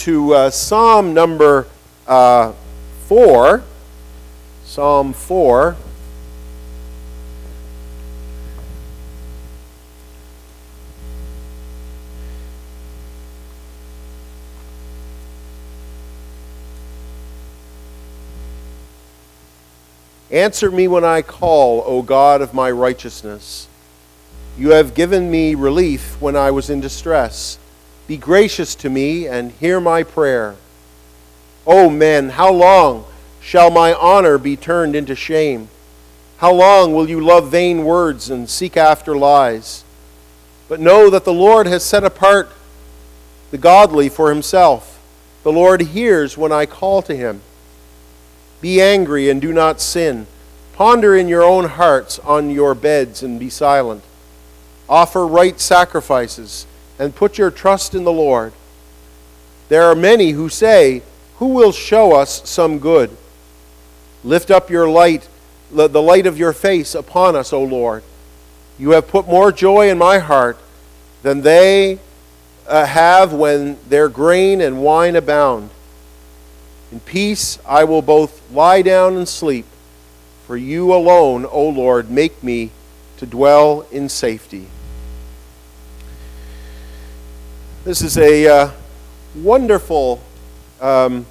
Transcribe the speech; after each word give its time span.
to 0.00 0.32
uh, 0.32 0.48
Psalm 0.50 1.12
number 1.12 1.66
uh, 2.06 2.54
4. 3.06 3.62
Psalm 4.64 5.12
4. 5.12 5.76
Answer 20.30 20.70
me 20.70 20.88
when 20.88 21.04
I 21.04 21.20
call, 21.20 21.82
O 21.84 22.00
God 22.00 22.40
of 22.40 22.54
my 22.54 22.70
righteousness. 22.70 23.68
You 24.56 24.70
have 24.70 24.94
given 24.94 25.30
me 25.30 25.54
relief 25.54 26.18
when 26.22 26.36
I 26.36 26.50
was 26.52 26.70
in 26.70 26.80
distress. 26.80 27.58
Be 28.10 28.16
gracious 28.16 28.74
to 28.74 28.90
me 28.90 29.28
and 29.28 29.52
hear 29.52 29.80
my 29.80 30.02
prayer. 30.02 30.56
O 31.64 31.88
men, 31.88 32.30
how 32.30 32.52
long 32.52 33.04
shall 33.40 33.70
my 33.70 33.94
honor 33.94 34.36
be 34.36 34.56
turned 34.56 34.96
into 34.96 35.14
shame? 35.14 35.68
How 36.38 36.52
long 36.52 36.92
will 36.92 37.08
you 37.08 37.20
love 37.20 37.52
vain 37.52 37.84
words 37.84 38.28
and 38.28 38.50
seek 38.50 38.76
after 38.76 39.16
lies? 39.16 39.84
But 40.68 40.80
know 40.80 41.08
that 41.08 41.24
the 41.24 41.32
Lord 41.32 41.68
has 41.68 41.84
set 41.84 42.02
apart 42.02 42.50
the 43.52 43.58
godly 43.58 44.08
for 44.08 44.30
himself. 44.30 45.00
The 45.44 45.52
Lord 45.52 45.80
hears 45.80 46.36
when 46.36 46.50
I 46.50 46.66
call 46.66 47.02
to 47.02 47.14
him. 47.14 47.42
Be 48.60 48.82
angry 48.82 49.30
and 49.30 49.40
do 49.40 49.52
not 49.52 49.80
sin. 49.80 50.26
Ponder 50.72 51.16
in 51.16 51.28
your 51.28 51.44
own 51.44 51.66
hearts 51.66 52.18
on 52.18 52.50
your 52.50 52.74
beds 52.74 53.22
and 53.22 53.38
be 53.38 53.50
silent. 53.50 54.02
Offer 54.88 55.28
right 55.28 55.60
sacrifices 55.60 56.66
and 57.00 57.16
put 57.16 57.38
your 57.38 57.50
trust 57.50 57.94
in 57.94 58.04
the 58.04 58.12
Lord. 58.12 58.52
There 59.70 59.84
are 59.84 59.94
many 59.94 60.32
who 60.32 60.50
say, 60.50 61.02
Who 61.38 61.46
will 61.48 61.72
show 61.72 62.12
us 62.12 62.46
some 62.48 62.78
good? 62.78 63.16
Lift 64.22 64.50
up 64.50 64.68
your 64.68 64.86
light, 64.86 65.26
the 65.72 65.88
light 65.88 66.26
of 66.26 66.38
your 66.38 66.52
face 66.52 66.94
upon 66.94 67.36
us, 67.36 67.54
O 67.54 67.62
Lord. 67.62 68.04
You 68.78 68.90
have 68.90 69.08
put 69.08 69.26
more 69.26 69.50
joy 69.50 69.88
in 69.88 69.96
my 69.96 70.18
heart 70.18 70.58
than 71.22 71.40
they 71.40 71.98
uh, 72.68 72.84
have 72.84 73.32
when 73.32 73.78
their 73.88 74.10
grain 74.10 74.60
and 74.60 74.82
wine 74.82 75.16
abound. 75.16 75.70
In 76.92 77.00
peace 77.00 77.58
I 77.66 77.84
will 77.84 78.02
both 78.02 78.50
lie 78.52 78.82
down 78.82 79.16
and 79.16 79.26
sleep, 79.26 79.64
for 80.46 80.56
you 80.56 80.92
alone, 80.92 81.46
O 81.46 81.66
Lord, 81.66 82.10
make 82.10 82.42
me 82.42 82.72
to 83.16 83.24
dwell 83.24 83.86
in 83.90 84.10
safety. 84.10 84.66
This 87.82 88.02
is 88.02 88.18
a 88.18 88.46
uh, 88.46 88.70
wonderful 89.34 90.20
um, 90.82 91.24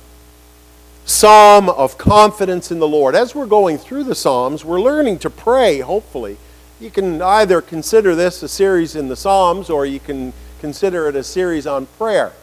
psalm 1.05 1.69
of 1.69 1.99
confidence 1.99 2.71
in 2.71 2.79
the 2.79 2.87
Lord. 2.87 3.13
As 3.13 3.35
we're 3.35 3.45
going 3.45 3.77
through 3.77 4.05
the 4.05 4.15
Psalms, 4.15 4.65
we're 4.65 4.81
learning 4.81 5.19
to 5.19 5.29
pray, 5.29 5.81
hopefully. 5.81 6.37
You 6.79 6.89
can 6.89 7.21
either 7.21 7.61
consider 7.61 8.15
this 8.15 8.41
a 8.41 8.47
series 8.47 8.95
in 8.95 9.09
the 9.09 9.15
Psalms 9.15 9.69
or 9.69 9.85
you 9.85 9.99
can 9.99 10.33
consider 10.59 11.07
it 11.07 11.15
a 11.15 11.23
series 11.23 11.67
on 11.67 11.85
prayer. 11.85 12.33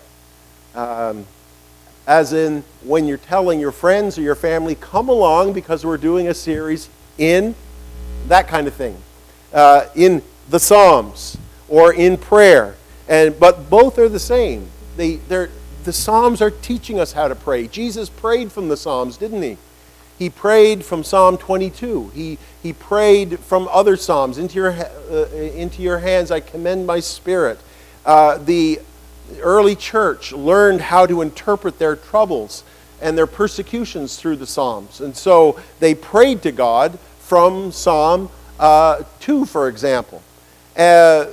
Um, 0.76 1.26
as 2.06 2.32
in, 2.32 2.62
when 2.84 3.08
you're 3.08 3.18
telling 3.18 3.58
your 3.58 3.72
friends 3.72 4.18
or 4.18 4.22
your 4.22 4.36
family, 4.36 4.76
come 4.76 5.08
along 5.08 5.52
because 5.52 5.84
we're 5.84 5.96
doing 5.96 6.28
a 6.28 6.34
series 6.34 6.88
in 7.18 7.56
that 8.28 8.46
kind 8.46 8.68
of 8.68 8.74
thing, 8.74 9.02
uh, 9.52 9.86
in 9.96 10.22
the 10.48 10.60
Psalms 10.60 11.36
or 11.68 11.92
in 11.92 12.16
prayer. 12.16 12.75
And, 13.08 13.38
but 13.38 13.70
both 13.70 13.98
are 13.98 14.08
the 14.08 14.18
same. 14.18 14.68
They, 14.96 15.16
they're, 15.16 15.50
the 15.84 15.92
Psalms 15.92 16.42
are 16.42 16.50
teaching 16.50 16.98
us 16.98 17.12
how 17.12 17.28
to 17.28 17.34
pray. 17.34 17.68
Jesus 17.68 18.08
prayed 18.08 18.50
from 18.50 18.68
the 18.68 18.76
Psalms, 18.76 19.16
didn't 19.16 19.42
he? 19.42 19.56
He 20.18 20.30
prayed 20.30 20.84
from 20.84 21.04
Psalm 21.04 21.36
22. 21.36 22.10
He, 22.14 22.38
he 22.62 22.72
prayed 22.72 23.38
from 23.38 23.68
other 23.70 23.96
Psalms. 23.96 24.38
Into 24.38 24.54
your, 24.54 24.72
uh, 24.72 25.26
into 25.34 25.82
your 25.82 25.98
hands 25.98 26.30
I 26.30 26.40
commend 26.40 26.86
my 26.86 27.00
spirit. 27.00 27.58
Uh, 28.04 28.38
the 28.38 28.80
early 29.40 29.76
church 29.76 30.32
learned 30.32 30.80
how 30.80 31.06
to 31.06 31.20
interpret 31.20 31.78
their 31.78 31.96
troubles 31.96 32.64
and 33.00 33.16
their 33.16 33.26
persecutions 33.26 34.16
through 34.16 34.36
the 34.36 34.46
Psalms. 34.46 35.00
And 35.00 35.14
so 35.14 35.60
they 35.80 35.94
prayed 35.94 36.42
to 36.42 36.52
God 36.52 36.98
from 37.20 37.70
Psalm 37.72 38.30
uh, 38.58 39.02
2, 39.20 39.44
for 39.44 39.68
example. 39.68 40.22
Uh, 40.76 41.26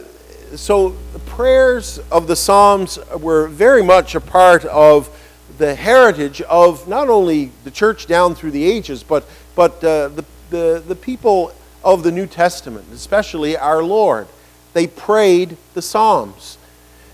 so 0.56 0.96
the 1.14 1.20
prayers 1.20 2.00
of 2.12 2.28
the 2.28 2.36
Psalms 2.36 3.00
were 3.20 3.48
very 3.48 3.84
much 3.84 4.16
a 4.16 4.22
part 4.22 4.66
of 4.66 5.10
the 5.58 5.76
heritage 5.76 6.42
of 6.42 6.88
not 6.88 7.10
only 7.10 7.52
the 7.64 7.72
church 7.72 8.08
down 8.08 8.36
through 8.36 8.52
the 8.52 8.64
ages, 8.64 9.04
but, 9.04 9.28
but 9.56 9.84
uh, 9.84 10.10
the, 10.10 10.26
the, 10.50 10.84
the 10.88 10.96
people 10.96 11.54
of 11.84 12.04
the 12.04 12.12
New 12.12 12.28
Testament, 12.28 12.86
especially 12.94 13.58
our 13.58 13.84
Lord. 13.84 14.28
They 14.74 14.88
prayed 14.88 15.58
the 15.74 15.82
Psalms. 15.82 16.58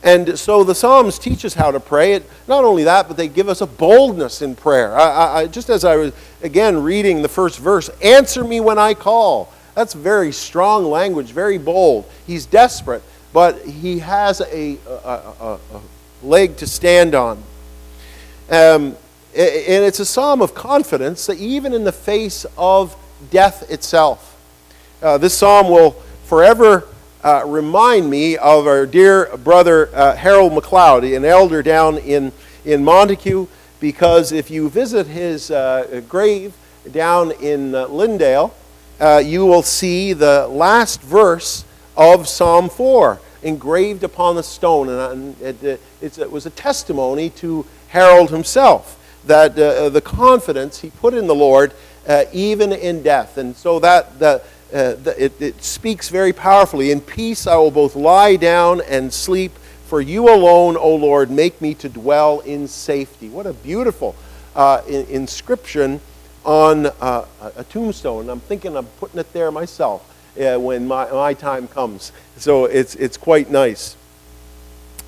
And 0.01 0.39
so 0.39 0.63
the 0.63 0.75
Psalms 0.75 1.19
teach 1.19 1.43
us 1.43 1.53
how 1.53 1.71
to 1.71 1.79
pray. 1.79 2.13
It, 2.13 2.29
not 2.47 2.63
only 2.63 2.85
that, 2.85 3.07
but 3.07 3.17
they 3.17 3.27
give 3.27 3.49
us 3.49 3.59
a 3.61 3.67
boldness 3.67 4.41
in 4.41 4.55
prayer. 4.55 4.97
I, 4.97 5.41
I, 5.41 5.47
just 5.47 5.69
as 5.69 5.83
I 5.83 5.97
was, 5.97 6.13
again, 6.41 6.81
reading 6.81 7.21
the 7.21 7.27
first 7.27 7.59
verse, 7.59 7.89
answer 8.01 8.43
me 8.43 8.61
when 8.61 8.79
I 8.79 8.93
call. 8.93 9.51
That's 9.75 9.93
very 9.93 10.31
strong 10.31 10.85
language, 10.85 11.31
very 11.31 11.57
bold. 11.57 12.09
He's 12.25 12.45
desperate 12.45 13.03
but 13.33 13.61
he 13.61 13.99
has 13.99 14.41
a, 14.41 14.77
a, 14.87 15.33
a, 15.39 15.59
a 15.71 15.81
leg 16.23 16.57
to 16.57 16.67
stand 16.67 17.15
on. 17.15 17.43
Um, 18.49 18.97
and 19.35 19.85
it's 19.85 19.99
a 19.99 20.05
psalm 20.05 20.41
of 20.41 20.55
confidence 20.55 21.27
that 21.27 21.37
even 21.37 21.73
in 21.73 21.83
the 21.83 21.91
face 21.91 22.45
of 22.57 22.95
death 23.29 23.69
itself, 23.69 24.37
uh, 25.01 25.17
this 25.17 25.37
psalm 25.37 25.69
will 25.69 25.91
forever 26.25 26.87
uh, 27.23 27.43
remind 27.45 28.09
me 28.09 28.37
of 28.37 28.65
our 28.65 28.85
dear 28.85 29.35
brother 29.37 29.89
uh, 29.93 30.15
Harold 30.15 30.53
McLeod, 30.53 31.15
an 31.15 31.25
elder 31.25 31.61
down 31.61 31.97
in, 31.99 32.31
in 32.65 32.83
Montague, 32.83 33.47
because 33.79 34.31
if 34.31 34.49
you 34.49 34.69
visit 34.69 35.07
his 35.07 35.51
uh, 35.51 36.01
grave 36.09 36.53
down 36.91 37.31
in 37.41 37.75
uh, 37.75 37.87
Lyndale, 37.87 38.53
uh, 38.99 39.21
you 39.23 39.45
will 39.45 39.63
see 39.63 40.13
the 40.13 40.47
last 40.47 41.01
verse 41.01 41.63
of 41.99 42.29
Psalm 42.29 42.69
4 42.69 43.19
engraved 43.43 44.03
upon 44.03 44.35
the 44.35 44.43
stone. 44.43 44.89
And 44.89 45.39
it, 45.41 45.79
it 46.01 46.31
was 46.31 46.45
a 46.45 46.49
testimony 46.49 47.29
to 47.31 47.65
Harold 47.89 48.31
himself 48.31 48.95
that 49.25 49.59
uh, 49.59 49.89
the 49.89 50.01
confidence 50.01 50.79
he 50.79 50.89
put 50.89 51.13
in 51.13 51.27
the 51.27 51.35
Lord 51.35 51.73
uh, 52.07 52.23
even 52.31 52.71
in 52.71 53.03
death. 53.03 53.37
And 53.37 53.55
so 53.55 53.79
that 53.79 54.17
the, 54.17 54.41
uh, 54.73 54.93
the, 54.95 55.13
it, 55.17 55.41
it, 55.41 55.63
speaks 55.63 56.07
very 56.07 56.31
powerfully. 56.31 56.91
In 56.91 57.01
peace 57.01 57.45
I 57.45 57.57
will 57.57 57.69
both 57.69 57.95
lie 57.95 58.37
down 58.37 58.81
and 58.81 59.13
sleep, 59.13 59.51
for 59.85 59.99
you 59.99 60.29
alone, 60.29 60.77
O 60.77 60.95
Lord, 60.95 61.29
make 61.29 61.59
me 61.59 61.73
to 61.75 61.89
dwell 61.89 62.39
in 62.41 62.67
safety. 62.67 63.27
What 63.27 63.45
a 63.45 63.53
beautiful 63.53 64.15
uh, 64.55 64.81
in, 64.87 65.05
inscription 65.07 65.99
on 66.45 66.85
uh, 66.85 67.25
a 67.57 67.63
tombstone. 67.65 68.29
I'm 68.29 68.39
thinking 68.39 68.77
of 68.77 68.87
putting 68.99 69.19
it 69.19 69.33
there 69.33 69.51
myself 69.51 70.08
uh, 70.37 70.59
when 70.59 70.87
my, 70.87 71.09
my 71.11 71.33
time 71.33 71.67
comes. 71.67 72.11
So 72.37 72.65
it's, 72.65 72.95
it's 72.95 73.17
quite 73.17 73.49
nice. 73.49 73.95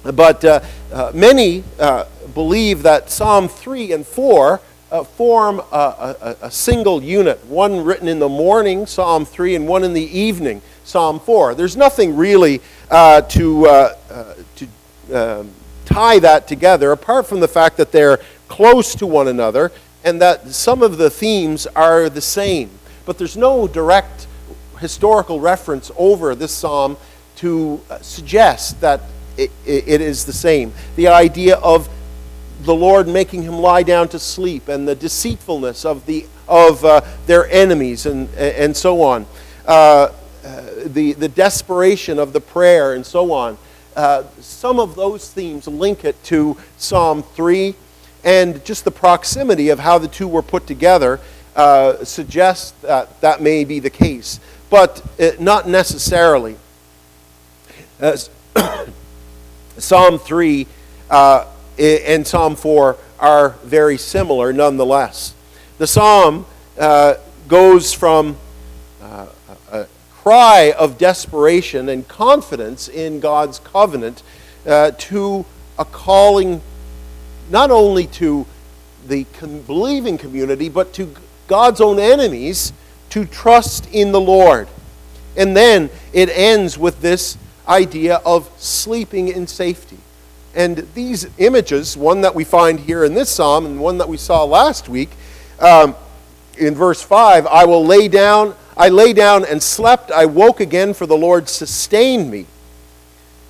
But 0.04 0.44
uh, 0.44 0.62
uh, 0.92 1.12
many 1.14 1.64
uh, 1.80 2.06
believe 2.34 2.84
that 2.84 3.09
Psalm 3.09 3.48
3 3.48 3.92
and 3.94 4.06
4 4.06 4.59
uh, 4.92 5.04
form 5.04 5.59
a, 5.72 6.16
a, 6.22 6.38
a, 6.42 6.52
single 6.52 7.02
unit, 7.02 7.46
one 7.46 7.84
written 7.84 8.08
in 8.08 8.20
the 8.20 8.28
morning, 8.28 8.86
Psalm 8.86 9.24
3, 9.26 9.56
and 9.56 9.68
one 9.68 9.84
in 9.84 9.94
the 9.94 10.02
evening, 10.02 10.62
Psalm 10.84 11.20
4. 11.20 11.56
There's 11.56 11.78
nothing 11.78 12.18
really 12.18 12.62
uh, 12.90 13.22
to, 13.22 13.94
to 14.56 14.68
um, 15.14 15.52
tie 15.86 16.20
that 16.20 16.48
together 16.48 16.92
apart 16.92 17.28
from 17.28 17.40
the 17.40 17.48
fact 17.48 17.78
that 17.78 17.92
they're 17.92 18.20
close 18.48 18.96
to 18.96 19.08
one 19.08 19.28
another 19.28 19.72
and 20.03 20.22
that 20.22 20.47
some 20.50 20.82
of 20.82 20.97
the 20.97 21.09
themes 21.09 21.68
are 21.68 22.09
the 22.09 22.22
same. 22.22 22.70
But 23.06 23.18
there's 23.18 23.38
no 23.38 23.68
direct 23.68 24.28
historical 24.82 25.40
reference 25.40 25.92
over 25.98 26.36
this 26.36 26.52
psalm 26.52 26.98
to 27.38 27.80
uh, 27.90 28.00
suggest 28.00 28.82
that 28.82 29.02
it, 29.38 29.52
it 29.66 30.02
is 30.02 30.26
the 30.26 30.34
same. 30.34 30.74
The 30.96 31.08
idea 31.08 31.56
of 31.58 31.90
the 32.64 32.76
Lord 32.76 33.08
making 33.08 33.44
him 33.44 33.54
lie 33.54 33.84
down 33.84 34.08
to 34.10 34.20
sleep 34.20 34.68
and 34.68 34.88
the 34.88 34.96
deceitfulness 34.96 35.86
of, 35.86 36.06
the, 36.06 36.26
of 36.48 36.84
uh, 36.84 37.02
their 37.26 37.50
enemies 37.50 38.06
and, 38.06 38.30
and 38.36 38.76
so 38.76 39.02
on. 39.02 39.26
Uh, 39.66 40.12
uh, 40.44 40.64
the, 40.86 41.14
the 41.14 41.30
desperation 41.30 42.20
of 42.20 42.34
the 42.34 42.42
prayer 42.42 42.94
and 42.94 43.06
so 43.06 43.32
on. 43.32 43.58
Uh, 43.96 44.24
some 44.40 44.80
of 44.80 44.96
those 44.96 45.32
themes 45.32 45.68
link 45.68 46.04
it 46.06 46.22
to 46.24 46.58
Psalm 46.78 47.24
3 47.24 47.76
and 48.24 48.64
just 48.64 48.86
the 48.86 48.92
proximity 48.92 49.70
of 49.70 49.80
how 49.80 49.98
the 49.98 50.08
two 50.08 50.28
were 50.28 50.42
put 50.42 50.66
together 50.68 51.20
uh, 51.56 52.04
suggests 52.04 52.72
that 52.82 53.20
that 53.22 53.42
may 53.42 53.64
be 53.64 53.80
the 53.80 53.90
case 53.90 54.40
but 54.72 55.03
uh, 55.20 55.32
not 55.38 55.68
necessarily. 55.68 56.56
Uh, 58.00 58.18
Psalm 59.78 60.18
3 60.18 60.66
uh, 61.12 61.46
and 61.78 62.26
Psalm 62.26 62.56
4 62.56 62.97
are 63.20 63.50
very 63.64 63.97
similar 63.97 64.52
nonetheless. 64.53 65.35
The 65.78 65.88
psalm 65.88 66.46
uh, 66.79 67.16
goes 67.47 67.94
from 67.94 68.38
uh, 69.02 69.28
a 69.72 69.88
cry 70.12 70.73
of 70.78 70.97
desperation 70.97 71.90
and 71.90 72.08
confidence 72.08 72.88
in 72.88 73.20
God's 73.20 73.59
covenant 73.59 74.23
to 74.66 75.46
a 75.78 75.85
calling 75.85 76.62
not 77.50 77.72
only 77.72 78.08
to 78.08 78.46
the 79.08 79.26
believing 79.68 80.18
community, 80.18 80.70
but 80.70 80.94
to 80.94 81.14
God's 81.47 81.82
own 81.82 82.00
enemies 82.00 82.72
to 83.11 83.25
trust 83.25 83.87
in 83.93 84.11
the 84.11 84.19
Lord. 84.19 84.67
And 85.37 85.55
then 85.55 85.90
it 86.11 86.29
ends 86.29 86.78
with 86.78 87.02
this 87.02 87.37
idea 87.67 88.16
of 88.25 88.49
sleeping 88.58 89.29
in 89.29 89.47
safety. 89.47 89.97
And 90.53 90.85
these 90.93 91.28
images, 91.37 91.96
one 91.96 92.22
that 92.22 92.35
we 92.35 92.43
find 92.43 92.79
here 92.79 93.05
in 93.05 93.13
this 93.13 93.29
psalm 93.29 93.66
and 93.66 93.79
one 93.79 93.97
that 93.99 94.09
we 94.09 94.17
saw 94.17 94.43
last 94.43 94.90
week, 94.90 95.09
um, 95.59 95.96
in 96.58 96.75
verse 96.75 97.02
5, 97.02 97.47
I 97.47 97.66
will 97.66 97.85
lay 97.85 98.08
down, 98.08 98.55
I 98.75 98.90
lay 98.90 99.13
down 99.13 99.46
and 99.46 99.63
slept, 99.63 100.11
I 100.11 100.25
woke 100.25 100.59
again, 100.59 100.93
for 100.93 101.05
the 101.05 101.17
Lord 101.17 101.47
sustained 101.47 102.29
me. 102.29 102.46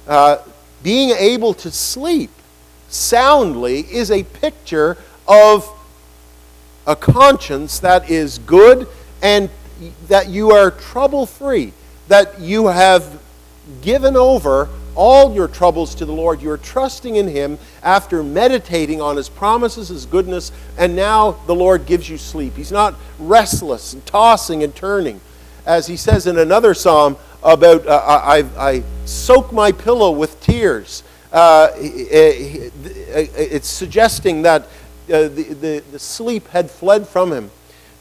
Uh, 0.08 0.38
being 0.84 1.12
able 1.12 1.54
to 1.56 1.72
sleep 1.72 2.32
soundly 2.90 3.82
is 3.92 4.12
a 4.12 4.24
picture 4.24 4.98
of 5.28 5.68
a 6.86 6.96
conscience 6.96 7.80
that 7.80 8.10
is 8.10 8.38
good 8.40 8.88
and 9.22 9.50
that 10.08 10.30
you 10.30 10.52
are 10.52 10.72
trouble 10.72 11.26
free, 11.26 11.74
that 12.08 12.40
you 12.40 12.68
have 12.68 13.22
given 13.82 14.16
over 14.16 14.70
all 14.96 15.34
your 15.34 15.48
troubles 15.48 15.96
to 15.96 16.06
the 16.06 16.12
Lord. 16.12 16.42
You're 16.42 16.58
trusting 16.58 17.16
in 17.16 17.28
Him 17.28 17.58
after 17.82 18.24
meditating 18.24 19.02
on 19.02 19.18
His 19.18 19.30
promises, 19.30 19.88
His 19.90 20.06
goodness, 20.06 20.52
and 20.78 20.96
now 20.96 21.32
the 21.48 21.56
Lord 21.56 21.86
gives 21.86 22.10
you 22.10 22.18
sleep. 22.18 22.56
He's 22.56 22.72
not 22.72 22.96
restless 23.20 23.94
and 23.94 24.06
tossing 24.06 24.64
and 24.64 24.76
turning. 24.76 25.22
As 25.66 25.88
He 25.88 25.98
says 25.98 26.28
in 26.28 26.38
another 26.38 26.74
psalm 26.74 27.18
about, 27.44 27.88
uh, 27.88 28.02
I, 28.06 28.46
I, 28.58 28.84
soak 29.06 29.52
my 29.52 29.72
pillow 29.72 30.12
with 30.12 30.40
tears. 30.42 31.04
Uh, 31.32 31.70
it's 31.76 33.68
suggesting 33.68 34.44
that 34.44 34.64
uh, 35.12 35.24
the, 35.24 35.56
the, 35.60 35.84
the 35.92 36.00
sleep 36.00 36.48
had 36.50 36.70
fled 36.70 37.08
from 37.08 37.34
him. 37.34 37.50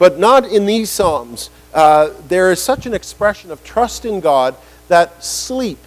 But 0.00 0.18
not 0.18 0.46
in 0.46 0.64
these 0.64 0.90
Psalms. 0.90 1.50
Uh, 1.74 2.10
there 2.26 2.50
is 2.50 2.60
such 2.60 2.86
an 2.86 2.94
expression 2.94 3.50
of 3.50 3.62
trust 3.62 4.06
in 4.06 4.18
God 4.20 4.56
that 4.88 5.22
sleep 5.22 5.78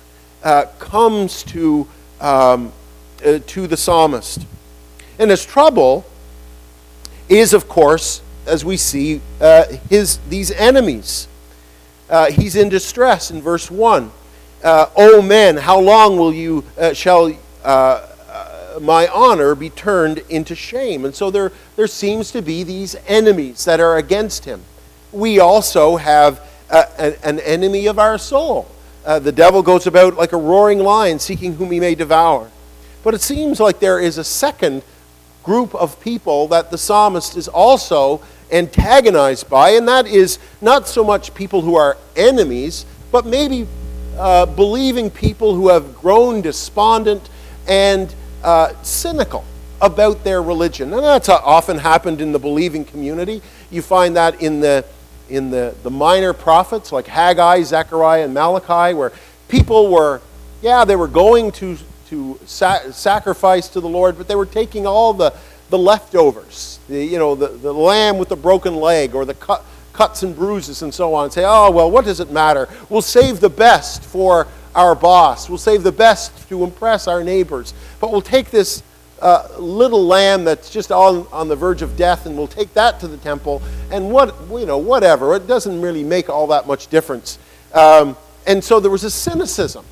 uh, 0.43 0.65
comes 0.77 1.41
to, 1.43 1.87
um, 2.21 2.71
uh, 3.25 3.39
to 3.47 3.65
the 3.67 3.75
psalmist. 3.75 4.45
And 5.17 5.31
his 5.31 5.43
trouble 5.43 6.05
is, 7.27 7.53
of 7.53 7.67
course, 7.67 8.21
as 8.45 8.63
we 8.63 8.77
see, 8.77 9.19
uh, 9.41 9.65
his, 9.89 10.19
these 10.29 10.51
enemies. 10.51 11.27
Uh, 12.07 12.29
he's 12.29 12.55
in 12.55 12.69
distress 12.69 13.31
in 13.31 13.41
verse 13.41 13.71
1. 13.71 14.11
Uh, 14.63 14.85
o 14.95 15.23
men, 15.23 15.57
how 15.57 15.79
long 15.79 16.17
will 16.17 16.33
you, 16.33 16.63
shall 16.93 17.33
my 18.81 19.07
honor 19.07 19.55
be 19.55 19.69
turned 19.69 20.19
into 20.29 20.55
shame? 20.55 21.05
And 21.05 21.13
so 21.13 21.31
there, 21.31 21.51
there 21.75 21.87
seems 21.87 22.31
to 22.31 22.41
be 22.41 22.63
these 22.63 22.95
enemies 23.07 23.65
that 23.65 23.79
are 23.79 23.97
against 23.97 24.45
him. 24.45 24.61
We 25.11 25.39
also 25.39 25.97
have 25.97 26.41
a, 26.69 27.25
an 27.25 27.39
enemy 27.39 27.87
of 27.87 27.99
our 27.99 28.17
soul 28.17 28.67
uh, 29.05 29.19
the 29.19 29.31
devil 29.31 29.61
goes 29.61 29.87
about 29.87 30.15
like 30.15 30.31
a 30.31 30.37
roaring 30.37 30.79
lion 30.79 31.19
seeking 31.19 31.55
whom 31.55 31.71
he 31.71 31.79
may 31.79 31.95
devour. 31.95 32.49
But 33.03 33.13
it 33.13 33.21
seems 33.21 33.59
like 33.59 33.79
there 33.79 33.99
is 33.99 34.17
a 34.17 34.23
second 34.23 34.81
group 35.43 35.75
of 35.75 35.99
people 35.99 36.47
that 36.47 36.71
the 36.71 36.77
psalmist 36.77 37.35
is 37.35 37.49
also 37.49 38.21
antagonized 38.51 39.49
by, 39.49 39.71
and 39.71 39.87
that 39.87 40.07
is 40.07 40.39
not 40.61 40.87
so 40.87 41.03
much 41.03 41.33
people 41.33 41.61
who 41.61 41.75
are 41.75 41.97
enemies, 42.15 42.85
but 43.11 43.25
maybe 43.25 43.67
uh, 44.17 44.45
believing 44.45 45.09
people 45.09 45.53
who 45.53 45.67
have 45.67 45.97
grown 45.99 46.41
despondent 46.41 47.29
and 47.67 48.13
uh, 48.43 48.73
cynical 48.83 49.43
about 49.81 50.23
their 50.23 50.41
religion. 50.41 50.93
And 50.93 51.03
that's 51.03 51.29
often 51.29 51.77
happened 51.77 52.21
in 52.21 52.31
the 52.31 52.39
believing 52.39 52.85
community. 52.85 53.41
You 53.71 53.81
find 53.81 54.15
that 54.15 54.41
in 54.41 54.59
the 54.59 54.85
in 55.29 55.49
the, 55.49 55.73
the 55.83 55.89
minor 55.89 56.33
prophets 56.33 56.91
like 56.91 57.07
Haggai, 57.07 57.63
Zechariah, 57.63 58.25
and 58.25 58.33
Malachi, 58.33 58.93
where 58.93 59.11
people 59.47 59.89
were, 59.89 60.21
yeah, 60.61 60.85
they 60.85 60.95
were 60.95 61.07
going 61.07 61.51
to, 61.53 61.77
to 62.09 62.39
sa- 62.45 62.91
sacrifice 62.91 63.67
to 63.69 63.81
the 63.81 63.89
Lord, 63.89 64.17
but 64.17 64.27
they 64.27 64.35
were 64.35 64.45
taking 64.45 64.85
all 64.85 65.13
the, 65.13 65.33
the 65.69 65.77
leftovers, 65.77 66.79
the, 66.87 67.03
you 67.03 67.17
know, 67.17 67.35
the, 67.35 67.47
the 67.47 67.73
lamb 67.73 68.17
with 68.17 68.29
the 68.29 68.35
broken 68.35 68.75
leg 68.75 69.15
or 69.15 69.25
the 69.25 69.33
cut, 69.33 69.65
cuts 69.93 70.23
and 70.23 70.35
bruises 70.35 70.81
and 70.81 70.93
so 70.93 71.13
on, 71.13 71.25
and 71.25 71.33
say, 71.33 71.43
oh, 71.45 71.71
well, 71.71 71.89
what 71.89 72.05
does 72.05 72.19
it 72.19 72.31
matter? 72.31 72.67
We'll 72.89 73.01
save 73.01 73.39
the 73.39 73.49
best 73.49 74.03
for 74.03 74.47
our 74.75 74.95
boss. 74.95 75.49
We'll 75.49 75.57
save 75.57 75.83
the 75.83 75.91
best 75.91 76.47
to 76.49 76.63
impress 76.63 77.07
our 77.07 77.23
neighbors. 77.23 77.73
But 77.99 78.11
we'll 78.11 78.21
take 78.21 78.51
this 78.51 78.83
uh, 79.21 79.47
little 79.57 80.05
lamb 80.05 80.43
that's 80.43 80.69
just 80.69 80.91
on, 80.91 81.27
on 81.31 81.47
the 81.47 81.55
verge 81.55 81.81
of 81.81 81.95
death, 81.95 82.25
and 82.25 82.37
we'll 82.37 82.47
take 82.47 82.73
that 82.73 82.99
to 82.99 83.07
the 83.07 83.17
temple, 83.17 83.61
and 83.91 84.11
what, 84.11 84.35
you 84.49 84.65
know, 84.65 84.77
whatever. 84.77 85.35
It 85.35 85.47
doesn't 85.47 85.81
really 85.81 86.03
make 86.03 86.29
all 86.29 86.47
that 86.47 86.67
much 86.67 86.87
difference. 86.87 87.39
Um, 87.73 88.17
and 88.45 88.63
so 88.63 88.79
there 88.79 88.91
was 88.91 89.03
a 89.03 89.11
cynicism. 89.11 89.85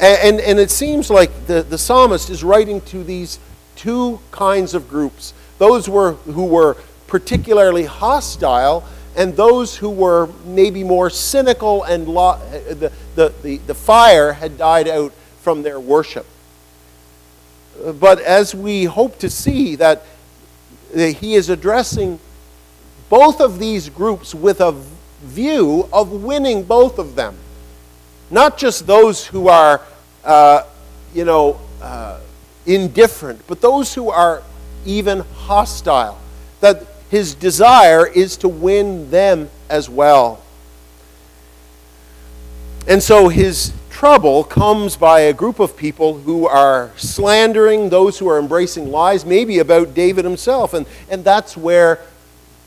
And, 0.00 0.18
and, 0.22 0.40
and 0.40 0.58
it 0.58 0.70
seems 0.70 1.10
like 1.10 1.46
the, 1.46 1.62
the 1.62 1.78
psalmist 1.78 2.30
is 2.30 2.42
writing 2.42 2.80
to 2.82 3.04
these 3.04 3.38
two 3.76 4.18
kinds 4.32 4.74
of 4.74 4.88
groups 4.88 5.34
those 5.58 5.88
were, 5.88 6.12
who 6.12 6.46
were 6.46 6.76
particularly 7.06 7.84
hostile, 7.84 8.84
and 9.16 9.36
those 9.36 9.76
who 9.76 9.90
were 9.90 10.28
maybe 10.44 10.84
more 10.84 11.10
cynical, 11.10 11.82
and 11.84 12.08
lo- 12.08 12.40
the, 12.50 12.92
the, 13.14 13.32
the, 13.42 13.56
the 13.58 13.74
fire 13.74 14.32
had 14.32 14.58
died 14.58 14.88
out 14.88 15.12
from 15.40 15.62
their 15.62 15.80
worship. 15.80 16.26
But 18.00 18.20
as 18.20 18.54
we 18.54 18.84
hope 18.84 19.18
to 19.20 19.30
see 19.30 19.76
that 19.76 20.04
he 20.94 21.34
is 21.34 21.48
addressing 21.48 22.18
both 23.08 23.40
of 23.40 23.58
these 23.58 23.88
groups 23.88 24.34
with 24.34 24.60
a 24.60 24.74
view 25.22 25.88
of 25.92 26.12
winning 26.12 26.62
both 26.62 26.98
of 26.98 27.14
them. 27.14 27.36
Not 28.30 28.58
just 28.58 28.86
those 28.86 29.26
who 29.26 29.48
are, 29.48 29.80
uh, 30.24 30.64
you 31.14 31.24
know, 31.24 31.60
uh, 31.80 32.20
indifferent, 32.66 33.40
but 33.46 33.60
those 33.60 33.94
who 33.94 34.10
are 34.10 34.42
even 34.84 35.20
hostile. 35.20 36.18
That 36.60 36.84
his 37.10 37.34
desire 37.34 38.06
is 38.06 38.36
to 38.38 38.48
win 38.48 39.10
them 39.10 39.50
as 39.68 39.88
well. 39.88 40.42
And 42.86 43.02
so 43.02 43.28
his 43.28 43.72
trouble 43.90 44.44
comes 44.44 44.96
by 44.96 45.20
a 45.20 45.32
group 45.32 45.58
of 45.58 45.76
people 45.76 46.18
who 46.18 46.46
are 46.46 46.92
slandering 46.96 47.88
those 47.88 48.18
who 48.18 48.28
are 48.28 48.38
embracing 48.38 48.90
lies, 48.90 49.26
maybe 49.26 49.58
about 49.58 49.92
David 49.92 50.24
himself. 50.24 50.72
And, 50.72 50.86
and 51.10 51.24
that's 51.24 51.56
where 51.56 52.00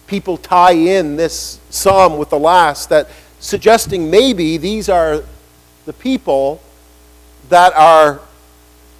people 0.07 0.37
tie 0.37 0.73
in 0.73 1.15
this 1.15 1.59
psalm 1.69 2.17
with 2.17 2.29
the 2.29 2.37
last, 2.37 2.89
that 2.89 3.07
suggesting 3.39 4.11
maybe 4.11 4.57
these 4.57 4.89
are 4.89 5.23
the 5.85 5.93
people 5.93 6.61
that 7.49 7.73
are 7.73 8.19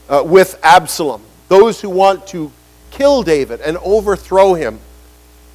uh, 0.09 0.23
with 0.25 0.59
Absalom, 0.63 1.21
those 1.49 1.81
who 1.81 1.89
want 1.89 2.25
to 2.27 2.51
kill 2.91 3.23
David 3.23 3.61
and 3.61 3.77
overthrow 3.77 4.53
him. 4.53 4.79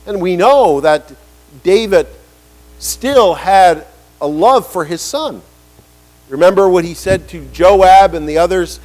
And 0.06 0.20
we 0.20 0.36
know 0.36 0.80
that 0.80 1.12
David 1.62 2.06
still 2.78 3.34
had 3.34 3.86
a 4.20 4.26
love 4.26 4.70
for 4.70 4.84
his 4.84 5.00
son. 5.00 5.42
Remember 6.28 6.68
what 6.68 6.84
he 6.84 6.94
said 6.94 7.28
to 7.28 7.44
Joab 7.46 8.14
and 8.14 8.28
the 8.28 8.38
others? 8.38 8.80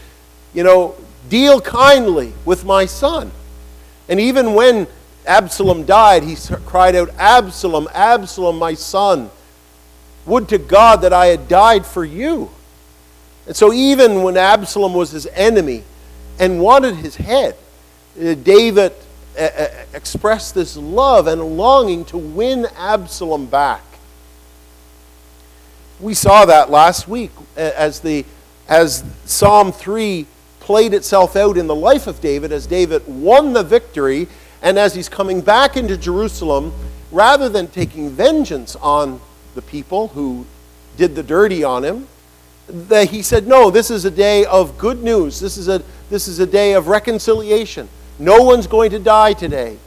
You 0.53 0.63
know, 0.63 0.95
deal 1.29 1.61
kindly 1.61 2.33
with 2.45 2.65
my 2.65 2.85
son. 2.85 3.31
And 4.09 4.19
even 4.19 4.53
when 4.53 4.87
Absalom 5.25 5.85
died, 5.85 6.23
he 6.23 6.35
cried 6.65 6.95
out, 6.95 7.09
Absalom, 7.17 7.87
Absalom, 7.93 8.57
my 8.57 8.73
son, 8.73 9.29
would 10.25 10.49
to 10.49 10.57
God 10.57 11.01
that 11.01 11.13
I 11.13 11.27
had 11.27 11.47
died 11.47 11.85
for 11.85 12.03
you. 12.03 12.49
And 13.47 13.55
so, 13.55 13.73
even 13.73 14.21
when 14.21 14.37
Absalom 14.37 14.93
was 14.93 15.11
his 15.11 15.25
enemy 15.27 15.83
and 16.39 16.61
wanted 16.61 16.95
his 16.95 17.15
head, 17.15 17.55
uh, 18.19 18.35
David 18.35 18.93
uh, 19.37 19.67
this 20.53 20.77
love 20.77 21.27
and 21.27 21.57
longing 21.57 22.05
to 22.05 22.17
win 22.17 22.67
Absalom 22.77 23.45
back. 23.45 23.83
We 25.99 26.13
saw 26.13 26.45
that 26.45 26.69
last 26.69 27.07
week 27.07 27.31
as, 27.55 27.99
the, 27.99 28.25
as 28.67 29.03
Psalm 29.25 29.71
3 29.71 30.25
played 30.59 30.93
itself 30.93 31.35
out 31.35 31.57
in 31.57 31.67
the 31.67 31.75
life 31.75 32.07
of 32.07 32.21
David, 32.21 32.51
as 32.51 32.65
David 32.65 33.07
won 33.07 33.53
the 33.53 33.63
victory, 33.63 34.27
and 34.61 34.77
as 34.77 34.95
he's 34.95 35.09
coming 35.09 35.41
back 35.41 35.77
into 35.77 35.97
Jerusalem, 35.97 36.73
rather 37.11 37.49
than 37.49 37.67
taking 37.67 38.09
vengeance 38.09 38.75
on 38.77 39.19
the 39.53 39.61
people 39.61 40.09
who 40.09 40.45
did 40.97 41.15
the 41.15 41.23
dirty 41.23 41.63
on 41.63 41.83
him, 41.83 42.07
that 42.67 43.09
he 43.09 43.21
said, 43.21 43.47
No, 43.47 43.69
this 43.69 43.91
is 43.91 44.05
a 44.05 44.11
day 44.11 44.45
of 44.45 44.77
good 44.77 45.03
news. 45.03 45.39
This 45.39 45.57
is 45.57 45.67
a, 45.67 45.83
this 46.09 46.27
is 46.27 46.39
a 46.39 46.45
day 46.45 46.73
of 46.73 46.87
reconciliation. 46.87 47.89
No 48.21 48.43
one's 48.43 48.67
going 48.67 48.91
to 48.91 48.99
die 48.99 49.33
today. 49.33 49.77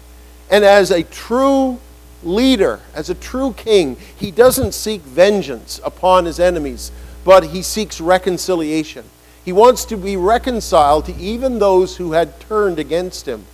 And 0.51 0.65
as 0.65 0.91
a 0.91 1.05
true 1.05 1.79
leader, 2.25 2.81
as 2.93 3.09
a 3.09 3.15
true 3.15 3.53
king, 3.53 3.97
he 4.19 4.33
doesn't 4.33 4.73
seek 4.73 5.03
vengeance 5.03 5.81
upon 5.85 6.25
his 6.25 6.41
enemies, 6.41 6.91
but 7.25 7.45
he 7.45 7.63
seeks 7.63 8.01
reconciliation. 8.01 9.05
He 9.45 9.53
wants 9.53 9.85
to 9.85 9.97
be 9.97 10.17
reconciled 10.17 11.05
to 11.07 11.15
even 11.17 11.61
those 11.61 11.97
who 11.97 12.11
had 12.11 12.41
turned 12.41 12.81
against 12.81 13.29
him. 13.29 13.45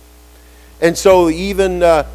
And 0.81 0.97
so, 0.97 1.29
even 1.29 1.83
uh, 1.83 2.07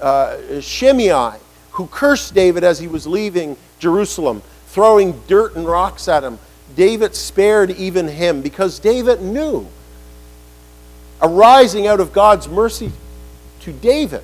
uh, 0.00 0.60
Shimei, 0.62 1.36
who 1.72 1.86
cursed 1.88 2.34
David 2.34 2.64
as 2.64 2.78
he 2.78 2.88
was 2.88 3.06
leaving 3.06 3.58
Jerusalem, 3.78 4.40
throwing 4.68 5.20
dirt 5.26 5.54
and 5.54 5.66
rocks 5.66 6.08
at 6.08 6.24
him, 6.24 6.38
David 6.76 7.14
spared 7.14 7.72
even 7.72 8.08
him 8.08 8.40
because 8.40 8.78
David 8.78 9.20
knew, 9.20 9.68
arising 11.22 11.86
out 11.86 12.00
of 12.00 12.12
God's 12.12 12.48
mercy 12.48 12.92
to 13.60 13.72
David, 13.72 14.22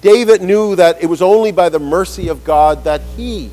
David 0.00 0.42
knew 0.42 0.76
that 0.76 1.02
it 1.02 1.06
was 1.06 1.20
only 1.20 1.52
by 1.52 1.68
the 1.68 1.78
mercy 1.78 2.28
of 2.28 2.44
God 2.44 2.84
that 2.84 3.00
he 3.16 3.50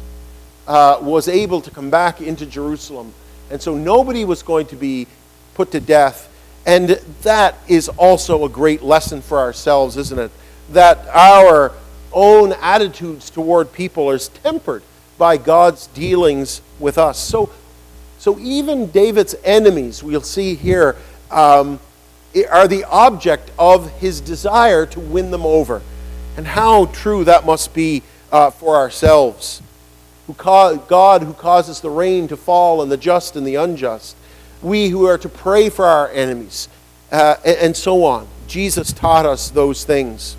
uh, 0.67 1.00
was 1.01 1.27
able 1.27 1.62
to 1.62 1.72
come 1.72 1.89
back 1.89 2.22
into 2.22 2.46
Jerusalem. 2.46 3.13
And 3.50 3.62
so 3.62 3.75
nobody 3.75 4.25
was 4.25 4.44
going 4.44 4.67
to 4.67 4.75
be 4.75 5.08
put 5.56 5.72
to 5.72 5.79
death. 5.79 6.29
And 6.65 6.89
that 7.24 7.58
is 7.67 7.89
also 7.89 8.46
a 8.46 8.50
great 8.50 8.84
lesson 8.84 9.22
for 9.22 9.39
ourselves, 9.39 9.98
isn't 9.98 10.20
it? 10.20 10.32
That 10.72 11.08
our 11.08 11.72
own 12.12 12.53
attitudes 12.53 13.29
toward 13.29 13.72
people 13.72 14.12
is 14.12 14.27
tempered 14.27 14.84
by 15.17 15.38
God's 15.38 15.88
dealings 15.88 16.62
with 16.79 16.98
us. 16.98 17.17
So, 17.17 17.50
so 18.20 18.38
even 18.39 18.88
David's 18.91 19.36
enemies, 19.44 20.03
we'll 20.03 20.22
see 20.22 20.56
here, 20.56 20.96
um, 21.32 21.79
are 22.50 22.67
the 22.67 22.84
object 22.86 23.51
of 23.57 23.89
his 24.00 24.22
desire 24.22 24.86
to 24.88 25.00
win 25.00 25.31
them 25.31 25.46
over. 25.46 25.81
And 26.36 26.46
how 26.46 26.86
true 26.86 27.24
that 27.24 27.46
must 27.46 27.74
be 27.74 28.03
uh, 28.31 28.51
for 28.51 28.75
ourselves. 28.75 29.62
Who 30.27 30.34
ca- 30.34 30.75
God 30.75 31.24
who 31.24 31.34
causes 31.34 31.81
the 31.81 31.89
rain 31.89 32.27
to 32.27 32.38
fall 32.38 32.81
on 32.81 32.89
the 32.89 32.98
just 32.98 33.36
and 33.36 33.48
the 33.48 33.55
unjust. 33.55 34.15
We 34.62 34.89
who 34.89 35.05
are 35.05 35.17
to 35.17 35.29
pray 35.29 35.69
for 35.69 35.86
our 35.86 36.10
enemies, 36.10 36.67
uh, 37.12 37.36
and, 37.46 37.57
and 37.57 37.77
so 37.77 38.03
on. 38.03 38.27
Jesus 38.48 38.91
taught 38.91 39.25
us 39.25 39.50
those 39.50 39.84
things. 39.84 40.36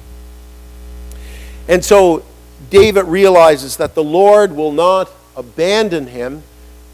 And 1.69 1.85
so 1.85 2.25
David 2.71 3.05
realizes 3.05 3.77
that 3.77 3.95
the 3.95 4.05
Lord 4.05 4.55
will 4.55 4.73
not 4.73 5.11
abandon 5.37 6.09
him, 6.09 6.43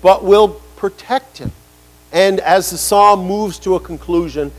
but 0.03 0.25
will 0.25 0.61
protect 0.77 1.39
him. 1.39 1.53
And 2.13 2.41
as 2.41 2.71
the 2.71 2.79
psalm 2.79 3.27
moves 3.27 3.59
to 3.61 3.75
a 3.75 3.81
conclusion, 3.81 4.53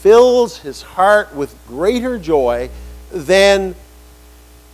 fills 0.00 0.58
his 0.58 0.82
heart 0.82 1.34
with 1.34 1.54
greater 1.66 2.18
joy 2.18 2.70
than 3.12 3.74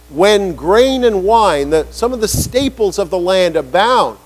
when 0.08 0.54
grain 0.54 1.02
and 1.02 1.24
wine, 1.24 1.70
the, 1.70 1.86
some 1.90 2.12
of 2.12 2.20
the 2.20 2.28
staples 2.28 2.98
of 2.98 3.10
the 3.10 3.18
land, 3.18 3.56
abound. 3.56 4.18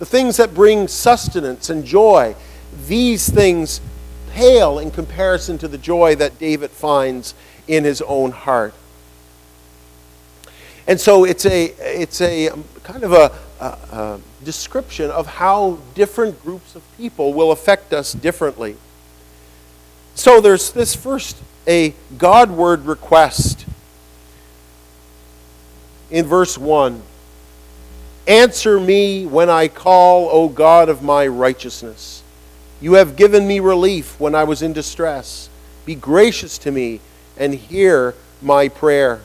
The 0.00 0.06
things 0.06 0.36
that 0.38 0.52
bring 0.52 0.88
sustenance 0.88 1.70
and 1.70 1.84
joy, 1.84 2.34
these 2.88 3.28
things 3.28 3.80
pale 4.30 4.80
in 4.80 4.90
comparison 4.90 5.58
to 5.58 5.68
the 5.68 5.78
joy 5.78 6.16
that 6.16 6.38
David 6.40 6.70
finds 6.70 7.34
in 7.68 7.84
his 7.84 8.02
own 8.02 8.32
heart. 8.32 8.74
And 10.88 11.00
so 11.00 11.24
it's 11.24 11.46
a, 11.46 11.66
it's 11.78 12.20
a 12.20 12.48
um, 12.48 12.64
kind 12.82 13.04
of 13.04 13.12
a, 13.12 13.30
a, 13.60 13.64
a 13.64 14.20
description 14.44 15.08
of 15.10 15.26
how 15.26 15.78
different 15.94 16.42
groups 16.42 16.74
of 16.74 16.82
people 16.96 17.32
will 17.32 17.52
affect 17.52 17.92
us 17.92 18.12
differently. 18.12 18.76
So 20.14 20.40
there's 20.40 20.72
this 20.72 20.94
first 20.94 21.36
a 21.66 21.94
Godward 22.18 22.84
request. 22.84 23.66
In 26.10 26.26
verse 26.26 26.58
1 26.58 27.02
Answer 28.26 28.78
me 28.78 29.26
when 29.26 29.50
I 29.50 29.68
call, 29.68 30.28
O 30.30 30.48
God 30.48 30.88
of 30.88 31.02
my 31.02 31.26
righteousness. 31.26 32.22
You 32.80 32.94
have 32.94 33.16
given 33.16 33.46
me 33.46 33.60
relief 33.60 34.18
when 34.20 34.34
I 34.34 34.44
was 34.44 34.62
in 34.62 34.72
distress. 34.72 35.48
Be 35.84 35.94
gracious 35.94 36.58
to 36.58 36.70
me 36.70 37.00
and 37.36 37.54
hear 37.54 38.14
my 38.40 38.68
prayer. 38.68 39.22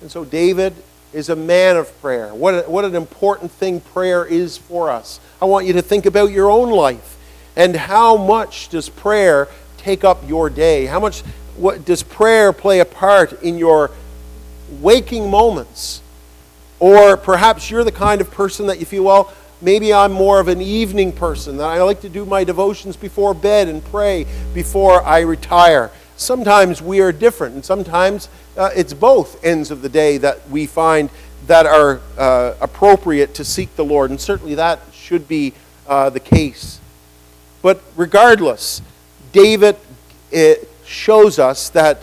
And 0.00 0.10
so 0.10 0.24
David 0.24 0.74
is 1.12 1.28
a 1.28 1.36
man 1.36 1.76
of 1.76 2.00
prayer. 2.00 2.34
What, 2.34 2.54
a, 2.54 2.62
what 2.62 2.84
an 2.84 2.94
important 2.94 3.50
thing 3.50 3.80
prayer 3.80 4.24
is 4.24 4.56
for 4.56 4.90
us. 4.90 5.20
I 5.42 5.44
want 5.44 5.66
you 5.66 5.72
to 5.74 5.82
think 5.82 6.06
about 6.06 6.30
your 6.30 6.50
own 6.50 6.70
life 6.70 7.18
and 7.60 7.76
how 7.76 8.16
much 8.16 8.70
does 8.70 8.88
prayer 8.88 9.46
take 9.76 10.02
up 10.02 10.26
your 10.26 10.48
day? 10.48 10.86
How 10.86 10.98
much 10.98 11.20
what, 11.58 11.84
does 11.84 12.02
prayer 12.02 12.54
play 12.54 12.80
a 12.80 12.86
part 12.86 13.42
in 13.42 13.58
your 13.58 13.90
waking 14.80 15.30
moments? 15.30 16.00
Or 16.78 17.18
perhaps 17.18 17.70
you're 17.70 17.84
the 17.84 17.92
kind 17.92 18.22
of 18.22 18.30
person 18.30 18.68
that 18.68 18.80
you 18.80 18.86
feel, 18.86 19.04
well, 19.04 19.30
maybe 19.60 19.92
I'm 19.92 20.10
more 20.10 20.40
of 20.40 20.48
an 20.48 20.62
evening 20.62 21.12
person, 21.12 21.58
that 21.58 21.66
I 21.66 21.82
like 21.82 22.00
to 22.00 22.08
do 22.08 22.24
my 22.24 22.44
devotions 22.44 22.96
before 22.96 23.34
bed 23.34 23.68
and 23.68 23.84
pray 23.84 24.24
before 24.54 25.02
I 25.02 25.20
retire. 25.20 25.90
Sometimes 26.16 26.80
we 26.80 27.02
are 27.02 27.12
different, 27.12 27.56
and 27.56 27.62
sometimes 27.62 28.30
uh, 28.56 28.70
it's 28.74 28.94
both 28.94 29.44
ends 29.44 29.70
of 29.70 29.82
the 29.82 29.90
day 29.90 30.16
that 30.16 30.48
we 30.48 30.64
find 30.64 31.10
that 31.46 31.66
are 31.66 32.00
uh, 32.16 32.54
appropriate 32.62 33.34
to 33.34 33.44
seek 33.44 33.76
the 33.76 33.84
Lord, 33.84 34.08
and 34.08 34.18
certainly 34.18 34.54
that 34.54 34.80
should 34.94 35.28
be 35.28 35.52
uh, 35.86 36.08
the 36.08 36.20
case. 36.20 36.79
But 37.62 37.82
regardless, 37.96 38.82
David 39.32 39.76
shows 40.84 41.38
us 41.38 41.68
that 41.70 42.02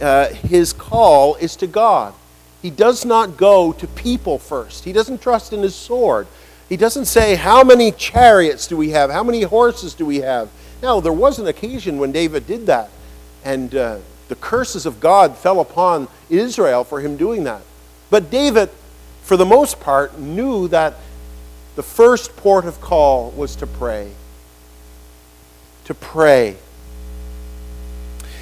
uh, 0.00 0.28
his 0.28 0.72
call 0.72 1.36
is 1.36 1.56
to 1.56 1.66
God. 1.66 2.14
He 2.62 2.70
does 2.70 3.04
not 3.04 3.36
go 3.36 3.72
to 3.72 3.86
people 3.86 4.38
first. 4.38 4.84
He 4.84 4.92
doesn't 4.92 5.20
trust 5.20 5.52
in 5.52 5.62
his 5.62 5.74
sword. 5.74 6.26
He 6.68 6.76
doesn't 6.76 7.04
say, 7.04 7.34
How 7.34 7.62
many 7.62 7.92
chariots 7.92 8.66
do 8.66 8.76
we 8.76 8.90
have? 8.90 9.10
How 9.10 9.22
many 9.22 9.42
horses 9.42 9.94
do 9.94 10.06
we 10.06 10.18
have? 10.18 10.48
Now, 10.82 11.00
there 11.00 11.12
was 11.12 11.38
an 11.38 11.46
occasion 11.46 11.98
when 11.98 12.12
David 12.12 12.46
did 12.46 12.66
that, 12.66 12.90
and 13.44 13.74
uh, 13.74 13.98
the 14.28 14.34
curses 14.34 14.86
of 14.86 15.00
God 15.00 15.36
fell 15.36 15.60
upon 15.60 16.08
Israel 16.30 16.84
for 16.84 17.00
him 17.00 17.16
doing 17.16 17.44
that. 17.44 17.62
But 18.10 18.30
David, 18.30 18.70
for 19.22 19.36
the 19.36 19.44
most 19.44 19.80
part, 19.80 20.18
knew 20.18 20.68
that 20.68 20.94
the 21.76 21.82
first 21.82 22.36
port 22.36 22.64
of 22.64 22.80
call 22.80 23.30
was 23.32 23.56
to 23.56 23.66
pray. 23.66 24.12
To 25.84 25.94
pray. 25.94 26.56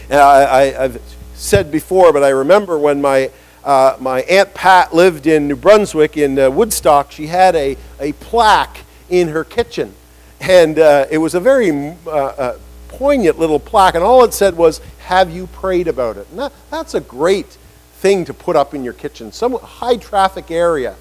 And 0.09 0.21
I, 0.21 0.65
have 0.73 1.01
said 1.35 1.73
before, 1.73 2.13
but 2.13 2.23
I 2.23 2.29
remember 2.29 2.79
when 2.79 3.01
my, 3.01 3.31
uh, 3.65 3.97
my 3.99 4.21
Aunt 4.23 4.55
Pat 4.55 4.95
lived 4.95 5.27
in 5.27 5.49
New 5.49 5.57
Brunswick 5.57 6.17
in 6.17 6.39
uh, 6.39 6.51
Woodstock, 6.51 7.11
she 7.11 7.27
had 7.27 7.57
a, 7.57 7.77
a 7.99 8.13
plaque 8.13 8.79
in 9.09 9.29
her 9.29 9.43
kitchen. 9.43 9.95
And 10.41 10.79
uh, 10.79 11.07
it 11.11 11.19
was 11.19 11.35
a 11.35 11.41
very 11.41 11.71
uh, 12.07 12.11
uh, 12.11 12.59
poignant 12.89 13.39
little 13.39 13.59
plaque, 13.59 13.95
and 13.95 14.05
all 14.05 14.25
it 14.25 14.35
said 14.35 14.57
was, 14.57 14.81
Have 15.07 15.31
you 15.31 15.47
prayed 15.49 15.89
about 15.89 16.17
it? 16.17 16.29
And 16.31 16.39
that, 16.39 16.53
that's 16.71 16.95
a 16.95 17.01
great 17.01 17.59
thing 17.95 18.25
to 18.25 18.35
put 18.35 18.57
up 18.57 18.75
in 18.75 18.85
your 18.85 18.93
kitchen, 18.93 19.33
some 19.33 19.55
high 19.55 19.97
traffic 19.97 20.51
area, 20.51 20.97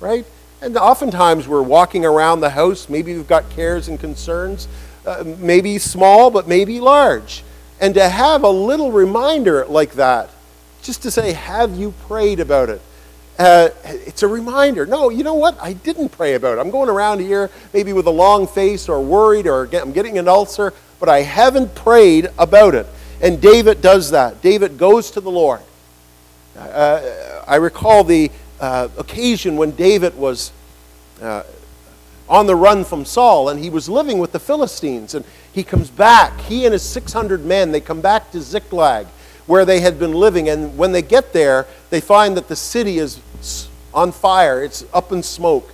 right? 0.00 0.24
And 0.62 0.76
oftentimes 0.76 1.46
we're 1.46 1.62
walking 1.62 2.04
around 2.06 2.40
the 2.40 2.50
house, 2.50 2.88
maybe 2.88 3.14
we've 3.14 3.28
got 3.28 3.50
cares 3.50 3.88
and 3.88 4.00
concerns, 4.00 4.66
uh, 5.06 5.24
maybe 5.38 5.78
small, 5.78 6.30
but 6.30 6.48
maybe 6.48 6.80
large. 6.80 7.42
And 7.80 7.94
to 7.94 8.08
have 8.08 8.42
a 8.42 8.50
little 8.50 8.90
reminder 8.90 9.64
like 9.66 9.92
that, 9.92 10.30
just 10.82 11.02
to 11.02 11.10
say, 11.10 11.32
Have 11.32 11.76
you 11.76 11.92
prayed 12.06 12.40
about 12.40 12.68
it? 12.68 12.80
Uh, 13.38 13.68
it's 13.84 14.22
a 14.22 14.28
reminder. 14.28 14.86
No, 14.86 15.10
you 15.10 15.22
know 15.22 15.34
what? 15.34 15.58
I 15.60 15.74
didn't 15.74 16.08
pray 16.10 16.34
about 16.34 16.56
it. 16.56 16.60
I'm 16.60 16.70
going 16.70 16.88
around 16.88 17.20
here 17.20 17.50
maybe 17.74 17.92
with 17.92 18.06
a 18.06 18.10
long 18.10 18.46
face 18.46 18.88
or 18.88 19.00
worried 19.02 19.46
or 19.46 19.68
I'm 19.76 19.92
getting 19.92 20.16
an 20.16 20.26
ulcer, 20.26 20.72
but 20.98 21.10
I 21.10 21.20
haven't 21.20 21.74
prayed 21.74 22.30
about 22.38 22.74
it. 22.74 22.86
And 23.20 23.40
David 23.40 23.82
does 23.82 24.10
that. 24.12 24.40
David 24.40 24.78
goes 24.78 25.10
to 25.12 25.20
the 25.20 25.30
Lord. 25.30 25.60
Uh, 26.56 27.42
I 27.46 27.56
recall 27.56 28.04
the 28.04 28.30
uh, 28.58 28.88
occasion 28.96 29.56
when 29.56 29.72
David 29.72 30.16
was 30.16 30.50
uh, 31.20 31.42
on 32.28 32.46
the 32.46 32.56
run 32.56 32.84
from 32.84 33.04
Saul 33.04 33.48
and 33.48 33.60
he 33.60 33.70
was 33.70 33.88
living 33.88 34.18
with 34.18 34.32
the 34.32 34.40
Philistines. 34.40 35.14
And 35.14 35.24
he 35.52 35.62
comes 35.62 35.90
back, 35.90 36.40
he 36.42 36.64
and 36.64 36.72
his 36.72 36.82
600 36.82 37.44
men, 37.44 37.72
they 37.72 37.80
come 37.80 38.00
back 38.00 38.30
to 38.32 38.40
Ziklag 38.40 39.06
where 39.46 39.64
they 39.64 39.80
had 39.80 39.98
been 39.98 40.12
living. 40.12 40.48
And 40.48 40.76
when 40.76 40.92
they 40.92 41.02
get 41.02 41.32
there, 41.32 41.66
they 41.90 42.00
find 42.00 42.36
that 42.36 42.48
the 42.48 42.56
city 42.56 42.98
is 42.98 43.20
on 43.94 44.12
fire, 44.12 44.62
it's 44.62 44.84
up 44.92 45.12
in 45.12 45.22
smoke. 45.22 45.72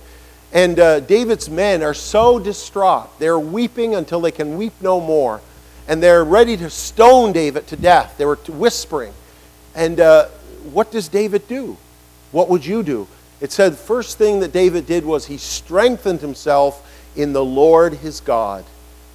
And 0.53 0.79
uh, 0.79 0.99
David's 1.01 1.49
men 1.49 1.81
are 1.81 1.95
so 1.95 2.37
distraught. 2.37 3.19
They're 3.19 3.39
weeping 3.39 3.95
until 3.95 4.21
they 4.21 4.31
can 4.31 4.55
weep 4.55 4.73
no 4.81 5.01
more. 5.01 5.41
And 5.87 6.01
they're 6.01 6.23
ready 6.23 6.55
to 6.57 6.69
stone 6.69 7.33
David 7.33 7.67
to 7.67 7.75
death. 7.75 8.15
They 8.17 8.25
were 8.25 8.35
whispering. 8.35 9.13
And 9.75 9.99
uh, 9.99 10.27
what 10.71 10.91
does 10.91 11.09
David 11.09 11.47
do? 11.47 11.77
What 12.31 12.49
would 12.49 12.65
you 12.65 12.83
do? 12.83 13.07
It 13.43 13.51
said, 13.51 13.75
first 13.75 14.17
thing 14.17 14.39
that 14.39 14.53
David 14.53 14.85
did 14.85 15.03
was 15.03 15.25
he 15.25 15.35
strengthened 15.35 16.21
himself 16.21 16.89
in 17.13 17.33
the 17.33 17.43
Lord 17.43 17.95
his 17.95 18.21
God. 18.21 18.63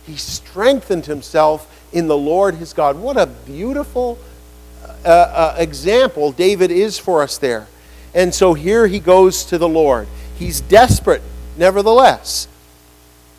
he 0.04 0.16
strengthened 0.16 1.06
himself 1.06 1.66
in 1.94 2.08
the 2.08 2.16
Lord 2.16 2.54
his 2.56 2.74
God. 2.74 2.98
What 2.98 3.16
a 3.16 3.24
beautiful 3.24 4.18
uh, 5.02 5.08
uh, 5.08 5.54
example 5.56 6.32
David 6.32 6.70
is 6.70 6.98
for 6.98 7.22
us 7.22 7.38
there. 7.38 7.68
And 8.14 8.34
so 8.34 8.52
here 8.52 8.86
he 8.86 9.00
goes 9.00 9.44
to 9.46 9.56
the 9.56 9.68
Lord. 9.68 10.06
He's 10.38 10.60
desperate, 10.60 11.22
nevertheless. 11.56 12.48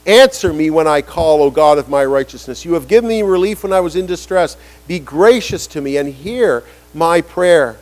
Answer 0.07 0.51
me 0.51 0.71
when 0.71 0.87
I 0.87 1.03
call, 1.03 1.43
O 1.43 1.51
God 1.51 1.77
of 1.77 1.87
my 1.87 2.03
righteousness. 2.03 2.65
You 2.65 2.73
have 2.73 2.87
given 2.87 3.09
me 3.09 3.21
relief 3.21 3.61
when 3.61 3.73
I 3.73 3.79
was 3.79 3.95
in 3.95 4.07
distress. 4.07 4.57
Be 4.87 4.97
gracious 4.97 5.67
to 5.67 5.81
me 5.81 5.97
and 5.97 6.11
hear 6.11 6.63
my 6.95 7.21
prayer. 7.21 7.77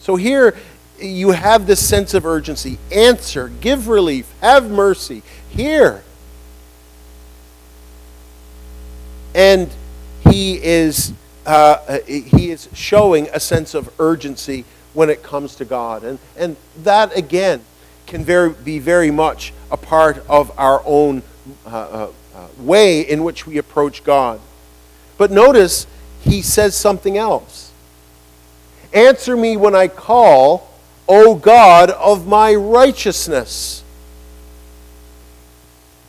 So 0.00 0.16
here 0.16 0.56
you 1.00 1.30
have 1.30 1.66
this 1.66 1.86
sense 1.86 2.14
of 2.14 2.24
urgency. 2.26 2.78
Answer, 2.92 3.48
give 3.60 3.88
relief, 3.88 4.32
have 4.40 4.70
mercy. 4.70 5.22
Hear. 5.50 6.02
And 9.34 9.70
he 10.28 10.62
is, 10.62 11.12
uh, 11.46 11.98
he 12.06 12.50
is 12.50 12.68
showing 12.72 13.28
a 13.32 13.40
sense 13.40 13.74
of 13.74 13.90
urgency 13.98 14.64
when 14.92 15.08
it 15.08 15.22
comes 15.22 15.54
to 15.56 15.64
God. 15.64 16.02
And, 16.02 16.18
and 16.36 16.56
that, 16.82 17.16
again, 17.16 17.64
can 18.06 18.24
very, 18.24 18.50
be 18.50 18.78
very 18.78 19.10
much 19.10 19.52
a 19.70 19.76
part 19.76 20.18
of 20.28 20.50
our 20.58 20.82
own 20.84 21.22
uh, 21.64 21.68
uh, 21.68 22.12
uh, 22.34 22.48
way 22.58 23.00
in 23.02 23.22
which 23.22 23.46
we 23.46 23.58
approach 23.58 24.02
God. 24.02 24.40
But 25.16 25.30
notice 25.30 25.86
he 26.22 26.42
says 26.42 26.74
something 26.74 27.16
else 27.16 27.70
Answer 28.92 29.36
me 29.36 29.56
when 29.56 29.74
I 29.74 29.86
call, 29.88 30.69
O 31.12 31.34
God 31.34 31.90
of 31.90 32.28
my 32.28 32.54
righteousness. 32.54 33.82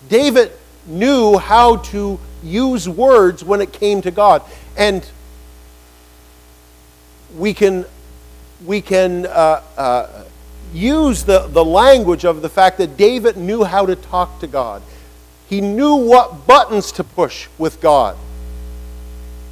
David 0.08 0.52
knew 0.86 1.40
how 1.40 1.78
to 1.78 2.20
use 2.44 2.88
words 2.88 3.44
when 3.44 3.62
it 3.62 3.74
came 3.74 4.04
to 4.04 4.12
God. 4.12 4.44
And 4.78 5.04
we 7.36 7.56
can, 7.56 7.86
we 8.64 8.80
can 8.80 9.26
uh, 9.26 9.64
uh, 9.76 10.24
use 10.72 11.24
the, 11.24 11.48
the 11.48 11.66
language 11.66 12.24
of 12.24 12.44
the 12.44 12.50
fact 12.50 12.78
that 12.78 12.96
David 12.96 13.38
knew 13.38 13.64
how 13.64 13.88
to 13.88 13.96
talk 13.96 14.40
to 14.42 14.46
God. 14.46 14.84
He 15.50 15.62
knew 15.62 15.96
what 15.96 16.46
buttons 16.46 16.92
to 16.92 17.04
push 17.04 17.48
with 17.58 17.82
God. 17.82 18.18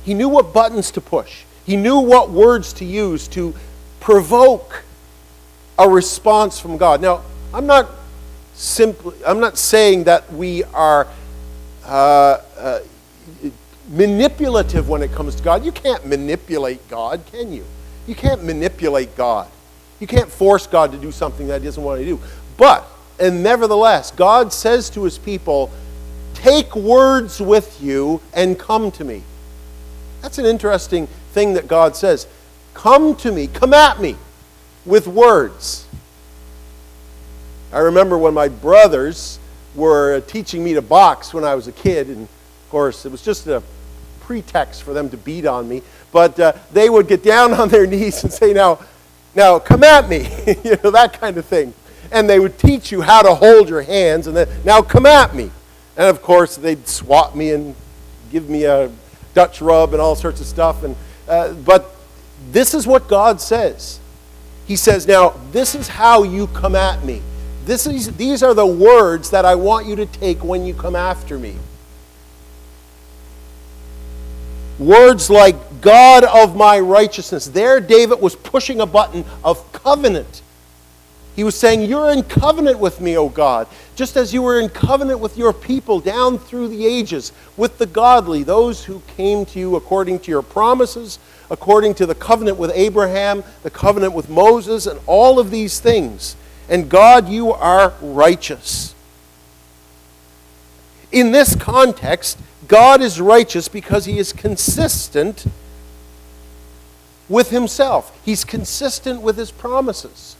He 0.05 0.13
knew 0.13 0.29
what 0.29 0.53
buttons 0.53 0.91
to 0.91 1.01
push. 1.01 1.41
He 1.65 1.75
knew 1.75 1.97
what 1.97 2.29
words 2.29 2.71
to 2.73 2.85
use 2.85 3.27
to 3.29 3.55
provoke 3.99 4.83
a 5.79 5.87
response 5.87 6.59
from 6.59 6.77
God. 6.77 7.01
Now, 7.01 7.23
I'm 7.53 7.65
not 7.65 7.89
simply 8.53 9.15
I'm 9.25 9.39
not 9.39 9.57
saying 9.57 10.03
that 10.03 10.31
we 10.33 10.65
are 10.65 11.07
uh, 11.85 12.37
uh, 12.57 12.79
manipulative 13.89 14.89
when 14.89 15.01
it 15.01 15.11
comes 15.13 15.35
to 15.35 15.43
God. 15.43 15.65
You 15.65 15.71
can't 15.71 16.05
manipulate 16.05 16.87
God, 16.89 17.21
can 17.31 17.53
you? 17.53 17.65
You 18.05 18.13
can't 18.13 18.43
manipulate 18.43 19.15
God. 19.15 19.47
You 19.99 20.07
can't 20.07 20.29
force 20.29 20.67
God 20.67 20.91
to 20.91 20.97
do 20.97 21.11
something 21.11 21.47
that 21.47 21.61
He 21.61 21.65
doesn't 21.65 21.83
want 21.83 21.99
to 22.01 22.05
do. 22.05 22.19
But, 22.57 22.85
and 23.19 23.41
nevertheless, 23.41 24.11
God 24.11 24.51
says 24.51 24.89
to 24.91 25.05
His 25.05 25.17
people, 25.17 25.71
Take 26.33 26.75
words 26.75 27.41
with 27.41 27.81
you 27.81 28.21
and 28.33 28.59
come 28.59 28.91
to 28.91 29.03
me. 29.03 29.23
That's 30.21 30.37
an 30.37 30.45
interesting 30.45 31.07
thing 31.31 31.53
that 31.53 31.67
God 31.67 31.95
says. 31.95 32.27
Come 32.73 33.15
to 33.17 33.31
me, 33.31 33.47
come 33.47 33.73
at 33.73 33.99
me 34.01 34.15
with 34.85 35.07
words. 35.07 35.85
I 37.71 37.79
remember 37.79 38.17
when 38.17 38.33
my 38.33 38.47
brothers 38.47 39.39
were 39.75 40.21
teaching 40.21 40.63
me 40.63 40.73
to 40.73 40.81
box 40.81 41.33
when 41.33 41.43
I 41.43 41.55
was 41.55 41.67
a 41.67 41.71
kid, 41.71 42.07
and 42.07 42.23
of 42.23 42.69
course, 42.69 43.05
it 43.05 43.11
was 43.11 43.21
just 43.21 43.47
a 43.47 43.61
pretext 44.21 44.83
for 44.83 44.93
them 44.93 45.09
to 45.09 45.17
beat 45.17 45.45
on 45.45 45.67
me. 45.67 45.81
But 46.11 46.39
uh, 46.39 46.53
they 46.71 46.89
would 46.89 47.07
get 47.07 47.23
down 47.23 47.53
on 47.59 47.69
their 47.69 47.85
knees 47.85 48.23
and 48.23 48.31
say, 48.33 48.53
Now, 48.53 48.79
now 49.35 49.59
come 49.59 49.83
at 49.83 50.09
me, 50.09 50.27
you 50.63 50.77
know, 50.83 50.91
that 50.91 51.19
kind 51.19 51.37
of 51.37 51.45
thing. 51.45 51.73
And 52.11 52.27
they 52.27 52.39
would 52.39 52.57
teach 52.57 52.91
you 52.91 53.01
how 53.01 53.21
to 53.21 53.35
hold 53.35 53.69
your 53.69 53.83
hands, 53.83 54.25
and 54.27 54.35
then, 54.35 54.47
now 54.65 54.81
come 54.81 55.05
at 55.05 55.35
me. 55.35 55.51
And 55.95 56.07
of 56.07 56.21
course, 56.21 56.55
they'd 56.55 56.87
swat 56.87 57.35
me 57.35 57.51
and 57.51 57.75
give 58.31 58.49
me 58.49 58.63
a 58.63 58.91
Dutch 59.33 59.61
rub 59.61 59.93
and 59.93 60.01
all 60.01 60.15
sorts 60.15 60.41
of 60.41 60.47
stuff. 60.47 60.83
And, 60.83 60.95
uh, 61.27 61.53
but 61.53 61.95
this 62.51 62.73
is 62.73 62.87
what 62.87 63.07
God 63.07 63.39
says. 63.39 63.99
He 64.69 64.75
says, 64.75 65.07
Now, 65.07 65.33
this 65.51 65.73
is 65.73 65.87
how 65.87 66.21
you 66.21 66.45
come 66.45 66.75
at 66.75 67.03
me. 67.03 67.23
This 67.65 67.87
is, 67.87 68.15
these 68.17 68.43
are 68.43 68.53
the 68.53 68.67
words 68.67 69.31
that 69.31 69.43
I 69.43 69.55
want 69.55 69.87
you 69.87 69.95
to 69.95 70.05
take 70.05 70.43
when 70.43 70.63
you 70.63 70.75
come 70.75 70.95
after 70.95 71.39
me. 71.39 71.55
Words 74.77 75.31
like 75.31 75.81
God 75.81 76.23
of 76.23 76.55
my 76.55 76.79
righteousness. 76.79 77.47
There, 77.47 77.81
David 77.81 78.21
was 78.21 78.35
pushing 78.35 78.79
a 78.79 78.85
button 78.85 79.25
of 79.43 79.73
covenant. 79.73 80.43
He 81.35 81.43
was 81.43 81.59
saying, 81.59 81.81
You're 81.89 82.11
in 82.11 82.21
covenant 82.21 82.77
with 82.77 83.01
me, 83.01 83.17
O 83.17 83.27
God, 83.27 83.65
just 83.95 84.17
as 84.17 84.35
you 84.35 84.43
were 84.43 84.59
in 84.59 84.69
covenant 84.69 85.19
with 85.19 85.35
your 85.35 85.51
people 85.51 85.99
down 85.99 86.37
through 86.37 86.67
the 86.67 86.85
ages, 86.85 87.31
with 87.57 87.79
the 87.79 87.87
godly, 87.87 88.43
those 88.43 88.85
who 88.85 89.01
came 89.17 89.47
to 89.47 89.57
you 89.57 89.77
according 89.77 90.19
to 90.19 90.31
your 90.31 90.43
promises, 90.43 91.17
according 91.51 91.95
to 91.95 92.05
the 92.05 92.15
covenant 92.15 92.57
with 92.57 92.71
Abraham, 92.75 93.43
the 93.63 93.69
covenant 93.69 94.13
with 94.13 94.29
Moses, 94.29 94.85
and 94.85 94.99
all 95.07 95.39
of 95.39 95.51
these 95.51 95.79
things. 95.79 96.35
And 96.69 96.89
God, 96.89 97.27
you 97.27 97.51
are 97.51 97.93
righteous. 98.01 98.93
In 101.11 101.31
this 101.31 101.55
context, 101.55 102.37
God 102.67 103.01
is 103.01 103.19
righteous 103.19 103.67
because 103.67 104.05
he 104.05 104.19
is 104.19 104.31
consistent 104.31 105.45
with 107.27 107.49
himself, 107.51 108.17
he's 108.25 108.43
consistent 108.43 109.21
with 109.21 109.37
his 109.37 109.51
promises. 109.51 110.35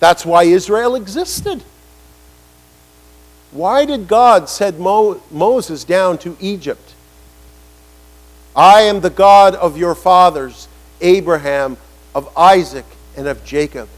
That's 0.00 0.26
why 0.26 0.44
Israel 0.44 0.94
existed. 0.94 1.62
Why 3.52 3.84
did 3.84 4.08
God 4.08 4.48
send 4.48 4.78
Mo- 4.78 5.22
Moses 5.30 5.84
down 5.84 6.18
to 6.18 6.36
Egypt? 6.40 6.94
I 8.56 8.82
am 8.82 9.00
the 9.00 9.10
God 9.10 9.54
of 9.54 9.76
your 9.76 9.94
fathers, 9.94 10.66
Abraham, 11.02 11.76
of 12.14 12.34
Isaac, 12.36 12.86
and 13.16 13.28
of 13.28 13.44
Jacob. 13.44 13.88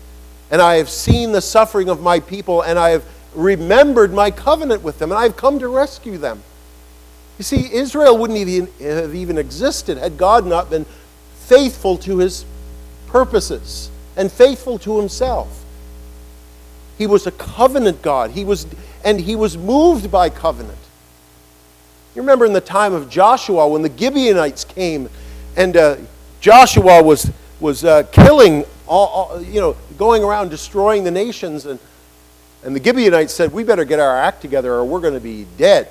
And 0.51 0.61
I 0.61 0.77
have 0.77 0.89
seen 0.89 1.31
the 1.31 1.41
suffering 1.41 1.89
of 1.89 2.03
my 2.03 2.19
people, 2.19 2.63
and 2.63 2.79
I 2.79 2.91
have 2.91 3.05
remembered 3.35 4.13
my 4.13 4.33
covenant 4.33 4.83
with 4.83 4.99
them, 4.99 5.13
and 5.13 5.19
I 5.19 5.23
have 5.23 5.37
come 5.37 5.61
to 5.61 5.69
rescue 5.69 6.19
them. 6.19 6.43
You 7.39 7.45
see, 7.45 7.73
Israel 7.73 8.19
wouldn't 8.19 8.39
even 8.39 8.69
have 8.81 9.15
even 9.15 9.39
existed 9.39 9.97
had 9.97 10.17
God 10.17 10.45
not 10.45 10.71
been 10.71 10.87
faithful 11.37 11.97
to 11.99 12.19
his 12.19 12.45
purposes 13.07 13.91
and 14.17 14.33
faithful 14.33 14.79
to 14.81 14.99
himself. 14.99 15.65
He 16.99 17.07
was 17.07 17.29
a 17.29 17.31
covenant 17.31 18.03
God. 18.03 18.33
He 18.33 18.45
was, 18.45 18.67
and 19.05 19.21
he 19.21 19.37
was 19.37 19.57
moved 19.57 20.11
by 20.11 20.31
covenant. 20.31 20.79
You 22.19 22.23
remember 22.23 22.47
in 22.47 22.53
the 22.53 22.61
time 22.61 22.95
of 22.95 23.09
Joshua 23.09 23.69
when 23.69 23.83
the 23.83 23.97
Gibeonites 23.97 24.65
came 24.65 25.09
and 25.57 25.77
uh, 25.77 25.99
Joshua 26.41 27.01
was, 27.01 27.31
was 27.61 27.85
uh, 27.85 28.03
killing, 28.11 28.65
all, 28.89 29.07
all, 29.07 29.41
you 29.41 29.61
know, 29.61 29.77
going 29.99 30.25
around 30.25 30.49
destroying 30.49 31.05
the 31.05 31.13
nations. 31.13 31.65
And, 31.65 31.79
and 32.65 32.75
the 32.75 32.83
Gibeonites 32.83 33.33
said, 33.33 33.53
We 33.53 33.63
better 33.63 33.85
get 33.85 34.01
our 34.01 34.19
act 34.19 34.43
together 34.43 34.73
or 34.75 34.85
we're 34.85 35.01
going 35.01 35.15
to 35.15 35.21
be 35.21 35.47
dead. 35.59 35.91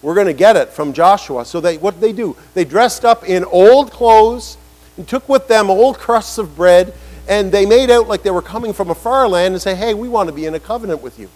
We're 0.00 0.14
going 0.14 0.28
to 0.28 0.32
get 0.32 0.54
it 0.54 0.68
from 0.68 0.92
Joshua. 0.92 1.44
So 1.44 1.60
they, 1.60 1.76
what 1.76 1.94
did 1.94 2.02
they 2.02 2.12
do? 2.12 2.36
They 2.54 2.64
dressed 2.64 3.04
up 3.04 3.28
in 3.28 3.44
old 3.44 3.90
clothes 3.90 4.58
and 4.96 5.08
took 5.08 5.28
with 5.28 5.48
them 5.48 5.70
old 5.70 5.98
crusts 5.98 6.38
of 6.38 6.54
bread 6.54 6.94
and 7.28 7.50
they 7.50 7.66
made 7.66 7.90
out 7.90 8.06
like 8.06 8.22
they 8.22 8.30
were 8.30 8.42
coming 8.42 8.72
from 8.72 8.90
a 8.90 8.94
far 8.94 9.26
land 9.26 9.54
and 9.54 9.60
say, 9.60 9.74
hey, 9.74 9.92
we 9.92 10.08
want 10.08 10.28
to 10.28 10.32
be 10.32 10.46
in 10.46 10.54
a 10.54 10.60
covenant 10.60 11.02
with 11.02 11.18
you. 11.18 11.28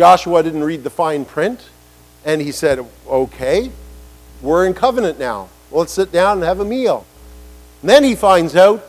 Joshua 0.00 0.42
didn't 0.42 0.64
read 0.64 0.82
the 0.82 0.88
fine 0.88 1.26
print, 1.26 1.68
and 2.24 2.40
he 2.40 2.52
said, 2.52 2.82
okay, 3.06 3.70
we're 4.40 4.64
in 4.66 4.72
covenant 4.72 5.18
now. 5.18 5.50
Let's 5.70 5.92
sit 5.92 6.10
down 6.10 6.38
and 6.38 6.42
have 6.42 6.58
a 6.58 6.64
meal. 6.64 7.04
And 7.82 7.90
then 7.90 8.02
he 8.02 8.14
finds 8.14 8.56
out, 8.56 8.82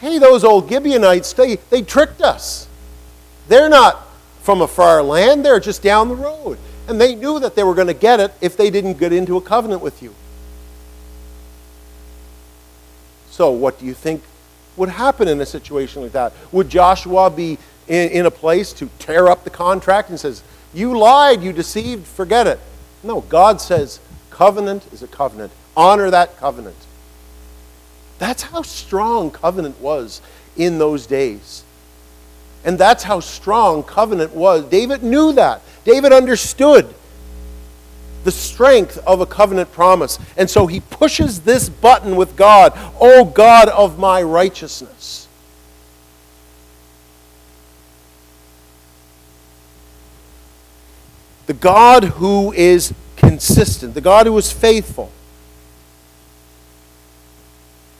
hey, 0.00 0.18
those 0.18 0.42
old 0.42 0.68
Gibeonites, 0.68 1.34
they, 1.34 1.54
they 1.54 1.82
tricked 1.82 2.20
us. 2.20 2.66
They're 3.46 3.68
not 3.68 4.08
from 4.42 4.60
a 4.60 4.66
far 4.66 5.04
land, 5.04 5.44
they're 5.44 5.60
just 5.60 5.84
down 5.84 6.08
the 6.08 6.16
road. 6.16 6.58
And 6.88 7.00
they 7.00 7.14
knew 7.14 7.38
that 7.38 7.54
they 7.54 7.62
were 7.62 7.76
going 7.76 7.86
to 7.86 7.94
get 7.94 8.18
it 8.18 8.32
if 8.40 8.56
they 8.56 8.70
didn't 8.70 8.98
get 8.98 9.12
into 9.12 9.36
a 9.36 9.40
covenant 9.40 9.82
with 9.82 10.02
you. 10.02 10.12
So, 13.30 13.52
what 13.52 13.78
do 13.78 13.86
you 13.86 13.94
think 13.94 14.24
would 14.76 14.88
happen 14.88 15.28
in 15.28 15.40
a 15.40 15.46
situation 15.46 16.02
like 16.02 16.10
that? 16.10 16.32
Would 16.50 16.68
Joshua 16.68 17.30
be 17.30 17.56
in, 17.90 18.10
in, 18.10 18.26
a 18.26 18.30
place 18.30 18.72
to 18.74 18.88
tear 18.98 19.28
up 19.28 19.44
the 19.44 19.50
contract 19.50 20.08
and 20.08 20.18
says, 20.18 20.42
"You 20.72 20.96
lied, 20.96 21.42
you 21.42 21.52
deceived, 21.52 22.06
forget 22.06 22.46
it"? 22.46 22.58
No, 23.02 23.20
God 23.22 23.60
says, 23.60 24.00
"Covenant 24.30 24.86
is 24.92 25.02
a 25.02 25.08
covenant. 25.08 25.52
Honor 25.76 26.10
that 26.10 26.38
covenant." 26.38 26.76
That's 28.18 28.42
how 28.42 28.62
strong 28.62 29.30
covenant 29.30 29.80
was 29.80 30.22
in 30.56 30.78
those 30.78 31.06
days. 31.06 31.64
And 32.64 32.78
that's 32.78 33.02
how 33.02 33.20
strong 33.20 33.82
covenant 33.82 34.34
was. 34.34 34.64
David 34.64 35.02
knew 35.02 35.32
that. 35.32 35.62
David 35.84 36.12
understood 36.12 36.94
the 38.24 38.30
strength 38.30 38.98
of 39.06 39.20
a 39.20 39.26
covenant 39.26 39.72
promise. 39.72 40.18
And 40.36 40.48
so 40.48 40.66
he 40.66 40.80
pushes 40.80 41.40
this 41.40 41.68
button 41.68 42.16
with 42.16 42.36
God, 42.36 42.72
O 43.00 43.24
God 43.24 43.68
of 43.68 43.98
my 43.98 44.22
righteousness. 44.22 45.19
The 51.50 51.54
God 51.54 52.04
who 52.04 52.52
is 52.52 52.94
consistent, 53.16 53.94
the 53.94 54.00
God 54.00 54.26
who 54.26 54.38
is 54.38 54.52
faithful. 54.52 55.10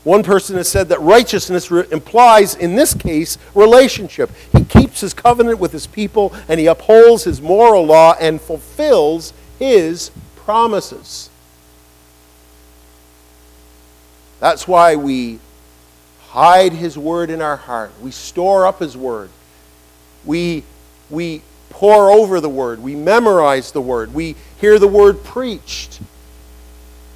One 0.04 0.22
person 0.22 0.56
has 0.56 0.68
said 0.68 0.88
that 0.90 1.00
righteousness 1.00 1.68
re- 1.68 1.84
implies, 1.90 2.54
in 2.54 2.76
this 2.76 2.94
case, 2.94 3.38
relationship. 3.52 4.30
He 4.52 4.62
keeps 4.64 5.00
his 5.00 5.12
covenant 5.12 5.58
with 5.58 5.72
his 5.72 5.88
people 5.88 6.32
and 6.46 6.60
he 6.60 6.66
upholds 6.66 7.24
his 7.24 7.42
moral 7.42 7.84
law 7.84 8.14
and 8.20 8.40
fulfills 8.40 9.32
his 9.58 10.12
promises. 10.36 11.28
That's 14.38 14.68
why 14.68 14.94
we 14.94 15.40
hide 16.28 16.72
his 16.72 16.96
word 16.96 17.30
in 17.30 17.42
our 17.42 17.56
heart. 17.56 17.90
We 18.00 18.12
store 18.12 18.64
up 18.64 18.78
his 18.78 18.96
word. 18.96 19.30
We, 20.24 20.62
we 21.10 21.42
pore 21.80 22.10
over 22.10 22.42
the 22.42 22.48
word. 22.50 22.82
We 22.82 22.94
memorize 22.94 23.72
the 23.72 23.80
word. 23.80 24.12
We 24.12 24.36
hear 24.60 24.78
the 24.78 24.86
word 24.86 25.24
preached. 25.24 25.98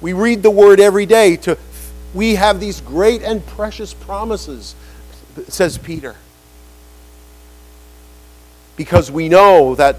We 0.01 0.13
read 0.13 0.41
the 0.41 0.49
word 0.49 0.79
every 0.79 1.05
day 1.05 1.35
to 1.37 1.55
we 2.15 2.33
have 2.33 2.59
these 2.59 2.81
great 2.81 3.21
and 3.21 3.45
precious 3.45 3.93
promises, 3.93 4.73
says 5.49 5.77
Peter. 5.77 6.15
Because 8.75 9.11
we 9.11 9.29
know 9.29 9.75
that 9.75 9.97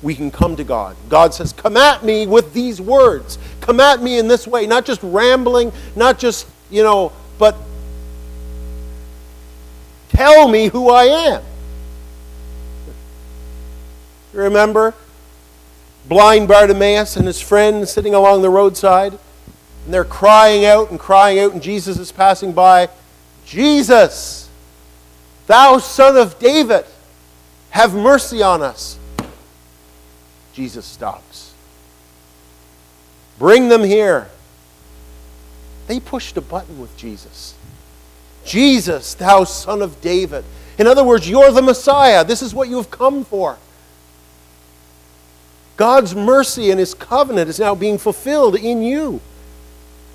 we 0.00 0.14
can 0.14 0.30
come 0.30 0.56
to 0.56 0.64
God. 0.64 0.96
God 1.10 1.34
says, 1.34 1.52
Come 1.52 1.76
at 1.76 2.02
me 2.02 2.26
with 2.26 2.54
these 2.54 2.80
words. 2.80 3.38
Come 3.60 3.80
at 3.80 4.00
me 4.00 4.18
in 4.18 4.28
this 4.28 4.46
way. 4.46 4.66
Not 4.66 4.86
just 4.86 5.02
rambling, 5.02 5.72
not 5.94 6.18
just, 6.18 6.46
you 6.70 6.82
know, 6.82 7.12
but 7.38 7.54
tell 10.08 10.48
me 10.48 10.68
who 10.68 10.88
I 10.88 11.04
am. 11.04 11.42
Remember 14.36 14.94
blind 16.08 16.46
Bartimaeus 16.46 17.16
and 17.16 17.26
his 17.26 17.40
friend 17.40 17.88
sitting 17.88 18.14
along 18.14 18.42
the 18.42 18.50
roadside? 18.50 19.12
And 19.84 19.94
they're 19.94 20.04
crying 20.04 20.64
out 20.64 20.90
and 20.90 21.00
crying 21.00 21.38
out, 21.38 21.52
and 21.52 21.62
Jesus 21.62 21.98
is 21.98 22.12
passing 22.12 22.52
by. 22.52 22.88
Jesus, 23.44 24.48
thou 25.46 25.78
son 25.78 26.16
of 26.16 26.38
David, 26.38 26.84
have 27.70 27.94
mercy 27.94 28.42
on 28.42 28.62
us. 28.62 28.98
Jesus 30.52 30.84
stops. 30.84 31.52
Bring 33.38 33.68
them 33.68 33.84
here. 33.84 34.28
They 35.86 36.00
pushed 36.00 36.36
a 36.36 36.40
button 36.40 36.80
with 36.80 36.96
Jesus. 36.96 37.54
Jesus, 38.44 39.14
thou 39.14 39.44
son 39.44 39.82
of 39.82 40.00
David. 40.00 40.44
In 40.78 40.86
other 40.86 41.04
words, 41.04 41.28
you're 41.28 41.52
the 41.52 41.62
Messiah. 41.62 42.24
This 42.24 42.42
is 42.42 42.54
what 42.54 42.68
you 42.68 42.76
have 42.76 42.90
come 42.90 43.24
for. 43.24 43.58
God's 45.76 46.14
mercy 46.14 46.70
and 46.70 46.80
his 46.80 46.94
covenant 46.94 47.50
is 47.50 47.58
now 47.58 47.74
being 47.74 47.98
fulfilled 47.98 48.56
in 48.56 48.82
you. 48.82 49.20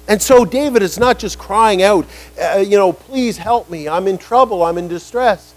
And 0.08 0.22
so 0.22 0.44
David 0.44 0.82
is 0.82 0.98
not 0.98 1.20
just 1.20 1.38
crying 1.38 1.84
out, 1.84 2.06
uh, 2.42 2.58
you 2.58 2.78
know, 2.78 2.92
please 2.92 3.38
help 3.38 3.70
me. 3.70 3.88
I'm 3.88 4.08
in 4.08 4.18
trouble. 4.18 4.64
I'm 4.64 4.78
in 4.78 4.88
distress. 4.88 5.54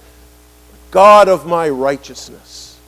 God 0.90 1.28
of 1.28 1.46
my 1.46 1.68
righteousness. 1.68 2.78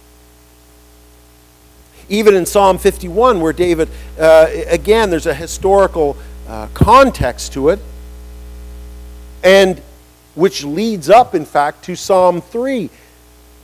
Even 2.08 2.34
in 2.34 2.46
Psalm 2.46 2.78
51, 2.78 3.40
where 3.40 3.52
David, 3.52 3.88
uh, 4.18 4.46
again, 4.68 5.10
there's 5.10 5.26
a 5.26 5.34
historical 5.34 6.16
uh, 6.46 6.68
context 6.72 7.52
to 7.54 7.70
it, 7.70 7.80
and 9.42 9.82
which 10.36 10.62
leads 10.62 11.10
up, 11.10 11.34
in 11.34 11.44
fact, 11.44 11.84
to 11.86 11.96
Psalm 11.96 12.40
3 12.40 12.90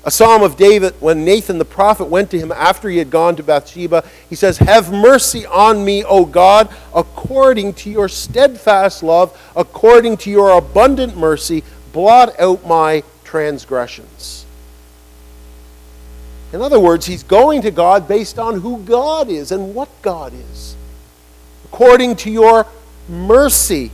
a 0.05 0.11
psalm 0.11 0.43
of 0.43 0.57
David 0.57 0.95
when 1.01 1.25
Nathan 1.25 1.59
the 1.59 1.65
prophet 1.65 2.07
went 2.07 2.31
to 2.33 2.39
him 2.39 2.51
after 2.51 2.89
he 2.89 2.99
had 2.99 3.11
gone 3.11 3.37
to 3.37 3.43
Bathsheba. 3.43 4.05
He 4.29 4.35
says, 4.35 4.59
Have 4.59 4.93
mercy 4.93 5.47
on 5.47 5.85
me, 5.85 6.03
O 6.05 6.25
God, 6.25 6.69
according 6.95 7.75
to 7.75 7.91
your 7.91 8.09
steadfast 8.09 9.03
love, 9.03 9.39
according 9.55 10.17
to 10.19 10.31
your 10.31 10.51
abundant 10.59 11.17
mercy, 11.17 11.63
blot 11.93 12.39
out 12.41 12.67
my 12.67 13.05
transgressions. 13.23 14.45
In 16.53 16.61
other 16.61 16.81
words, 16.81 17.07
he's 17.07 17.23
going 17.23 17.63
to 17.63 17.71
God 17.71 18.07
based 18.09 18.39
on 18.39 18.61
who 18.61 18.79
God 18.79 19.29
is 19.29 19.53
and 19.53 19.75
what 19.75 19.89
God 20.03 20.35
is. 20.35 20.77
According 21.67 22.17
to 22.17 22.31
your 22.31 22.67
mercy, 23.09 23.91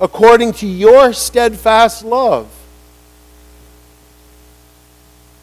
according 0.00 0.52
to 0.54 0.66
your 0.66 1.12
steadfast 1.12 2.04
love. 2.04 2.50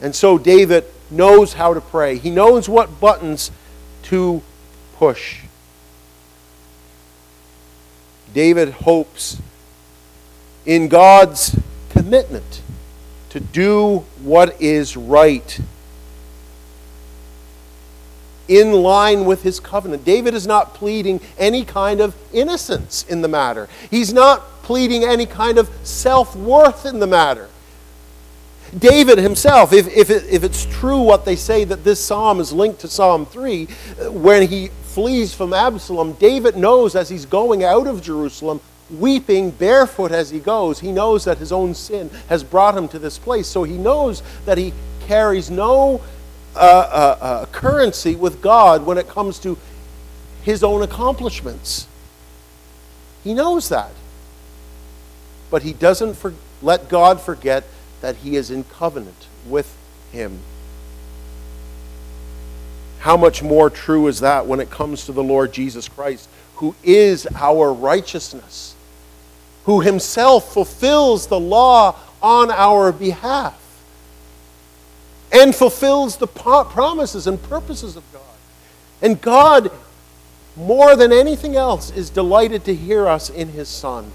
And 0.03 0.13
so 0.13 0.37
David 0.37 0.83
knows 1.09 1.53
how 1.53 1.73
to 1.73 1.79
pray, 1.79 2.17
he 2.17 2.29
knows 2.29 2.67
what 2.67 2.99
buttons 2.99 3.49
to 4.03 4.41
push. 4.97 5.39
David 8.33 8.69
hopes 8.69 9.41
in 10.65 10.89
God's 10.89 11.57
commitment 11.89 12.61
to 13.29 13.39
do 13.39 13.99
what 14.21 14.61
is 14.61 14.97
right 14.97 15.59
in 18.49 18.73
line 18.73 19.23
with 19.23 19.43
his 19.43 19.61
covenant. 19.61 20.03
David 20.03 20.33
is 20.33 20.45
not 20.45 20.73
pleading 20.73 21.21
any 21.37 21.63
kind 21.63 22.01
of 22.01 22.13
innocence 22.33 23.05
in 23.07 23.21
the 23.21 23.29
matter. 23.29 23.69
He's 23.89 24.11
not 24.11 24.41
pleading 24.63 25.05
any 25.05 25.25
kind 25.25 25.57
of 25.57 25.69
self 25.83 26.35
worth 26.35 26.85
in 26.85 26.99
the 26.99 27.07
matter. 27.07 27.47
David 28.77 29.17
himself, 29.19 29.71
if, 29.73 29.87
if, 29.87 30.09
it, 30.09 30.25
if 30.29 30.43
it's 30.43 30.65
true 30.65 31.01
what 31.01 31.25
they 31.25 31.35
say 31.35 31.63
that 31.63 31.83
this 31.83 32.03
psalm 32.03 32.39
is 32.39 32.51
linked 32.51 32.79
to 32.81 32.87
Psalm 32.87 33.25
3, 33.25 33.65
when 34.09 34.47
he 34.47 34.69
flees 34.83 35.33
from 35.33 35.53
Absalom, 35.53 36.13
David 36.13 36.57
knows 36.57 36.95
as 36.95 37.09
he's 37.09 37.25
going 37.25 37.63
out 37.63 37.87
of 37.87 38.01
Jerusalem, 38.01 38.61
weeping 38.89 39.51
barefoot 39.51 40.11
as 40.11 40.29
he 40.29 40.39
goes, 40.39 40.79
he 40.79 40.91
knows 40.91 41.25
that 41.25 41.37
his 41.37 41.51
own 41.51 41.73
sin 41.73 42.09
has 42.29 42.43
brought 42.43 42.77
him 42.77 42.87
to 42.89 42.99
this 42.99 43.17
place. 43.17 43.47
So 43.47 43.63
he 43.63 43.77
knows 43.77 44.21
that 44.45 44.57
he 44.57 44.73
carries 45.01 45.49
no 45.49 46.01
uh, 46.55 46.59
uh, 46.59 47.17
uh, 47.19 47.45
currency 47.47 48.15
with 48.15 48.41
God 48.41 48.85
when 48.85 48.97
it 48.97 49.07
comes 49.07 49.39
to 49.39 49.57
his 50.43 50.63
own 50.63 50.83
accomplishments. 50.83 51.87
He 53.23 53.33
knows 53.33 53.69
that. 53.69 53.91
But 55.49 55.63
he 55.63 55.73
doesn't 55.73 56.15
for, 56.15 56.33
let 56.61 56.89
God 56.89 57.21
forget 57.21 57.63
that 58.03 58.17
he 58.17 58.35
is 58.35 58.51
in 58.51 58.65
covenant 58.65 59.27
with 59.47 59.77
him. 60.11 60.37
How 62.99 63.15
much 63.15 63.41
more 63.41 63.69
true 63.69 64.07
is 64.07 64.19
that 64.19 64.45
when 64.45 64.59
it 64.59 64.69
comes 64.69 65.05
to 65.05 65.13
the 65.13 65.23
Lord 65.23 65.53
Jesus 65.53 65.87
Christ, 65.87 66.27
who 66.55 66.75
is 66.83 67.25
our 67.33 67.71
righteousness, 67.71 68.75
who 69.63 69.79
himself 69.79 70.53
fulfills 70.53 71.27
the 71.27 71.39
law 71.39 71.95
on 72.21 72.51
our 72.51 72.91
behalf 72.91 73.57
and 75.31 75.55
fulfills 75.55 76.17
the 76.17 76.27
promises 76.27 77.25
and 77.25 77.41
purposes 77.43 77.95
of 77.95 78.03
God. 78.11 78.21
And 79.01 79.21
God, 79.21 79.71
more 80.57 80.97
than 80.97 81.13
anything 81.13 81.55
else, 81.55 81.89
is 81.89 82.09
delighted 82.09 82.65
to 82.65 82.75
hear 82.75 83.07
us 83.07 83.29
in 83.29 83.47
his 83.47 83.69
Son. 83.69 84.11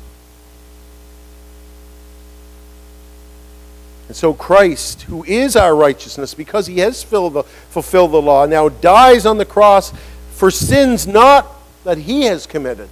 And 4.09 4.17
so 4.17 4.33
Christ, 4.33 5.03
who 5.03 5.23
is 5.25 5.55
our 5.55 5.77
righteousness, 5.77 6.35
because 6.35 6.67
he 6.67 6.79
has 6.79 7.05
the, 7.05 7.45
fulfilled 7.69 8.13
the 8.13 8.23
law, 8.23 8.47
now 8.47 8.69
dies 8.71 9.27
on 9.27 9.37
the 9.37 9.45
cross 9.45 9.93
for 10.33 10.51
sins 10.51 11.07
not 11.07 11.47
that 11.85 11.99
he 11.99 12.23
has 12.23 12.47
committed, 12.47 12.89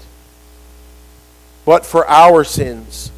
but 1.65 1.87
for 1.87 2.07
our 2.07 2.45
sins. 2.45 3.11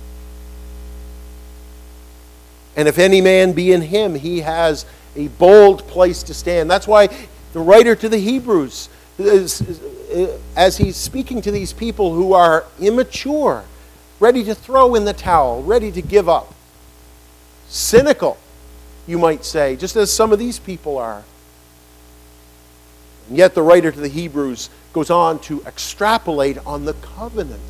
And 2.77 2.87
if 2.87 2.99
any 2.99 3.21
man 3.21 3.53
be 3.53 3.73
in 3.73 3.83
him, 3.83 4.15
he 4.15 4.41
has 4.41 4.87
a 5.17 5.27
bold 5.29 5.89
place 5.89 6.23
to 6.25 6.35
stand. 6.35 6.71
That's 6.71 6.87
why 6.87 7.09
the 7.53 7.61
writer 7.61 7.97
to 7.97 8.09
the 8.09 8.19
Hebrews, 8.19 8.89
as 9.19 10.77
he's 10.77 10.97
speaking 10.97 11.43
to 11.43 11.51
these 11.51 11.73
people 11.73 12.15
who 12.15 12.33
are 12.33 12.65
immature, 12.79 13.65
ready 14.21 14.45
to 14.45 14.55
throw 14.55 14.95
in 14.95 15.05
the 15.05 15.13
towel, 15.13 15.65
ready 15.65 15.91
to 15.91 16.01
give 16.01 16.29
up, 16.29 16.55
cynical, 17.69 18.39
you 19.07 19.19
might 19.19 19.45
say, 19.45 19.77
just 19.77 19.97
as 19.97 20.13
some 20.13 20.33
of 20.33 20.39
these 20.39 20.59
people 20.59 20.99
are. 20.99 21.25
And 23.29 23.37
yet 23.37 23.55
the 23.55 23.63
writer 23.63 23.93
to 23.93 24.01
the 24.01 24.09
Hebrews 24.09 24.71
goes 24.93 25.11
on 25.11 25.39
to 25.41 25.63
extrapolate 25.65 26.59
on 26.67 26.85
the 26.85 26.95
covenant. 26.95 27.61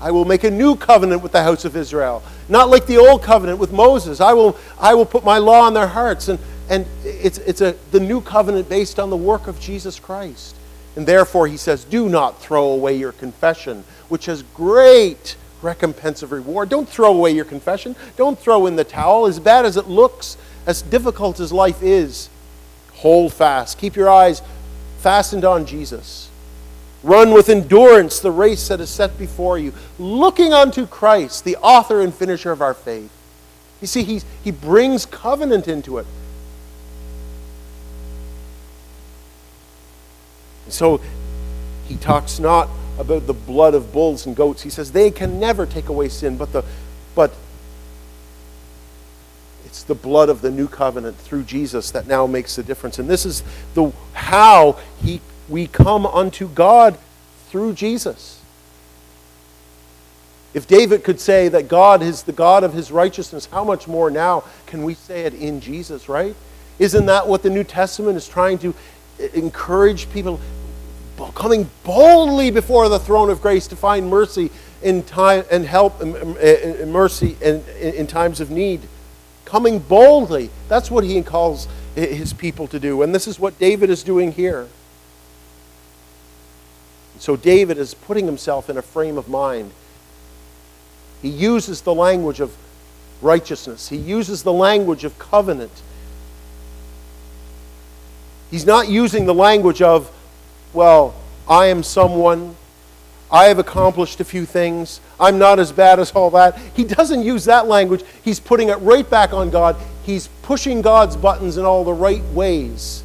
I 0.00 0.10
will 0.10 0.24
make 0.24 0.44
a 0.44 0.50
new 0.50 0.76
covenant 0.76 1.22
with 1.22 1.32
the 1.32 1.42
house 1.42 1.64
of 1.64 1.76
Israel. 1.76 2.22
Not 2.48 2.68
like 2.68 2.86
the 2.86 2.98
old 2.98 3.22
covenant 3.22 3.58
with 3.58 3.72
Moses. 3.72 4.20
I 4.20 4.32
will, 4.34 4.56
I 4.78 4.94
will 4.94 5.06
put 5.06 5.24
my 5.24 5.38
law 5.38 5.62
on 5.62 5.74
their 5.74 5.86
hearts. 5.86 6.28
And, 6.28 6.38
and 6.68 6.86
it's, 7.04 7.38
it's 7.38 7.60
a, 7.60 7.74
the 7.92 8.00
new 8.00 8.20
covenant 8.20 8.68
based 8.68 8.98
on 8.98 9.08
the 9.08 9.16
work 9.16 9.46
of 9.46 9.58
Jesus 9.60 9.98
Christ. 9.98 10.54
And 10.96 11.06
therefore, 11.06 11.46
he 11.46 11.56
says, 11.56 11.84
do 11.84 12.08
not 12.08 12.40
throw 12.40 12.72
away 12.72 12.96
your 12.96 13.12
confession, 13.12 13.84
which 14.08 14.26
has 14.26 14.42
great 14.42 15.36
recompense 15.66 16.22
of 16.22 16.32
reward. 16.32 16.68
Don't 16.68 16.88
throw 16.88 17.12
away 17.12 17.32
your 17.32 17.44
confession. 17.44 17.94
Don't 18.16 18.38
throw 18.38 18.66
in 18.66 18.76
the 18.76 18.84
towel. 18.84 19.26
As 19.26 19.38
bad 19.38 19.66
as 19.66 19.76
it 19.76 19.88
looks, 19.88 20.36
as 20.66 20.80
difficult 20.82 21.40
as 21.40 21.52
life 21.52 21.82
is, 21.82 22.30
hold 22.94 23.32
fast. 23.32 23.78
Keep 23.78 23.96
your 23.96 24.08
eyes 24.08 24.42
fastened 24.98 25.44
on 25.44 25.66
Jesus. 25.66 26.30
Run 27.02 27.32
with 27.32 27.48
endurance 27.48 28.18
the 28.18 28.30
race 28.30 28.68
that 28.68 28.80
is 28.80 28.90
set 28.90 29.18
before 29.18 29.58
you, 29.58 29.72
looking 29.98 30.52
unto 30.52 30.86
Christ, 30.86 31.44
the 31.44 31.56
author 31.56 32.00
and 32.00 32.12
finisher 32.12 32.50
of 32.50 32.60
our 32.60 32.74
faith. 32.74 33.10
You 33.80 33.86
see, 33.86 34.02
he's, 34.02 34.24
he 34.42 34.50
brings 34.50 35.06
covenant 35.06 35.68
into 35.68 35.98
it. 35.98 36.06
So 40.68 41.00
he 41.86 41.96
talks 41.96 42.40
not 42.40 42.68
about 42.98 43.26
the 43.26 43.34
blood 43.34 43.74
of 43.74 43.92
bulls 43.92 44.26
and 44.26 44.34
goats. 44.34 44.62
He 44.62 44.70
says 44.70 44.92
they 44.92 45.10
can 45.10 45.38
never 45.38 45.66
take 45.66 45.88
away 45.88 46.08
sin, 46.08 46.36
but 46.36 46.52
the 46.52 46.64
but 47.14 47.32
it's 49.64 49.82
the 49.82 49.94
blood 49.94 50.28
of 50.28 50.42
the 50.42 50.50
new 50.50 50.68
covenant 50.68 51.16
through 51.18 51.42
Jesus 51.42 51.90
that 51.90 52.06
now 52.06 52.26
makes 52.26 52.56
the 52.56 52.62
difference. 52.62 52.98
And 52.98 53.08
this 53.08 53.26
is 53.26 53.42
the 53.74 53.92
how 54.12 54.78
he 55.02 55.20
we 55.48 55.66
come 55.66 56.06
unto 56.06 56.48
God 56.48 56.98
through 57.48 57.74
Jesus. 57.74 58.40
If 60.54 60.66
David 60.66 61.04
could 61.04 61.20
say 61.20 61.48
that 61.48 61.68
God 61.68 62.02
is 62.02 62.22
the 62.22 62.32
God 62.32 62.64
of 62.64 62.72
his 62.72 62.90
righteousness, 62.90 63.46
how 63.46 63.62
much 63.62 63.86
more 63.86 64.10
now 64.10 64.44
can 64.64 64.84
we 64.84 64.94
say 64.94 65.22
it 65.26 65.34
in 65.34 65.60
Jesus, 65.60 66.08
right? 66.08 66.34
Isn't 66.78 67.06
that 67.06 67.28
what 67.28 67.42
the 67.42 67.50
New 67.50 67.64
Testament 67.64 68.16
is 68.16 68.26
trying 68.26 68.58
to 68.58 68.74
encourage 69.34 70.10
people? 70.10 70.40
Coming 71.34 71.70
boldly 71.84 72.50
before 72.50 72.88
the 72.88 72.98
throne 72.98 73.30
of 73.30 73.40
grace 73.40 73.66
to 73.68 73.76
find 73.76 74.08
mercy 74.08 74.50
in 74.82 75.02
time 75.02 75.44
and 75.50 75.64
help 75.64 76.00
and 76.00 76.92
mercy 76.92 77.36
in, 77.40 77.62
in 77.80 78.06
times 78.06 78.40
of 78.40 78.50
need. 78.50 78.82
Coming 79.44 79.78
boldly. 79.78 80.50
That's 80.68 80.90
what 80.90 81.04
he 81.04 81.22
calls 81.22 81.68
his 81.94 82.32
people 82.32 82.66
to 82.68 82.78
do. 82.78 83.02
And 83.02 83.14
this 83.14 83.26
is 83.26 83.40
what 83.40 83.58
David 83.58 83.90
is 83.90 84.02
doing 84.02 84.32
here. 84.32 84.68
So 87.18 87.36
David 87.36 87.78
is 87.78 87.94
putting 87.94 88.26
himself 88.26 88.68
in 88.68 88.76
a 88.76 88.82
frame 88.82 89.16
of 89.16 89.28
mind. 89.28 89.72
He 91.22 91.28
uses 91.28 91.80
the 91.80 91.94
language 91.94 92.40
of 92.40 92.54
righteousness, 93.22 93.88
he 93.88 93.96
uses 93.96 94.42
the 94.42 94.52
language 94.52 95.04
of 95.04 95.18
covenant. 95.18 95.82
He's 98.50 98.66
not 98.66 98.88
using 98.88 99.26
the 99.26 99.34
language 99.34 99.82
of, 99.82 100.10
well, 100.72 101.14
I 101.48 101.66
am 101.66 101.82
someone, 101.82 102.56
I 103.30 103.44
have 103.46 103.58
accomplished 103.58 104.20
a 104.20 104.24
few 104.24 104.46
things, 104.46 105.00
I'm 105.18 105.38
not 105.38 105.58
as 105.58 105.72
bad 105.72 105.98
as 105.98 106.12
all 106.12 106.30
that. 106.30 106.58
He 106.74 106.84
doesn't 106.84 107.22
use 107.22 107.44
that 107.46 107.66
language. 107.66 108.04
He's 108.22 108.40
putting 108.40 108.68
it 108.68 108.76
right 108.76 109.08
back 109.08 109.32
on 109.32 109.50
God. 109.50 109.76
He's 110.04 110.28
pushing 110.42 110.82
God's 110.82 111.16
buttons 111.16 111.56
in 111.56 111.64
all 111.64 111.84
the 111.84 111.92
right 111.92 112.22
ways. 112.32 113.02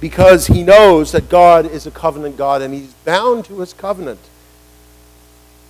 because 0.00 0.46
he 0.46 0.62
knows 0.62 1.12
that 1.12 1.28
God 1.28 1.66
is 1.66 1.86
a 1.86 1.90
covenant 1.90 2.36
God 2.36 2.62
and 2.62 2.72
he's 2.72 2.92
bound 3.04 3.44
to 3.44 3.60
his 3.60 3.72
covenant. 3.72 4.18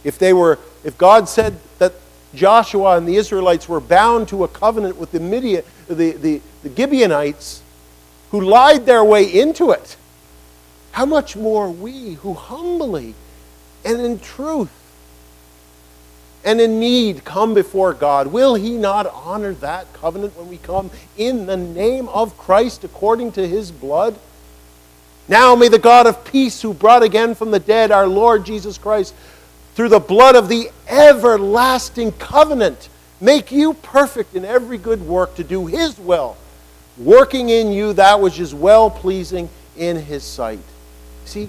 If 0.05 0.18
they 0.18 0.33
were 0.33 0.59
if 0.85 0.96
God 0.96 1.29
said 1.29 1.59
that 1.79 1.92
Joshua 2.35 2.97
and 2.97 3.09
the 3.09 3.16
Israelites 3.16 3.69
were 3.69 3.81
bound 3.81 4.29
to 4.29 4.45
a 4.45 4.49
covenant 4.49 4.97
with 4.97 5.12
the 5.12 5.21
Midian, 5.21 5.64
the, 5.88 6.12
the, 6.12 6.40
the 6.62 6.75
Gibeonites 6.75 7.62
who 8.31 8.40
lied 8.40 8.87
their 8.87 9.05
way 9.05 9.25
into 9.25 9.71
it, 9.71 9.97
how 10.93 11.07
much 11.07 11.37
more 11.37 11.71
we 11.71 12.14
who 12.14 12.35
humbly 12.35 13.14
and 13.85 14.01
in 14.01 14.19
truth 14.19 14.71
and 16.45 16.61
in 16.61 16.81
need 16.81 17.25
come 17.25 17.53
before 17.55 17.93
God, 17.93 18.29
will 18.29 18.55
He 18.55 18.77
not 18.77 19.07
honor 19.07 19.53
that 19.55 19.93
covenant 19.93 20.37
when 20.37 20.49
we 20.49 20.57
come 20.57 20.90
in 21.16 21.47
the 21.47 21.57
name 21.57 22.09
of 22.09 22.37
Christ 22.38 22.85
according 22.85 23.33
to 23.33 23.47
His 23.47 23.71
blood? 23.71 24.19
Now 25.29 25.55
may 25.55 25.69
the 25.69 25.79
God 25.79 26.07
of 26.07 26.25
peace, 26.25 26.62
who 26.62 26.73
brought 26.73 27.03
again 27.03 27.35
from 27.35 27.51
the 27.51 27.61
dead 27.61 27.90
our 27.90 28.07
Lord 28.07 28.45
Jesus 28.45 28.79
Christ, 28.79 29.14
through 29.74 29.88
the 29.88 30.00
blood 30.00 30.37
of 30.37 30.48
the 30.48 30.70
everlasting 30.88 32.12
covenant, 32.12 32.88
make 33.20 33.52
you 33.52 33.74
perfect 33.74 34.35
in 34.35 34.44
every 34.44 34.78
good 34.78 35.02
work 35.02 35.35
to 35.37 35.44
do 35.44 35.66
His 35.66 35.98
will, 35.98 36.37
working 36.98 37.48
in 37.48 37.72
you 37.72 37.92
that 37.94 38.20
which 38.20 38.40
is 38.40 38.54
well 38.54 38.90
pleasing 38.90 39.48
in 39.76 39.96
His 39.96 40.24
sight. 40.24 40.61
See, 41.24 41.48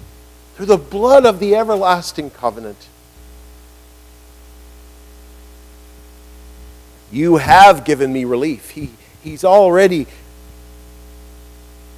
through 0.56 0.68
the 0.68 0.78
blood 0.78 1.26
of 1.26 1.40
the 1.40 1.56
everlasting 1.56 2.30
covenant, 2.30 2.88
You 7.12 7.38
have 7.38 7.84
given 7.84 8.12
me 8.14 8.24
relief. 8.24 8.70
He, 8.72 8.92
he's 9.22 9.44
already 9.44 10.08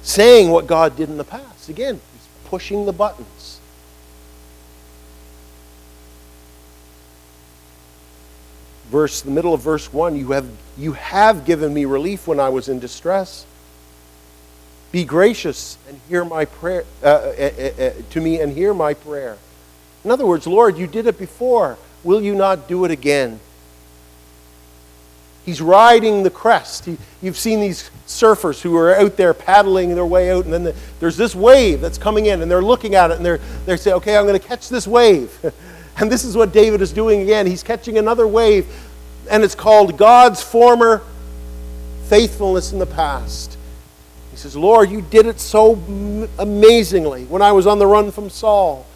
saying 0.02 0.50
what 0.50 0.66
God 0.66 0.96
did 0.96 1.08
in 1.08 1.16
the 1.16 1.24
past. 1.24 1.68
Again, 1.68 2.00
he's 2.12 2.28
pushing 2.50 2.84
the 2.84 2.92
buttons. 2.92 3.28
Verse, 8.90 9.22
the 9.22 9.30
middle 9.30 9.54
of 9.54 9.60
verse 9.60 9.92
1 9.92 10.16
you 10.16 10.32
have, 10.32 10.48
you 10.76 10.92
have 10.92 11.44
given 11.44 11.72
me 11.72 11.84
relief 11.84 12.26
when 12.26 12.38
I 12.38 12.48
was 12.48 12.68
in 12.68 12.78
distress. 12.78 13.46
Be 14.92 15.04
gracious 15.04 15.76
and 15.88 16.00
hear 16.08 16.24
my 16.24 16.44
prayer 16.44 16.84
uh, 17.02 17.06
uh, 17.06 17.10
uh, 17.10 17.82
uh 17.82 17.90
to 18.10 18.20
me 18.20 18.40
and 18.40 18.52
hear 18.52 18.72
my 18.72 18.94
prayer. 18.94 19.38
In 20.04 20.10
other 20.10 20.26
words, 20.26 20.46
Lord, 20.46 20.78
you 20.78 20.86
did 20.86 21.06
it 21.06 21.18
before. 21.18 21.78
Will 22.04 22.20
you 22.20 22.34
not 22.34 22.68
do 22.68 22.84
it 22.84 22.90
again? 22.90 23.40
He's 25.44 25.60
riding 25.60 26.22
the 26.22 26.30
crest. 26.30 26.86
He, 26.86 26.96
you've 27.20 27.36
seen 27.36 27.60
these 27.60 27.90
surfers 28.06 28.62
who 28.62 28.76
are 28.76 28.94
out 28.94 29.16
there 29.16 29.34
paddling 29.34 29.94
their 29.94 30.06
way 30.06 30.30
out, 30.30 30.44
and 30.44 30.52
then 30.52 30.64
the, 30.64 30.76
there's 31.00 31.16
this 31.16 31.34
wave 31.34 31.80
that's 31.80 31.98
coming 31.98 32.26
in, 32.26 32.40
and 32.40 32.50
they're 32.50 32.62
looking 32.62 32.94
at 32.94 33.10
it, 33.10 33.16
and 33.16 33.26
they're, 33.26 33.40
they 33.66 33.76
say, 33.76 33.92
Okay, 33.92 34.16
I'm 34.16 34.26
going 34.26 34.40
to 34.40 34.46
catch 34.46 34.68
this 34.68 34.86
wave. 34.86 35.38
and 35.98 36.10
this 36.10 36.24
is 36.24 36.36
what 36.36 36.52
David 36.52 36.80
is 36.80 36.92
doing 36.92 37.20
again. 37.20 37.46
He's 37.46 37.62
catching 37.62 37.98
another 37.98 38.26
wave, 38.26 38.66
and 39.30 39.42
it's 39.42 39.54
called 39.54 39.96
God's 39.96 40.42
former 40.42 41.02
faithfulness 42.06 42.72
in 42.72 42.78
the 42.78 42.86
past. 42.86 43.56
He 44.30 44.36
says, 44.36 44.56
Lord, 44.56 44.90
you 44.90 45.00
did 45.00 45.26
it 45.26 45.38
so 45.38 45.74
amazingly 46.38 47.24
when 47.26 47.40
I 47.40 47.52
was 47.52 47.66
on 47.66 47.78
the 47.78 47.86
run 47.86 48.10
from 48.10 48.28
Saul. 48.28 48.86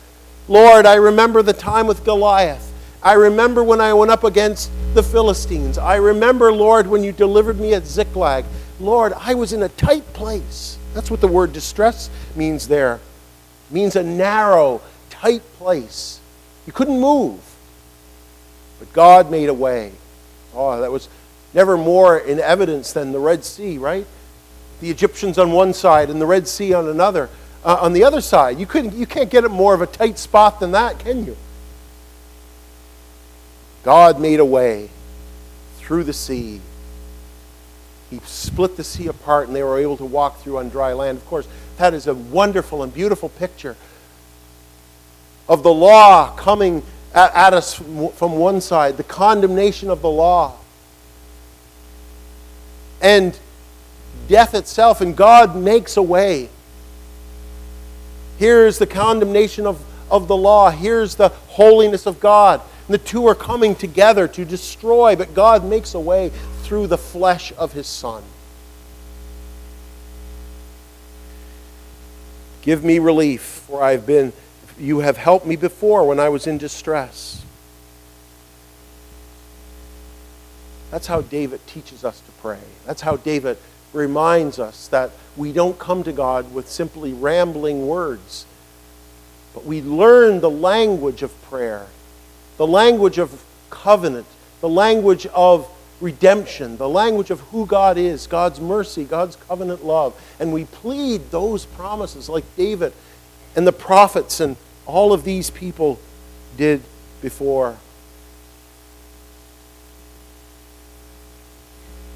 Lord, 0.48 0.86
I 0.86 0.96
remember 0.96 1.42
the 1.42 1.52
time 1.52 1.86
with 1.86 2.04
Goliath. 2.04 2.72
I 3.02 3.12
remember 3.12 3.62
when 3.62 3.80
I 3.80 3.94
went 3.94 4.10
up 4.10 4.24
against 4.24 4.70
the 4.94 5.02
Philistines. 5.02 5.78
I 5.78 5.96
remember, 5.96 6.52
Lord, 6.52 6.88
when 6.88 7.04
you 7.04 7.12
delivered 7.12 7.60
me 7.60 7.74
at 7.74 7.86
Ziklag. 7.86 8.44
Lord, 8.80 9.12
I 9.12 9.34
was 9.34 9.52
in 9.52 9.62
a 9.62 9.68
tight 9.68 10.12
place. 10.12 10.78
That's 10.94 11.10
what 11.10 11.20
the 11.20 11.28
word 11.28 11.52
distress 11.52 12.10
means 12.34 12.66
there. 12.66 12.94
It 12.94 13.74
means 13.74 13.94
a 13.94 14.02
narrow, 14.02 14.80
tight 15.10 15.42
place. 15.58 16.17
You 16.68 16.72
couldn't 16.72 17.00
move. 17.00 17.40
But 18.78 18.92
God 18.92 19.30
made 19.30 19.48
a 19.48 19.54
way. 19.54 19.90
Oh, 20.54 20.78
that 20.82 20.92
was 20.92 21.08
never 21.54 21.78
more 21.78 22.18
in 22.18 22.38
evidence 22.38 22.92
than 22.92 23.10
the 23.10 23.18
Red 23.18 23.42
Sea, 23.42 23.78
right? 23.78 24.06
The 24.82 24.90
Egyptians 24.90 25.38
on 25.38 25.52
one 25.52 25.72
side 25.72 26.10
and 26.10 26.20
the 26.20 26.26
Red 26.26 26.46
Sea 26.46 26.74
on 26.74 26.86
another. 26.86 27.30
Uh, 27.64 27.78
on 27.80 27.94
the 27.94 28.04
other 28.04 28.20
side, 28.20 28.60
you, 28.60 28.66
couldn't, 28.66 28.92
you 28.92 29.06
can't 29.06 29.30
get 29.30 29.44
it 29.44 29.50
more 29.50 29.72
of 29.72 29.80
a 29.80 29.86
tight 29.86 30.18
spot 30.18 30.60
than 30.60 30.72
that, 30.72 30.98
can 30.98 31.24
you? 31.24 31.38
God 33.82 34.20
made 34.20 34.38
a 34.38 34.44
way 34.44 34.90
through 35.78 36.04
the 36.04 36.12
sea. 36.12 36.60
He 38.10 38.20
split 38.26 38.76
the 38.76 38.84
sea 38.84 39.06
apart 39.06 39.46
and 39.46 39.56
they 39.56 39.62
were 39.62 39.78
able 39.78 39.96
to 39.96 40.04
walk 40.04 40.40
through 40.40 40.58
on 40.58 40.68
dry 40.68 40.92
land. 40.92 41.16
Of 41.16 41.24
course, 41.24 41.48
that 41.78 41.94
is 41.94 42.06
a 42.06 42.14
wonderful 42.14 42.82
and 42.82 42.92
beautiful 42.92 43.30
picture 43.30 43.74
of 45.48 45.62
the 45.62 45.72
law 45.72 46.34
coming 46.36 46.82
at, 47.14 47.34
at 47.34 47.54
us 47.54 47.74
from 47.74 48.38
one 48.38 48.60
side, 48.60 48.96
the 48.96 49.04
condemnation 49.04 49.90
of 49.90 50.02
the 50.02 50.10
law, 50.10 50.56
and 53.00 53.38
death 54.28 54.54
itself, 54.54 55.00
and 55.00 55.16
God 55.16 55.56
makes 55.56 55.96
a 55.96 56.02
way. 56.02 56.48
Here's 58.38 58.78
the 58.78 58.86
condemnation 58.86 59.66
of, 59.66 59.82
of 60.10 60.28
the 60.28 60.36
law, 60.36 60.70
here's 60.70 61.14
the 61.14 61.28
holiness 61.28 62.06
of 62.06 62.20
God. 62.20 62.60
And 62.86 62.94
the 62.94 62.98
two 62.98 63.26
are 63.26 63.34
coming 63.34 63.74
together 63.74 64.28
to 64.28 64.44
destroy, 64.44 65.16
but 65.16 65.34
God 65.34 65.64
makes 65.64 65.94
a 65.94 66.00
way 66.00 66.30
through 66.62 66.86
the 66.86 66.98
flesh 66.98 67.52
of 67.58 67.72
his 67.72 67.86
Son. 67.86 68.22
Give 72.62 72.84
me 72.84 72.98
relief, 72.98 73.42
for 73.42 73.82
I've 73.82 74.06
been 74.06 74.32
you 74.78 75.00
have 75.00 75.16
helped 75.16 75.46
me 75.46 75.56
before 75.56 76.06
when 76.06 76.20
I 76.20 76.28
was 76.28 76.46
in 76.46 76.58
distress. 76.58 77.44
That's 80.90 81.06
how 81.06 81.20
David 81.20 81.66
teaches 81.66 82.04
us 82.04 82.20
to 82.20 82.32
pray. 82.40 82.60
That's 82.86 83.02
how 83.02 83.16
David 83.16 83.58
reminds 83.92 84.58
us 84.58 84.88
that 84.88 85.10
we 85.36 85.52
don't 85.52 85.78
come 85.78 86.02
to 86.04 86.12
God 86.12 86.52
with 86.52 86.68
simply 86.68 87.12
rambling 87.12 87.86
words, 87.86 88.46
but 89.54 89.64
we 89.64 89.82
learn 89.82 90.40
the 90.40 90.50
language 90.50 91.22
of 91.22 91.42
prayer, 91.42 91.86
the 92.56 92.66
language 92.66 93.18
of 93.18 93.44
covenant, 93.70 94.26
the 94.60 94.68
language 94.68 95.26
of 95.26 95.68
redemption, 96.00 96.76
the 96.76 96.88
language 96.88 97.30
of 97.30 97.40
who 97.40 97.66
God 97.66 97.98
is, 97.98 98.26
God's 98.26 98.60
mercy, 98.60 99.04
God's 99.04 99.36
covenant 99.36 99.84
love. 99.84 100.20
And 100.38 100.52
we 100.52 100.64
plead 100.64 101.30
those 101.30 101.64
promises 101.64 102.28
like 102.28 102.44
David 102.56 102.92
and 103.56 103.66
the 103.66 103.72
prophets 103.72 104.40
and 104.40 104.56
all 104.88 105.12
of 105.12 105.22
these 105.22 105.50
people 105.50 106.00
did 106.56 106.80
before. 107.22 107.76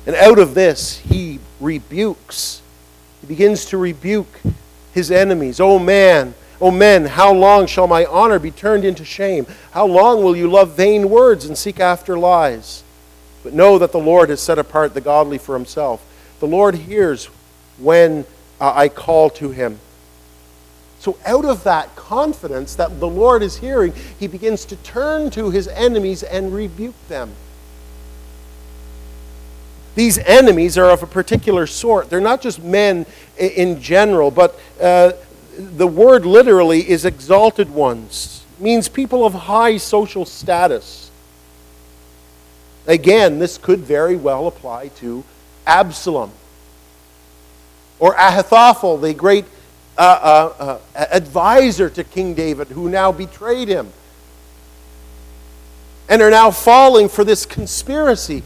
And 0.07 0.17
out 0.17 0.41
of 0.41 0.55
this, 0.55 0.99
he 0.99 1.39
rebukes. 1.61 2.63
He 3.21 3.29
begins 3.29 3.67
to 3.67 3.79
rebuke 3.79 4.41
his 4.93 5.13
enemies. 5.13 5.61
Oh 5.61 5.79
man, 5.79 6.35
oh 6.61 6.73
men, 6.73 7.05
how 7.05 7.33
long 7.33 7.67
shall 7.67 7.87
my 7.87 8.05
honor 8.07 8.41
be 8.41 8.51
turned 8.51 8.85
into 8.85 9.05
shame? 9.05 9.47
How 9.71 9.87
long 9.87 10.25
will 10.25 10.35
you 10.35 10.51
love 10.51 10.77
vain 10.77 11.09
words 11.09 11.45
and 11.45 11.57
seek 11.57 11.79
after 11.79 12.19
lies? 12.19 12.83
But 13.45 13.53
know 13.53 13.79
that 13.79 13.93
the 13.93 13.99
Lord 13.99 14.31
has 14.31 14.41
set 14.41 14.59
apart 14.59 14.95
the 14.95 15.01
godly 15.01 15.39
for 15.39 15.55
himself. 15.55 16.05
The 16.41 16.47
Lord 16.47 16.75
hears 16.75 17.27
when 17.79 18.25
uh, 18.61 18.73
I 18.75 18.89
call 18.89 19.31
to 19.31 19.51
him. 19.51 19.79
So, 21.03 21.19
out 21.27 21.45
of 21.45 21.65
that 21.65 21.97
confidence 21.97 22.77
that 22.77 23.01
the 23.01 23.09
Lord 23.09 23.43
is 23.43 23.57
hearing, 23.57 23.93
he 24.21 24.29
begins 24.29 24.65
to 24.67 24.77
turn 24.77 25.31
to 25.31 25.51
his 25.51 25.67
enemies 25.67 26.23
and 26.23 26.55
rebuke 26.55 26.95
them. 27.09 27.33
These 29.97 30.19
enemies 30.19 30.79
are 30.79 30.89
of 30.89 31.03
a 31.03 31.09
particular 31.09 31.67
sort. 31.67 32.09
They're 32.09 32.21
not 32.21 32.41
just 32.41 32.63
men 32.63 33.05
in 33.37 33.81
general, 33.81 34.31
but 34.31 34.57
uh, 34.81 35.15
the 35.59 35.89
word 35.89 36.25
literally 36.25 36.89
is 36.89 37.05
exalted 37.05 37.69
ones, 37.69 38.45
it 38.57 38.63
means 38.63 38.89
people 38.89 39.27
of 39.27 39.35
high 39.35 39.79
social 39.79 40.25
status. 40.25 41.11
Again, 42.87 43.41
this 43.41 43.59
could 43.59 43.81
very 43.81 44.15
well 44.15 44.47
apply 44.47 44.87
to 44.99 45.25
Absalom 45.67 46.31
or 47.99 48.15
Ahithophel, 48.15 48.99
the 48.99 49.13
great 49.15 49.47
advisor 50.95 51.91
to 51.91 52.05
King 52.05 52.35
David, 52.35 52.69
who 52.69 52.89
now 52.89 53.13
betrayed 53.13 53.69
him 53.69 53.93
and 56.09 56.21
are 56.21 56.31
now 56.31 56.51
falling 56.51 57.09
for 57.09 57.25
this 57.25 57.47
conspiracy. 57.47 58.43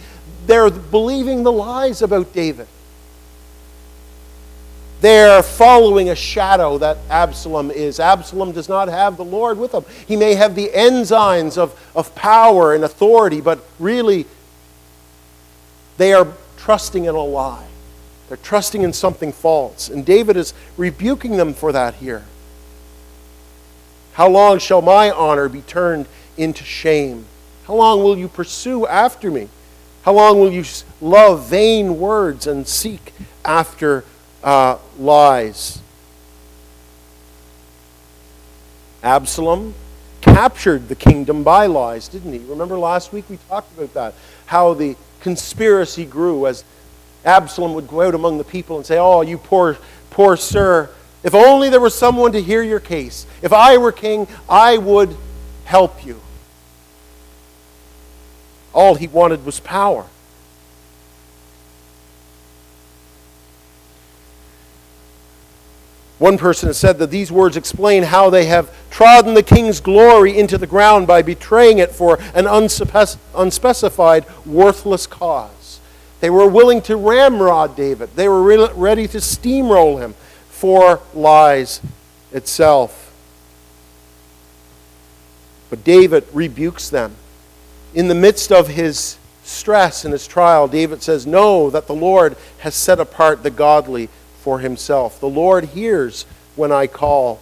They're 0.46 0.70
believing 0.70 1.42
the 1.42 1.52
lies 1.52 2.02
about 2.02 2.32
David. 2.32 2.68
They're 5.00 5.42
following 5.42 6.08
a 6.08 6.14
shadow 6.14 6.78
that 6.78 6.98
Absalom 7.10 7.70
is. 7.70 8.00
Absalom 8.00 8.52
does 8.52 8.68
not 8.68 8.88
have 8.88 9.16
the 9.16 9.24
Lord 9.24 9.58
with 9.58 9.72
him. 9.72 9.84
He 10.06 10.16
may 10.16 10.34
have 10.34 10.54
the 10.54 10.74
ensigns 10.74 11.58
of, 11.58 11.78
of 11.94 12.14
power 12.14 12.74
and 12.74 12.82
authority, 12.82 13.40
but 13.40 13.62
really, 13.78 14.26
they 15.98 16.12
are 16.12 16.28
trusting 16.56 17.04
in 17.04 17.14
a 17.14 17.22
lie. 17.22 17.65
They're 18.28 18.36
trusting 18.36 18.82
in 18.82 18.92
something 18.92 19.32
false. 19.32 19.88
And 19.88 20.04
David 20.04 20.36
is 20.36 20.52
rebuking 20.76 21.36
them 21.36 21.54
for 21.54 21.72
that 21.72 21.94
here. 21.94 22.24
How 24.14 24.28
long 24.28 24.58
shall 24.58 24.82
my 24.82 25.10
honor 25.10 25.48
be 25.48 25.60
turned 25.62 26.06
into 26.36 26.64
shame? 26.64 27.26
How 27.66 27.74
long 27.74 28.02
will 28.02 28.16
you 28.16 28.28
pursue 28.28 28.86
after 28.86 29.30
me? 29.30 29.48
How 30.02 30.12
long 30.12 30.40
will 30.40 30.52
you 30.52 30.64
love 31.00 31.46
vain 31.48 31.98
words 31.98 32.46
and 32.46 32.66
seek 32.66 33.12
after 33.44 34.04
uh, 34.42 34.78
lies? 34.98 35.80
Absalom 39.02 39.74
captured 40.20 40.88
the 40.88 40.94
kingdom 40.94 41.42
by 41.42 41.66
lies, 41.66 42.08
didn't 42.08 42.32
he? 42.32 42.38
Remember 42.38 42.78
last 42.78 43.12
week 43.12 43.28
we 43.28 43.38
talked 43.48 43.76
about 43.76 43.94
that. 43.94 44.14
How 44.46 44.74
the 44.74 44.96
conspiracy 45.20 46.04
grew 46.04 46.46
as 46.46 46.64
Absalom 47.26 47.74
would 47.74 47.88
go 47.88 48.02
out 48.02 48.14
among 48.14 48.38
the 48.38 48.44
people 48.44 48.76
and 48.76 48.86
say, 48.86 48.98
Oh, 48.98 49.20
you 49.20 49.36
poor, 49.36 49.76
poor 50.10 50.36
sir, 50.36 50.88
if 51.24 51.34
only 51.34 51.68
there 51.68 51.80
was 51.80 51.94
someone 51.94 52.32
to 52.32 52.40
hear 52.40 52.62
your 52.62 52.80
case. 52.80 53.26
If 53.42 53.52
I 53.52 53.76
were 53.76 53.92
king, 53.92 54.28
I 54.48 54.78
would 54.78 55.16
help 55.64 56.06
you. 56.06 56.20
All 58.72 58.94
he 58.94 59.08
wanted 59.08 59.44
was 59.44 59.58
power. 59.58 60.06
One 66.18 66.38
person 66.38 66.68
has 66.68 66.78
said 66.78 66.98
that 66.98 67.10
these 67.10 67.30
words 67.30 67.56
explain 67.56 68.04
how 68.04 68.30
they 68.30 68.46
have 68.46 68.72
trodden 68.90 69.34
the 69.34 69.42
king's 69.42 69.80
glory 69.80 70.38
into 70.38 70.56
the 70.56 70.66
ground 70.66 71.06
by 71.06 71.22
betraying 71.22 71.78
it 71.78 71.90
for 71.90 72.18
an 72.34 72.46
unspecified, 72.46 74.24
worthless 74.46 75.06
cause. 75.06 75.55
They 76.20 76.30
were 76.30 76.48
willing 76.48 76.82
to 76.82 76.96
ramrod 76.96 77.76
David, 77.76 78.10
they 78.16 78.28
were 78.28 78.68
ready 78.74 79.08
to 79.08 79.18
steamroll 79.18 80.00
him 80.00 80.14
for 80.48 81.00
lies 81.14 81.80
itself. 82.32 83.02
But 85.68 85.84
David 85.84 86.24
rebukes 86.32 86.88
them 86.88 87.16
in 87.96 88.08
the 88.08 88.14
midst 88.14 88.52
of 88.52 88.68
his 88.68 89.16
stress 89.42 90.04
and 90.04 90.12
his 90.12 90.26
trial, 90.26 90.68
David 90.68 91.02
says, 91.02 91.26
Know 91.26 91.70
that 91.70 91.86
the 91.86 91.94
Lord 91.94 92.36
has 92.58 92.74
set 92.74 93.00
apart 93.00 93.42
the 93.42 93.50
godly 93.50 94.10
for 94.40 94.58
himself. 94.58 95.18
The 95.18 95.28
Lord 95.28 95.64
hears 95.64 96.26
when 96.56 96.70
I 96.70 96.86
call. 96.86 97.40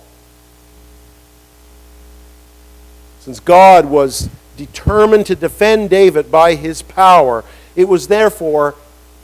Since 3.18 3.40
God 3.40 3.86
was 3.86 4.30
determined 4.56 5.26
to 5.26 5.34
defend 5.34 5.90
David 5.90 6.30
by 6.30 6.54
his 6.54 6.82
power, 6.82 7.42
it 7.76 7.88
was 7.88 8.08
therefore 8.08 8.74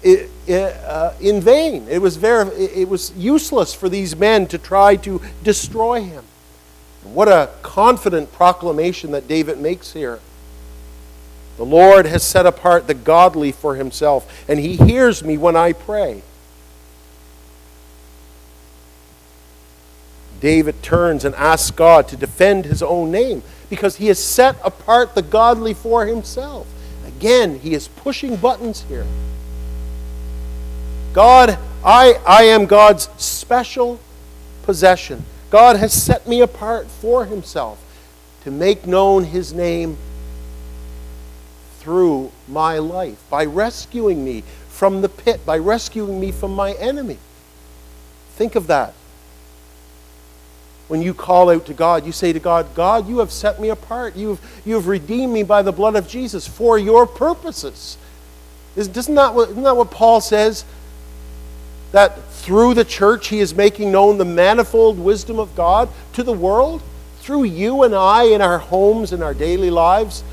uh, 0.05 1.13
in 1.21 1.41
vain. 1.41 1.87
It 1.89 2.01
was, 2.01 2.23
it 2.23 2.89
was 2.89 3.13
useless 3.17 3.75
for 3.75 3.89
these 3.89 4.17
men 4.17 4.47
to 4.49 4.59
try 4.59 4.97
to 4.97 5.21
destroy 5.43 6.03
him. 6.03 6.25
What 7.05 7.29
a 7.29 7.51
confident 7.63 8.33
proclamation 8.33 9.13
that 9.13 9.27
David 9.27 9.59
makes 9.59 9.93
here. 9.93 10.21
The 11.57 11.65
Lord 11.65 12.07
has 12.07 12.23
set 12.23 12.47
apart 12.47 12.87
the 12.87 12.95
godly 12.95 13.53
for 13.53 13.75
himself, 13.75 14.47
and 14.49 14.59
he 14.59 14.77
hears 14.77 15.23
me 15.23 15.37
when 15.37 15.57
I 15.57 15.73
pray. 15.73 16.23
David 20.41 20.83
turns 20.83 21.25
and 21.25 21.35
asks 21.35 21.71
God 21.71 22.09
to 22.09 22.17
defend 22.17 22.65
his 22.65 22.83
own 22.83 23.11
name 23.11 23.43
because 23.69 23.97
he 23.97 24.07
has 24.07 24.19
set 24.19 24.57
apart 24.65 25.15
the 25.15 25.23
godly 25.23 25.75
for 25.75 26.07
himself. 26.07 26.67
Again, 27.21 27.59
he 27.59 27.75
is 27.75 27.87
pushing 27.87 28.37
buttons 28.37 28.87
here. 28.89 29.05
God, 31.13 31.59
I, 31.85 32.15
I 32.27 32.45
am 32.45 32.65
God's 32.65 33.11
special 33.19 34.01
possession. 34.63 35.27
God 35.51 35.77
has 35.77 35.93
set 35.93 36.27
me 36.27 36.41
apart 36.41 36.87
for 36.87 37.27
himself 37.27 37.79
to 38.45 38.51
make 38.51 38.87
known 38.87 39.25
his 39.25 39.53
name 39.53 39.99
through 41.81 42.33
my 42.49 42.79
life, 42.79 43.23
by 43.29 43.45
rescuing 43.45 44.25
me 44.25 44.43
from 44.71 45.03
the 45.03 45.09
pit, 45.11 45.45
by 45.45 45.59
rescuing 45.59 46.19
me 46.19 46.33
from 46.33 46.55
my 46.55 46.73
enemy. 46.73 47.19
Think 48.31 48.55
of 48.55 48.67
that. 48.69 48.95
When 50.91 51.03
you 51.03 51.15
call 51.15 51.51
out 51.51 51.67
to 51.67 51.73
God, 51.73 52.05
you 52.05 52.11
say 52.11 52.33
to 52.33 52.41
God, 52.41 52.75
God, 52.75 53.09
you 53.09 53.19
have 53.19 53.31
set 53.31 53.61
me 53.61 53.69
apart. 53.69 54.17
You've, 54.17 54.41
you 54.67 54.75
have 54.75 54.89
redeemed 54.89 55.33
me 55.33 55.45
by 55.45 55.63
the 55.63 55.71
blood 55.71 55.95
of 55.95 56.09
Jesus 56.09 56.49
for 56.49 56.81
your 56.81 57.07
purposes. 57.07 57.97
Isn't 58.75 59.15
that, 59.15 59.33
what, 59.33 59.51
isn't 59.51 59.63
that 59.63 59.77
what 59.77 59.93
Paul 59.93 60.21
says? 60.21 60.65
That 61.93 62.21
through 62.31 62.75
the 62.75 62.85
church 62.85 63.29
he 63.29 63.39
is 63.39 63.55
making 63.55 63.93
known 63.93 64.19
the 64.19 64.25
manifold 64.25 64.99
wisdom 64.99 65.39
of 65.39 65.55
God 65.55 65.89
to 66.15 66.25
the 66.25 66.33
world? 66.33 66.83
Through 67.21 67.45
you 67.45 67.85
and 67.85 67.95
I 67.95 68.25
in 68.25 68.43
our 68.43 68.59
homes, 68.59 69.13
in 69.13 69.23
our 69.23 69.33
daily 69.33 69.71
lives? 69.71 70.25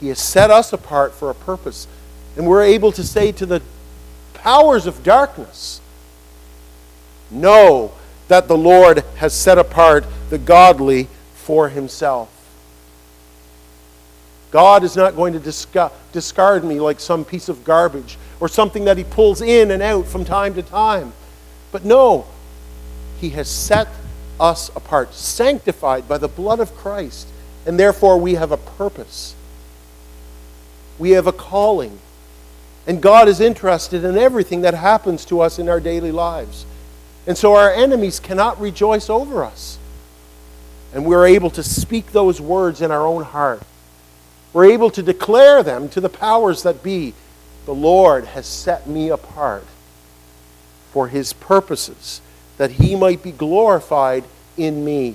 He 0.00 0.08
has 0.08 0.18
set 0.18 0.50
us 0.50 0.70
apart 0.74 1.14
for 1.14 1.30
a 1.30 1.34
purpose. 1.34 1.88
And 2.36 2.46
we're 2.46 2.64
able 2.64 2.92
to 2.92 3.04
say 3.04 3.32
to 3.32 3.46
the 3.46 3.62
powers 4.34 4.84
of 4.84 5.02
darkness, 5.02 5.80
Know 7.30 7.92
that 8.30 8.48
the 8.48 8.56
Lord 8.56 9.04
has 9.16 9.34
set 9.34 9.58
apart 9.58 10.06
the 10.30 10.38
godly 10.38 11.08
for 11.34 11.68
himself. 11.68 12.28
God 14.50 14.84
is 14.84 14.96
not 14.96 15.16
going 15.16 15.32
to 15.32 15.92
discard 16.12 16.64
me 16.64 16.80
like 16.80 17.00
some 17.00 17.24
piece 17.24 17.48
of 17.48 17.64
garbage 17.64 18.18
or 18.38 18.48
something 18.48 18.84
that 18.84 18.96
he 18.96 19.04
pulls 19.04 19.40
in 19.40 19.70
and 19.70 19.82
out 19.82 20.06
from 20.06 20.24
time 20.24 20.54
to 20.54 20.62
time. 20.62 21.12
But 21.72 21.84
no, 21.84 22.26
He 23.20 23.30
has 23.30 23.48
set 23.48 23.88
us 24.38 24.70
apart, 24.74 25.14
sanctified 25.14 26.08
by 26.08 26.18
the 26.18 26.28
blood 26.28 26.60
of 26.60 26.74
Christ, 26.76 27.28
and 27.66 27.78
therefore 27.78 28.18
we 28.18 28.34
have 28.34 28.52
a 28.52 28.56
purpose. 28.56 29.34
We 30.98 31.10
have 31.10 31.26
a 31.26 31.32
calling. 31.32 31.98
And 32.86 33.02
God 33.02 33.28
is 33.28 33.40
interested 33.40 34.04
in 34.04 34.16
everything 34.16 34.62
that 34.62 34.74
happens 34.74 35.24
to 35.26 35.40
us 35.40 35.58
in 35.58 35.68
our 35.68 35.80
daily 35.80 36.12
lives. 36.12 36.64
And 37.30 37.38
so 37.38 37.54
our 37.54 37.72
enemies 37.72 38.18
cannot 38.18 38.60
rejoice 38.60 39.08
over 39.08 39.44
us. 39.44 39.78
And 40.92 41.06
we're 41.06 41.28
able 41.28 41.50
to 41.50 41.62
speak 41.62 42.10
those 42.10 42.40
words 42.40 42.82
in 42.82 42.90
our 42.90 43.06
own 43.06 43.22
heart. 43.22 43.62
We're 44.52 44.72
able 44.72 44.90
to 44.90 45.00
declare 45.00 45.62
them 45.62 45.88
to 45.90 46.00
the 46.00 46.08
powers 46.08 46.64
that 46.64 46.82
be. 46.82 47.14
The 47.66 47.72
Lord 47.72 48.24
has 48.24 48.46
set 48.46 48.88
me 48.88 49.10
apart 49.10 49.64
for 50.90 51.06
his 51.06 51.32
purposes, 51.32 52.20
that 52.58 52.72
he 52.72 52.96
might 52.96 53.22
be 53.22 53.30
glorified 53.30 54.24
in 54.56 54.84
me. 54.84 55.14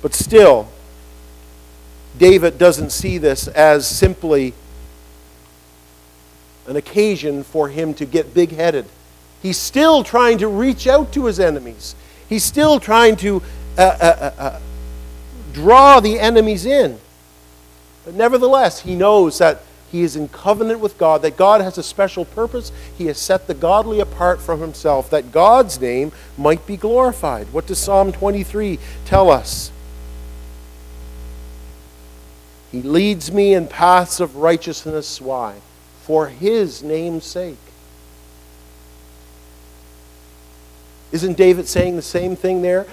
But 0.00 0.14
still, 0.14 0.70
David 2.16 2.56
doesn't 2.56 2.92
see 2.92 3.18
this 3.18 3.46
as 3.46 3.86
simply 3.86 4.54
an 6.68 6.76
occasion 6.76 7.42
for 7.42 7.68
him 7.68 7.94
to 7.94 8.04
get 8.04 8.34
big 8.34 8.52
headed. 8.52 8.84
He's 9.42 9.58
still 9.58 10.04
trying 10.04 10.38
to 10.38 10.48
reach 10.48 10.86
out 10.86 11.12
to 11.12 11.26
his 11.26 11.40
enemies. 11.40 11.94
He's 12.28 12.44
still 12.44 12.78
trying 12.78 13.16
to 13.16 13.42
uh, 13.76 13.80
uh, 13.80 14.04
uh, 14.04 14.42
uh 14.42 14.60
draw 15.52 16.00
the 16.00 16.18
enemies 16.18 16.66
in. 16.66 16.98
But 18.04 18.14
nevertheless, 18.14 18.80
he 18.80 18.94
knows 18.94 19.38
that 19.38 19.62
he 19.90 20.02
is 20.02 20.16
in 20.16 20.28
covenant 20.28 20.80
with 20.80 20.98
God, 20.98 21.22
that 21.22 21.36
God 21.36 21.60
has 21.60 21.78
a 21.78 21.82
special 21.82 22.24
purpose. 22.24 22.70
He 22.96 23.06
has 23.06 23.18
set 23.18 23.46
the 23.46 23.54
godly 23.54 24.00
apart 24.00 24.40
from 24.40 24.60
himself, 24.60 25.08
that 25.10 25.32
God's 25.32 25.80
name 25.80 26.12
might 26.36 26.66
be 26.66 26.76
glorified. 26.76 27.52
What 27.52 27.66
does 27.66 27.78
Psalm 27.78 28.12
23 28.12 28.78
tell 29.06 29.30
us? 29.30 29.72
He 32.70 32.82
leads 32.82 33.32
me 33.32 33.54
in 33.54 33.66
paths 33.66 34.20
of 34.20 34.36
righteousness. 34.36 35.20
Why? 35.20 35.56
For 36.08 36.26
his 36.26 36.82
name's 36.82 37.24
sake. 37.24 37.58
Isn't 41.12 41.36
David 41.36 41.68
saying 41.68 41.94
the 41.94 42.02
same 42.02 42.34
thing 42.34 42.62
there? 42.62 42.86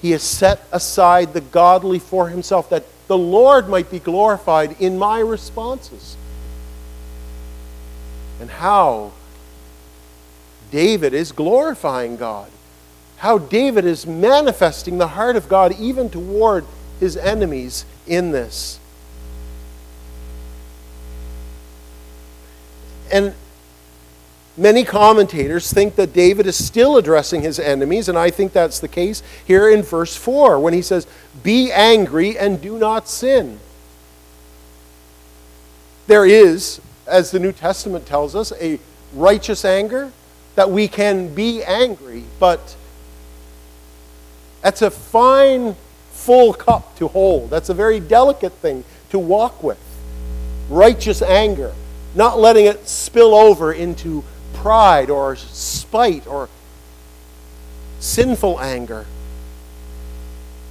he 0.00 0.12
has 0.12 0.22
set 0.22 0.64
aside 0.70 1.32
the 1.32 1.40
godly 1.40 1.98
for 1.98 2.28
himself, 2.28 2.70
that 2.70 2.84
the 3.08 3.18
Lord 3.18 3.68
might 3.68 3.90
be 3.90 3.98
glorified 3.98 4.80
in 4.80 4.96
my 4.96 5.18
responses. 5.18 6.16
And 8.40 8.48
how 8.48 9.12
David 10.70 11.14
is 11.14 11.32
glorifying 11.32 12.16
God. 12.16 12.50
How 13.18 13.38
David 13.38 13.84
is 13.84 14.06
manifesting 14.06 14.98
the 14.98 15.08
heart 15.08 15.36
of 15.36 15.48
God 15.48 15.74
even 15.80 16.10
toward 16.10 16.64
his 17.00 17.16
enemies 17.16 17.86
in 18.06 18.30
this. 18.30 18.78
And 23.12 23.34
Many 24.58 24.84
commentators 24.84 25.70
think 25.70 25.96
that 25.96 26.14
David 26.14 26.46
is 26.46 26.56
still 26.56 26.96
addressing 26.96 27.42
his 27.42 27.58
enemies, 27.58 28.08
and 28.08 28.16
I 28.16 28.30
think 28.30 28.52
that's 28.52 28.80
the 28.80 28.88
case 28.88 29.22
here 29.44 29.68
in 29.68 29.82
verse 29.82 30.16
4 30.16 30.58
when 30.58 30.72
he 30.72 30.80
says, 30.80 31.06
Be 31.42 31.70
angry 31.70 32.38
and 32.38 32.60
do 32.60 32.78
not 32.78 33.06
sin. 33.06 33.60
There 36.06 36.24
is, 36.24 36.80
as 37.06 37.32
the 37.32 37.38
New 37.38 37.52
Testament 37.52 38.06
tells 38.06 38.34
us, 38.34 38.50
a 38.58 38.80
righteous 39.12 39.62
anger 39.64 40.10
that 40.54 40.70
we 40.70 40.88
can 40.88 41.34
be 41.34 41.62
angry, 41.62 42.24
but 42.40 42.76
that's 44.62 44.80
a 44.80 44.90
fine, 44.90 45.76
full 46.12 46.54
cup 46.54 46.96
to 46.96 47.08
hold. 47.08 47.50
That's 47.50 47.68
a 47.68 47.74
very 47.74 48.00
delicate 48.00 48.54
thing 48.54 48.84
to 49.10 49.18
walk 49.18 49.62
with. 49.62 49.78
Righteous 50.70 51.20
anger, 51.20 51.74
not 52.16 52.38
letting 52.38 52.66
it 52.66 52.88
spill 52.88 53.34
over 53.34 53.72
into 53.72 54.24
pride 54.54 55.10
or 55.10 55.36
spite 55.36 56.26
or 56.26 56.48
sinful 58.00 58.58
anger. 58.60 59.06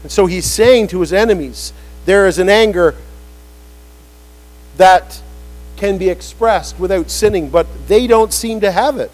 And 0.04 0.12
so 0.12 0.26
he's 0.26 0.46
saying 0.46 0.88
to 0.88 1.00
his 1.00 1.14
enemies, 1.14 1.72
there 2.06 2.28
is 2.28 2.40
an 2.40 2.50
anger 2.50 2.96
that 4.78 5.22
can 5.78 5.98
be 5.98 6.10
expressed 6.10 6.80
without 6.80 7.10
sinning, 7.10 7.50
but 7.50 7.68
they 7.88 8.08
don't 8.08 8.34
seem 8.34 8.60
to 8.62 8.72
have 8.72 8.98
it, 8.98 9.12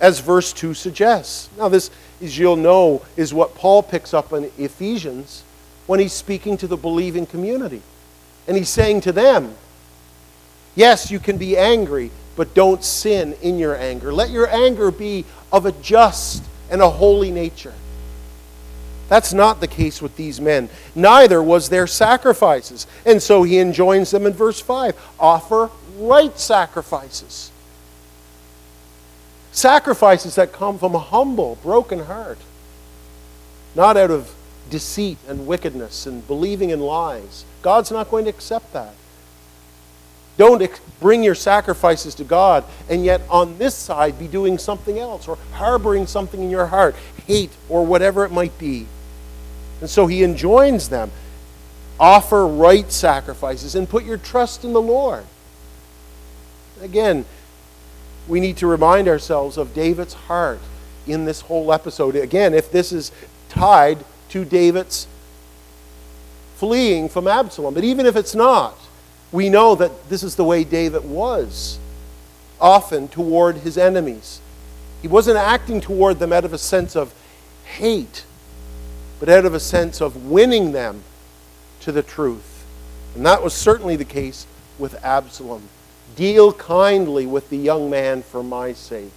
as 0.00 0.20
verse 0.20 0.52
2 0.52 0.74
suggests. 0.74 1.48
Now, 1.56 1.68
this, 1.68 1.90
as 2.20 2.38
you'll 2.38 2.56
know, 2.56 3.02
is 3.16 3.32
what 3.32 3.54
Paul 3.54 3.82
picks 3.82 4.12
up 4.14 4.32
in 4.32 4.50
Ephesians 4.58 5.42
when 5.86 6.00
he's 6.00 6.12
speaking 6.12 6.56
to 6.58 6.66
the 6.66 6.76
believing 6.76 7.26
community. 7.26 7.82
And 8.46 8.56
he's 8.56 8.68
saying 8.68 9.02
to 9.02 9.12
them, 9.12 9.54
Yes, 10.74 11.10
you 11.10 11.20
can 11.20 11.38
be 11.38 11.56
angry, 11.56 12.10
but 12.36 12.54
don't 12.54 12.82
sin 12.82 13.34
in 13.42 13.58
your 13.58 13.76
anger. 13.76 14.12
Let 14.12 14.30
your 14.30 14.48
anger 14.48 14.90
be 14.90 15.24
of 15.52 15.66
a 15.66 15.72
just 15.72 16.42
and 16.70 16.82
a 16.82 16.90
holy 16.90 17.30
nature. 17.30 17.74
That's 19.08 19.32
not 19.32 19.60
the 19.60 19.68
case 19.68 20.00
with 20.00 20.16
these 20.16 20.40
men. 20.40 20.68
Neither 20.94 21.42
was 21.42 21.68
their 21.68 21.86
sacrifices. 21.86 22.86
And 23.04 23.22
so 23.22 23.42
he 23.42 23.58
enjoins 23.58 24.10
them 24.10 24.26
in 24.26 24.32
verse 24.32 24.60
5 24.60 24.94
offer 25.20 25.70
right 25.98 26.36
sacrifices. 26.38 27.50
Sacrifices 29.52 30.34
that 30.34 30.52
come 30.52 30.78
from 30.78 30.94
a 30.94 30.98
humble, 30.98 31.56
broken 31.62 32.00
heart, 32.00 32.38
not 33.74 33.96
out 33.96 34.10
of 34.10 34.34
deceit 34.70 35.18
and 35.28 35.46
wickedness 35.46 36.06
and 36.06 36.26
believing 36.26 36.70
in 36.70 36.80
lies. 36.80 37.44
God's 37.62 37.92
not 37.92 38.10
going 38.10 38.24
to 38.24 38.30
accept 38.30 38.72
that. 38.72 38.94
Don't 40.36 40.68
bring 41.00 41.22
your 41.22 41.34
sacrifices 41.34 42.14
to 42.16 42.24
God 42.24 42.64
and 42.88 43.04
yet 43.04 43.20
on 43.28 43.58
this 43.58 43.74
side 43.74 44.18
be 44.18 44.26
doing 44.26 44.58
something 44.58 44.98
else 44.98 45.28
or 45.28 45.38
harboring 45.52 46.06
something 46.06 46.42
in 46.42 46.50
your 46.50 46.66
heart, 46.66 46.96
hate 47.26 47.52
or 47.68 47.84
whatever 47.84 48.24
it 48.24 48.32
might 48.32 48.58
be. 48.58 48.86
And 49.80 49.88
so 49.88 50.06
he 50.06 50.24
enjoins 50.24 50.88
them 50.88 51.10
offer 51.98 52.46
right 52.46 52.90
sacrifices 52.90 53.74
and 53.74 53.88
put 53.88 54.04
your 54.04 54.18
trust 54.18 54.64
in 54.64 54.72
the 54.72 54.82
Lord. 54.82 55.24
Again, 56.82 57.24
we 58.26 58.40
need 58.40 58.56
to 58.58 58.66
remind 58.66 59.08
ourselves 59.08 59.56
of 59.56 59.74
David's 59.74 60.14
heart 60.14 60.60
in 61.06 61.24
this 61.24 61.42
whole 61.42 61.72
episode. 61.72 62.16
Again, 62.16 62.54
if 62.54 62.72
this 62.72 62.92
is 62.92 63.12
tied 63.48 64.04
to 64.30 64.44
David's 64.44 65.06
fleeing 66.56 67.08
from 67.08 67.28
Absalom, 67.28 67.74
but 67.74 67.84
even 67.84 68.06
if 68.06 68.16
it's 68.16 68.34
not, 68.34 68.76
we 69.34 69.48
know 69.48 69.74
that 69.74 70.08
this 70.08 70.22
is 70.22 70.36
the 70.36 70.44
way 70.44 70.62
David 70.62 71.04
was 71.04 71.80
often 72.60 73.08
toward 73.08 73.56
his 73.56 73.76
enemies. 73.76 74.40
He 75.02 75.08
wasn't 75.08 75.38
acting 75.38 75.80
toward 75.80 76.20
them 76.20 76.32
out 76.32 76.44
of 76.44 76.52
a 76.52 76.58
sense 76.58 76.94
of 76.94 77.12
hate, 77.64 78.24
but 79.18 79.28
out 79.28 79.44
of 79.44 79.52
a 79.52 79.58
sense 79.58 80.00
of 80.00 80.26
winning 80.30 80.70
them 80.70 81.02
to 81.80 81.90
the 81.90 82.00
truth. 82.02 82.64
And 83.16 83.26
that 83.26 83.42
was 83.42 83.52
certainly 83.52 83.96
the 83.96 84.04
case 84.04 84.46
with 84.78 85.04
Absalom. 85.04 85.68
Deal 86.14 86.52
kindly 86.52 87.26
with 87.26 87.50
the 87.50 87.58
young 87.58 87.90
man 87.90 88.22
for 88.22 88.40
my 88.40 88.72
sake. 88.72 89.10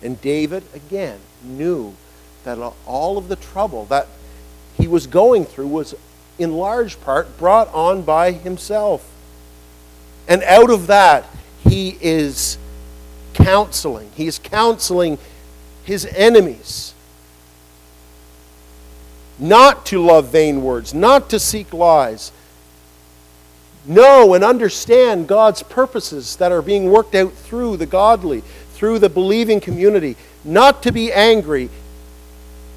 And 0.00 0.20
David, 0.20 0.62
again, 0.72 1.18
knew 1.42 1.96
that 2.44 2.56
all 2.86 3.18
of 3.18 3.26
the 3.26 3.36
trouble 3.36 3.84
that 3.86 4.06
he 4.78 4.86
was 4.86 5.08
going 5.08 5.44
through 5.44 5.66
was 5.66 5.96
in 6.38 6.52
large 6.52 7.00
part 7.00 7.38
brought 7.38 7.72
on 7.72 8.02
by 8.02 8.32
himself. 8.32 9.08
And 10.26 10.42
out 10.42 10.70
of 10.70 10.86
that, 10.88 11.26
he 11.60 11.96
is 12.00 12.58
counseling. 13.34 14.10
He 14.14 14.26
is 14.26 14.38
counseling 14.38 15.18
his 15.84 16.06
enemies 16.06 16.94
not 19.38 19.86
to 19.86 20.00
love 20.00 20.26
vain 20.26 20.62
words, 20.62 20.94
not 20.94 21.28
to 21.30 21.38
seek 21.38 21.72
lies. 21.72 22.32
Know 23.86 24.34
and 24.34 24.42
understand 24.42 25.28
God's 25.28 25.62
purposes 25.62 26.36
that 26.36 26.52
are 26.52 26.62
being 26.62 26.90
worked 26.90 27.14
out 27.14 27.32
through 27.32 27.76
the 27.76 27.86
godly, 27.86 28.40
through 28.74 28.98
the 29.00 29.08
believing 29.08 29.60
community. 29.60 30.16
Not 30.44 30.82
to 30.84 30.92
be 30.92 31.12
angry, 31.12 31.68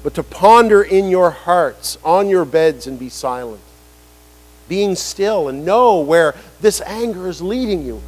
but 0.02 0.14
to 0.14 0.22
ponder 0.22 0.82
in 0.82 1.08
your 1.08 1.30
hearts, 1.30 1.98
on 2.04 2.28
your 2.28 2.44
beds, 2.44 2.86
and 2.86 2.98
be 2.98 3.08
silent. 3.08 3.60
Being 4.68 4.94
still 4.94 5.48
and 5.48 5.64
know 5.64 6.00
where 6.00 6.34
this 6.60 6.80
anger 6.82 7.28
is 7.28 7.40
leading 7.40 7.84
you, 7.84 8.02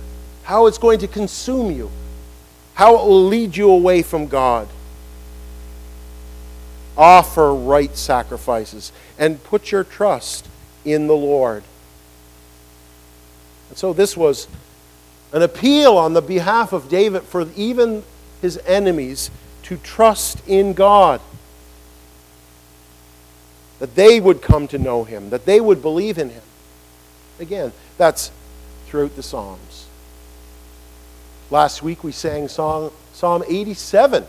how 0.45 0.67
it's 0.67 0.79
going 0.79 0.99
to 1.01 1.09
consume 1.09 1.71
you, 1.71 1.91
how 2.75 2.95
it 2.95 3.07
will 3.07 3.27
lead 3.27 3.57
you 3.57 3.71
away 3.71 4.03
from 4.03 4.27
God. 4.27 4.69
Offer 6.97 7.55
right 7.55 7.97
sacrifices 7.97 8.93
and 9.19 9.43
put 9.43 9.73
your 9.73 9.85
trust 9.85 10.49
in 10.85 11.07
the 11.07 11.17
Lord. 11.17 11.63
And 13.69 13.79
so 13.79 13.93
this 13.93 14.17
was 14.17 14.49
an 15.33 15.43
appeal 15.43 15.97
on 15.97 16.13
the 16.13 16.23
behalf 16.23 16.73
of 16.73 16.89
David 16.89 17.23
for 17.23 17.49
even 17.57 18.03
his 18.43 18.59
enemies 18.67 19.31
to 19.65 19.77
trust 19.77 20.47
in 20.47 20.73
God. 20.73 21.21
That 23.81 23.95
they 23.97 24.21
would 24.21 24.41
come 24.43 24.69
to 24.69 24.79
know 24.79 25.05
him, 25.05 25.31
that 25.31 25.47
they 25.47 25.61
would 25.61 25.83
believe 25.83 26.19
in 26.19 26.31
him. 26.31 26.43
Again, 27.41 27.73
that's 27.99 28.31
throughout 28.87 29.17
the 29.17 29.23
Psalms. 29.23 29.87
Last 31.51 31.83
week 31.83 32.05
we 32.05 32.13
sang 32.13 32.47
Psalm, 32.47 32.93
Psalm 33.13 33.43
87. 33.49 34.25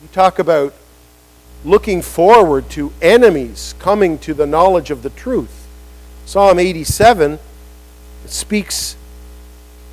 You 0.00 0.08
talk 0.12 0.38
about 0.38 0.72
looking 1.64 2.02
forward 2.02 2.70
to 2.70 2.92
enemies 3.02 3.74
coming 3.78 4.18
to 4.20 4.32
the 4.32 4.46
knowledge 4.46 4.90
of 4.90 5.02
the 5.02 5.10
truth. 5.10 5.66
Psalm 6.24 6.58
87 6.58 7.38
speaks 8.26 8.96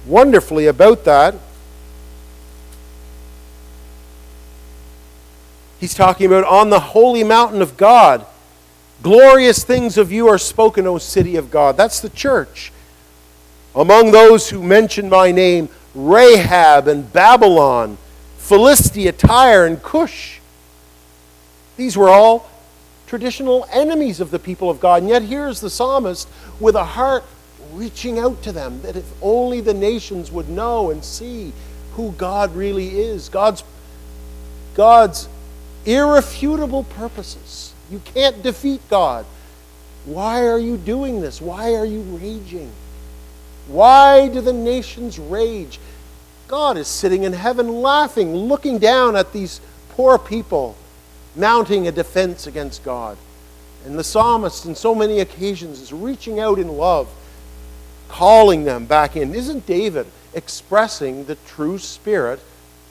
wonderfully 0.06 0.68
about 0.68 1.04
that. 1.06 1.36
He's 5.80 5.94
talking 5.94 6.28
about 6.28 6.46
on 6.46 6.70
the 6.70 6.80
holy 6.80 7.24
mountain 7.24 7.62
of 7.62 7.78
God. 7.78 8.26
Glorious 9.04 9.64
things 9.64 9.98
of 9.98 10.12
you 10.12 10.28
are 10.28 10.38
spoken, 10.38 10.88
O 10.88 10.98
city 10.98 11.36
of 11.36 11.52
God. 11.52 11.78
That's 11.78 12.00
the 12.00 12.10
church. 12.10 12.72
Among 13.76 14.12
those 14.12 14.50
who 14.50 14.64
mention 14.64 15.10
my 15.10 15.32
name, 15.32 15.70
Rahab 15.94 16.88
and 16.88 17.12
Babylon, 17.12 17.98
Philistia, 18.38 19.12
Tyre, 19.12 19.66
and 19.66 19.82
Cush. 19.84 20.40
These 21.78 21.98
were 21.98 22.10
all 22.10 22.50
traditional 23.08 23.68
enemies 23.72 24.20
of 24.20 24.32
the 24.32 24.40
people 24.40 24.70
of 24.70 24.80
God. 24.80 25.02
And 25.02 25.10
yet 25.10 25.24
here's 25.24 25.60
the 25.60 25.70
psalmist 25.70 26.28
with 26.60 26.76
a 26.76 26.84
heart 26.84 27.24
reaching 27.74 28.18
out 28.18 28.42
to 28.44 28.52
them 28.52 28.82
that 28.82 28.96
if 28.96 29.06
only 29.22 29.62
the 29.62 29.74
nations 29.74 30.32
would 30.32 30.50
know 30.50 30.90
and 30.90 31.04
see 31.04 31.52
who 31.94 32.12
God 32.14 32.56
really 32.56 33.00
is, 33.00 33.30
God's, 33.30 33.64
God's 34.74 35.28
irrefutable 35.86 36.84
purposes. 36.84 37.74
You 37.92 38.02
can't 38.14 38.42
defeat 38.42 38.82
God. 38.90 39.26
Why 40.06 40.48
are 40.48 40.60
you 40.60 40.78
doing 40.78 41.22
this? 41.22 41.42
Why 41.42 41.76
are 41.76 41.86
you 41.86 42.02
raging? 42.02 42.72
Why 43.68 44.28
do 44.28 44.42
the 44.42 44.54
nations 44.54 45.18
rage? 45.18 45.80
God 46.48 46.78
is 46.78 46.88
sitting 46.88 47.24
in 47.24 47.34
heaven 47.34 47.82
laughing, 47.82 48.36
looking 48.36 48.78
down 48.78 49.16
at 49.16 49.34
these 49.34 49.62
poor 49.90 50.18
people 50.18 50.76
mounting 51.36 51.88
a 51.88 51.92
defense 51.92 52.48
against 52.48 52.84
God. 52.84 53.18
And 53.86 53.98
the 54.00 54.04
psalmist, 54.04 54.66
in 54.66 54.76
so 54.76 54.96
many 54.96 55.20
occasions, 55.20 55.82
is 55.82 55.94
reaching 55.94 56.40
out 56.40 56.60
in 56.60 56.70
love, 56.70 57.08
calling 58.08 58.64
them 58.64 58.86
back 58.86 59.16
in. 59.16 59.34
Isn't 59.34 59.66
David 59.66 60.08
expressing 60.34 61.26
the 61.26 61.36
true 61.48 61.78
spirit 61.78 62.40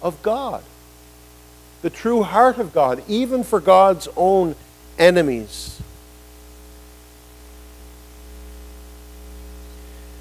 of 0.03 0.21
God? 0.23 0.63
The 1.85 1.91
true 1.91 2.23
heart 2.23 2.57
of 2.57 2.73
God, 2.73 3.03
even 3.09 3.45
for 3.45 3.61
God's 3.61 4.09
own 4.17 4.57
enemies. 4.99 5.79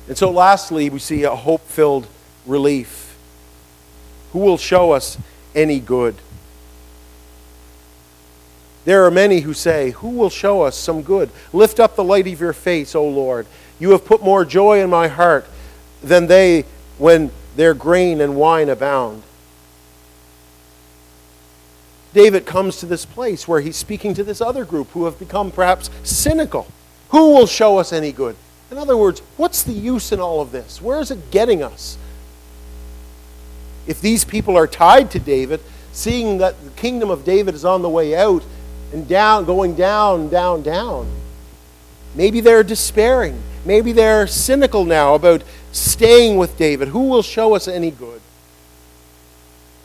And 0.09 0.17
so, 0.17 0.29
lastly, 0.29 0.89
we 0.89 0.99
see 0.99 1.23
a 1.23 1.33
hope 1.33 1.61
filled 1.61 2.05
relief. 2.45 3.15
Who 4.33 4.39
will 4.39 4.57
show 4.57 4.91
us 4.91 5.17
any 5.55 5.79
good? 5.79 6.15
There 8.83 9.05
are 9.05 9.11
many 9.11 9.39
who 9.39 9.53
say, 9.53 9.91
Who 9.91 10.09
will 10.09 10.29
show 10.29 10.63
us 10.63 10.75
some 10.75 11.01
good? 11.01 11.29
Lift 11.53 11.79
up 11.79 11.95
the 11.95 12.03
light 12.03 12.27
of 12.27 12.41
your 12.41 12.51
face, 12.51 12.93
O 12.93 13.07
Lord. 13.07 13.47
You 13.79 13.91
have 13.91 14.03
put 14.03 14.21
more 14.21 14.43
joy 14.43 14.81
in 14.83 14.89
my 14.89 15.07
heart 15.07 15.45
than 16.01 16.27
they 16.27 16.65
when 16.97 17.31
their 17.55 17.73
grain 17.73 18.19
and 18.19 18.35
wine 18.35 18.67
abound. 18.67 19.23
David 22.13 22.45
comes 22.45 22.77
to 22.77 22.85
this 22.85 23.05
place 23.05 23.47
where 23.47 23.61
he's 23.61 23.75
speaking 23.75 24.13
to 24.13 24.23
this 24.23 24.41
other 24.41 24.65
group 24.65 24.89
who 24.91 25.05
have 25.05 25.17
become 25.17 25.51
perhaps 25.51 25.89
cynical. 26.03 26.67
Who 27.09 27.33
will 27.33 27.47
show 27.47 27.79
us 27.79 27.91
any 27.91 28.11
good? 28.11 28.35
In 28.71 28.77
other 28.77 28.97
words, 28.97 29.21
what's 29.37 29.63
the 29.63 29.73
use 29.73 30.11
in 30.11 30.19
all 30.19 30.41
of 30.41 30.51
this? 30.51 30.81
Where 30.81 30.99
is 30.99 31.11
it 31.11 31.31
getting 31.31 31.61
us? 31.61 31.97
If 33.85 34.01
these 34.01 34.23
people 34.23 34.57
are 34.57 34.67
tied 34.67 35.11
to 35.11 35.19
David, 35.19 35.59
seeing 35.91 36.39
that 36.39 36.63
the 36.63 36.71
kingdom 36.71 37.09
of 37.09 37.25
David 37.25 37.53
is 37.53 37.65
on 37.65 37.81
the 37.81 37.89
way 37.89 38.15
out, 38.15 38.43
and 38.93 39.07
down, 39.07 39.45
going 39.45 39.75
down, 39.75 40.29
down, 40.29 40.61
down. 40.61 41.07
Maybe 42.15 42.41
they're 42.41 42.63
despairing. 42.63 43.41
Maybe 43.65 43.91
they're 43.91 44.27
cynical 44.27 44.85
now 44.85 45.15
about 45.15 45.43
staying 45.71 46.37
with 46.37 46.57
David. 46.57 46.89
Who 46.89 47.09
will 47.09 47.23
show 47.23 47.55
us 47.55 47.67
any 47.67 47.91
good? 47.91 48.21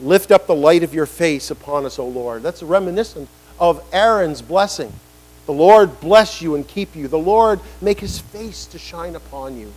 Lift 0.00 0.30
up 0.30 0.46
the 0.46 0.54
light 0.54 0.82
of 0.82 0.94
your 0.94 1.06
face 1.06 1.50
upon 1.50 1.84
us, 1.84 1.98
O 1.98 2.06
Lord. 2.06 2.42
That's 2.42 2.62
reminiscent 2.62 3.28
of 3.58 3.82
Aaron's 3.92 4.42
blessing. 4.42 4.92
The 5.46 5.52
Lord 5.52 6.00
bless 6.00 6.42
you 6.42 6.54
and 6.54 6.66
keep 6.66 6.94
you. 6.94 7.08
The 7.08 7.18
Lord 7.18 7.60
make 7.80 8.00
his 8.00 8.18
face 8.18 8.66
to 8.66 8.78
shine 8.78 9.16
upon 9.16 9.58
you. 9.58 9.72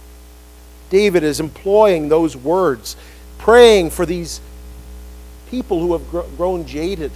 David 0.90 1.24
is 1.24 1.40
employing 1.40 2.10
those 2.10 2.36
words, 2.36 2.98
praying 3.38 3.90
for 3.92 4.06
these 4.06 4.42
people 5.50 5.80
who 5.80 5.94
have 5.94 6.36
grown 6.38 6.66
jaded 6.66 7.12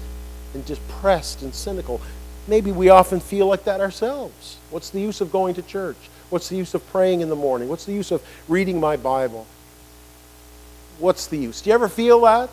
and 0.54 0.66
depressed 0.66 1.42
and 1.42 1.54
cynical. 1.54 2.00
Maybe 2.48 2.72
we 2.72 2.90
often 2.90 3.20
feel 3.20 3.48
like 3.48 3.66
that 3.66 3.82
ourselves. 3.82 4.58
What's 4.70 4.90
the 4.90 5.02
use 5.02 5.20
of 5.22 5.32
going 5.32 5.56
to 5.56 5.62
church? 5.62 5.98
What's 6.30 6.50
the 6.50 6.56
use 6.56 6.74
of 6.74 6.88
praying 6.92 7.22
in 7.22 7.30
the 7.30 7.36
morning? 7.36 7.68
What's 7.68 7.86
the 7.86 7.94
use 7.94 8.12
of 8.12 8.24
reading 8.48 8.80
my 8.80 8.96
Bible? 8.98 9.46
What's 10.98 11.28
the 11.28 11.38
use? 11.38 11.62
Do 11.62 11.70
you 11.70 11.74
ever 11.74 11.90
feel 11.90 12.22
that? 12.22 12.50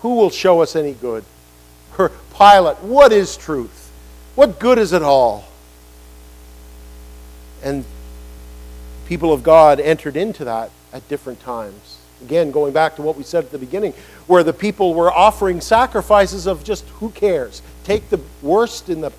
Who 0.00 0.14
will 0.14 0.30
show 0.30 0.62
us 0.62 0.76
any 0.76 0.92
good? 0.94 1.24
Her 1.92 2.10
Pilate, 2.36 2.78
what 2.78 3.12
is 3.12 3.36
truth? 3.36 3.92
What 4.34 4.58
good 4.58 4.78
is 4.78 4.92
it 4.92 5.02
all? 5.02 5.44
And 7.62 7.84
people 9.06 9.32
of 9.32 9.42
God 9.42 9.80
entered 9.80 10.16
into 10.16 10.44
that 10.44 10.70
at 10.92 11.06
different 11.08 11.40
times. 11.40 11.98
Again, 12.22 12.50
going 12.50 12.72
back 12.72 12.96
to 12.96 13.02
what 13.02 13.16
we 13.16 13.22
said 13.22 13.44
at 13.44 13.50
the 13.50 13.58
beginning, 13.58 13.92
where 14.26 14.42
the 14.42 14.52
people 14.52 14.94
were 14.94 15.12
offering 15.12 15.60
sacrifices 15.60 16.46
of 16.46 16.64
just 16.64 16.86
who 16.88 17.10
cares? 17.10 17.60
Take 17.84 18.08
the 18.10 18.20
worst 18.42 18.88
in 18.88 19.00
the, 19.00 19.12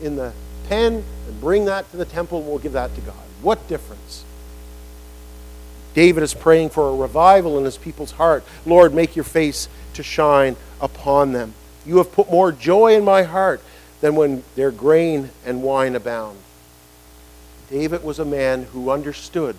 in 0.00 0.16
the 0.16 0.32
pen 0.68 1.04
and 1.26 1.40
bring 1.40 1.64
that 1.66 1.90
to 1.92 1.96
the 1.96 2.04
temple, 2.04 2.38
and 2.38 2.46
we'll 2.46 2.58
give 2.58 2.72
that 2.72 2.94
to 2.94 3.00
God. 3.00 3.14
What 3.42 3.66
difference? 3.68 4.24
David 5.94 6.22
is 6.22 6.34
praying 6.34 6.70
for 6.70 6.88
a 6.88 6.96
revival 6.96 7.58
in 7.58 7.64
his 7.64 7.76
people's 7.76 8.12
heart. 8.12 8.44
Lord, 8.64 8.94
make 8.94 9.14
your 9.14 9.24
face 9.24 9.68
to 9.94 10.02
shine 10.02 10.56
upon 10.80 11.32
them. 11.32 11.54
You 11.84 11.98
have 11.98 12.12
put 12.12 12.30
more 12.30 12.52
joy 12.52 12.94
in 12.96 13.04
my 13.04 13.22
heart 13.22 13.60
than 14.00 14.16
when 14.16 14.42
their 14.56 14.70
grain 14.70 15.30
and 15.44 15.62
wine 15.62 15.94
abound. 15.94 16.38
David 17.70 18.04
was 18.04 18.18
a 18.18 18.24
man 18.24 18.64
who 18.64 18.90
understood 18.90 19.56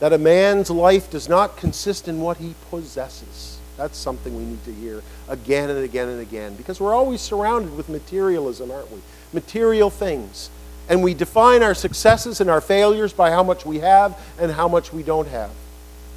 that 0.00 0.12
a 0.12 0.18
man's 0.18 0.70
life 0.70 1.10
does 1.10 1.28
not 1.28 1.56
consist 1.56 2.08
in 2.08 2.20
what 2.20 2.38
he 2.38 2.54
possesses. 2.70 3.58
That's 3.76 3.96
something 3.96 4.36
we 4.36 4.44
need 4.44 4.64
to 4.64 4.72
hear 4.72 5.02
again 5.28 5.70
and 5.70 5.78
again 5.78 6.08
and 6.08 6.20
again 6.20 6.54
because 6.56 6.80
we're 6.80 6.94
always 6.94 7.20
surrounded 7.20 7.76
with 7.76 7.88
materialism, 7.88 8.70
aren't 8.70 8.90
we? 8.90 8.98
Material 9.32 9.90
things. 9.90 10.50
And 10.88 11.02
we 11.02 11.14
define 11.14 11.62
our 11.62 11.74
successes 11.74 12.40
and 12.40 12.50
our 12.50 12.60
failures 12.60 13.12
by 13.12 13.30
how 13.30 13.42
much 13.42 13.64
we 13.64 13.78
have 13.78 14.18
and 14.38 14.52
how 14.52 14.68
much 14.68 14.92
we 14.92 15.02
don't 15.02 15.28
have. 15.28 15.50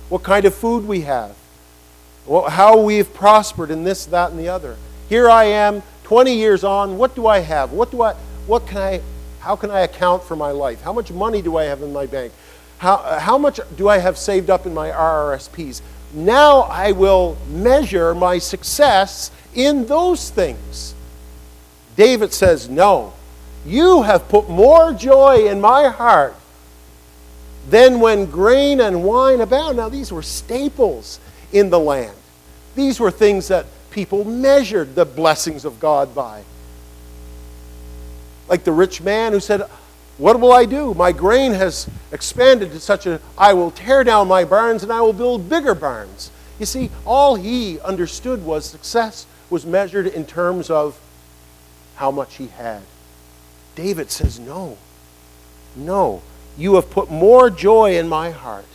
What 0.10 0.24
kind 0.24 0.46
of 0.46 0.54
food 0.54 0.88
we 0.88 1.02
have. 1.02 1.36
How 2.28 2.80
we've 2.80 3.14
prospered 3.14 3.72
in 3.72 3.84
this, 3.84 4.06
that, 4.08 4.32
and 4.32 4.40
the 4.40 4.50
other. 4.50 4.78
Here 5.10 5.30
I 5.30 5.46
am, 5.46 5.84
20 6.04 6.34
years 6.34 6.64
on. 6.64 6.98
What 6.98 7.16
do 7.16 7.28
I 7.28 7.40
have? 7.40 7.72
What 7.72 7.92
do 7.92 8.02
I, 8.02 8.14
what 8.48 8.68
can 8.68 8.78
I, 8.78 9.02
how 9.40 9.56
can 9.56 9.70
I 9.72 9.82
account 9.82 10.24
for 10.24 10.36
my 10.36 10.52
life? 10.52 10.82
How 10.82 10.94
much 10.94 11.12
money 11.12 11.42
do 11.42 11.58
I 11.58 11.66
have 11.66 11.82
in 11.82 11.94
my 11.94 12.06
bank? 12.06 12.34
How, 12.78 12.98
how 13.20 13.38
much 13.38 13.60
do 13.78 13.88
I 13.88 14.00
have 14.00 14.18
saved 14.18 14.50
up 14.50 14.66
in 14.66 14.74
my 14.74 14.90
RRSPs? 14.90 15.82
Now 16.14 16.62
I 16.62 16.92
will 16.92 17.38
measure 17.50 18.14
my 18.14 18.38
success 18.38 19.32
in 19.54 19.86
those 19.86 20.30
things. 20.30 20.94
David 21.96 22.34
says, 22.34 22.70
No, 22.70 23.14
you 23.66 24.04
have 24.04 24.30
put 24.30 24.50
more 24.50 24.94
joy 24.94 25.48
in 25.48 25.60
my 25.60 25.88
heart 25.88 26.36
than 27.70 28.00
when 28.00 28.26
grain 28.26 28.80
and 28.80 29.04
wine 29.04 29.42
abound. 29.42 29.78
Now, 29.78 29.90
these 29.90 30.12
were 30.12 30.22
staples 30.22 31.20
in 31.52 31.70
the 31.70 31.80
land, 31.80 32.16
these 32.76 33.00
were 33.00 33.12
things 33.12 33.48
that 33.48 33.66
people 33.92 34.26
measured 34.26 34.94
the 34.94 35.06
blessings 35.06 35.64
of 35.64 35.80
God 35.80 36.14
by. 36.14 36.44
Like 38.50 38.64
the 38.64 38.74
rich 38.74 39.02
man 39.02 39.32
who 39.32 39.40
said, 39.40 39.62
what 40.18 40.40
will 40.40 40.54
I 40.54 40.66
do? 40.66 40.94
My 40.94 41.12
grain 41.12 41.54
has 41.54 41.90
expanded 42.12 42.72
to 42.72 42.80
such 42.80 43.06
a, 43.06 43.20
I 43.38 43.54
will 43.54 43.72
tear 43.72 44.04
down 44.04 44.28
my 44.28 44.46
barns 44.46 44.84
and 44.84 44.92
I 44.92 45.02
will 45.02 45.14
build 45.14 45.50
bigger 45.50 45.76
barns. 45.76 46.32
You 46.60 46.66
see, 46.66 46.90
all 47.06 47.36
he 47.36 47.80
understood 47.82 48.46
was 48.46 48.66
success 48.66 49.26
was 49.50 49.66
measured 49.66 50.08
in 50.08 50.26
terms 50.26 50.70
of 50.70 51.00
how 51.96 52.12
much 52.12 52.36
he 52.36 52.48
had. 52.48 52.82
David 53.76 54.12
says, 54.12 54.40
No, 54.40 54.78
no, 55.76 56.22
you 56.58 56.76
have 56.76 56.90
put 56.90 57.12
more 57.12 57.50
joy 57.50 57.98
in 57.98 58.08
my 58.08 58.32
heart 58.32 58.66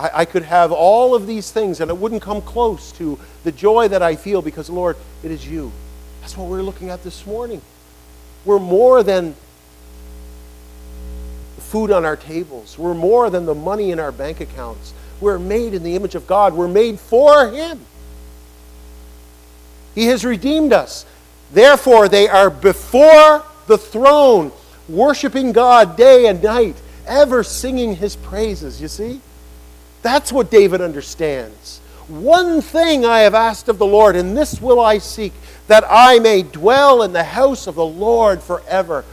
I, 0.00 0.10
I 0.20 0.24
could 0.24 0.44
have 0.44 0.72
all 0.72 1.14
of 1.14 1.26
these 1.26 1.52
things 1.52 1.80
and 1.80 1.90
it 1.90 1.96
wouldn't 1.96 2.22
come 2.22 2.40
close 2.40 2.90
to 2.92 3.18
the 3.44 3.52
joy 3.52 3.88
that 3.88 4.02
I 4.02 4.16
feel 4.16 4.40
because, 4.40 4.70
Lord, 4.70 4.96
it 5.22 5.30
is 5.30 5.46
you. 5.46 5.70
That's 6.22 6.36
what 6.36 6.48
we're 6.48 6.62
looking 6.62 6.88
at 6.88 7.04
this 7.04 7.26
morning. 7.26 7.60
We're 8.46 8.58
more 8.58 9.02
than 9.02 9.34
food 11.58 11.90
on 11.90 12.06
our 12.06 12.16
tables. 12.16 12.78
We're 12.78 12.94
more 12.94 13.28
than 13.28 13.44
the 13.44 13.54
money 13.54 13.90
in 13.90 14.00
our 14.00 14.10
bank 14.10 14.40
accounts. 14.40 14.94
We're 15.20 15.38
made 15.38 15.74
in 15.74 15.82
the 15.82 15.94
image 15.94 16.14
of 16.14 16.26
God. 16.26 16.54
We're 16.54 16.66
made 16.66 16.98
for 16.98 17.50
Him. 17.50 17.80
He 19.94 20.06
has 20.06 20.24
redeemed 20.24 20.72
us. 20.72 21.04
Therefore, 21.52 22.08
they 22.08 22.28
are 22.28 22.50
before 22.50 23.44
the 23.66 23.78
throne, 23.78 24.52
worshiping 24.88 25.52
God 25.52 25.96
day 25.96 26.26
and 26.26 26.42
night, 26.42 26.76
ever 27.06 27.42
singing 27.42 27.96
His 27.96 28.16
praises. 28.16 28.80
You 28.80 28.88
see? 28.88 29.20
That's 30.02 30.32
what 30.32 30.50
David 30.50 30.80
understands. 30.80 31.80
One 32.08 32.60
thing 32.60 33.04
I 33.04 33.20
have 33.20 33.34
asked 33.34 33.68
of 33.68 33.78
the 33.78 33.86
Lord, 33.86 34.16
and 34.16 34.36
this 34.36 34.60
will 34.60 34.80
I 34.80 34.98
seek, 34.98 35.32
that 35.68 35.84
I 35.88 36.18
may 36.18 36.42
dwell 36.42 37.02
in 37.02 37.12
the 37.12 37.22
house 37.22 37.66
of 37.66 37.74
the 37.74 37.86
Lord 37.86 38.42
forever 38.42 39.04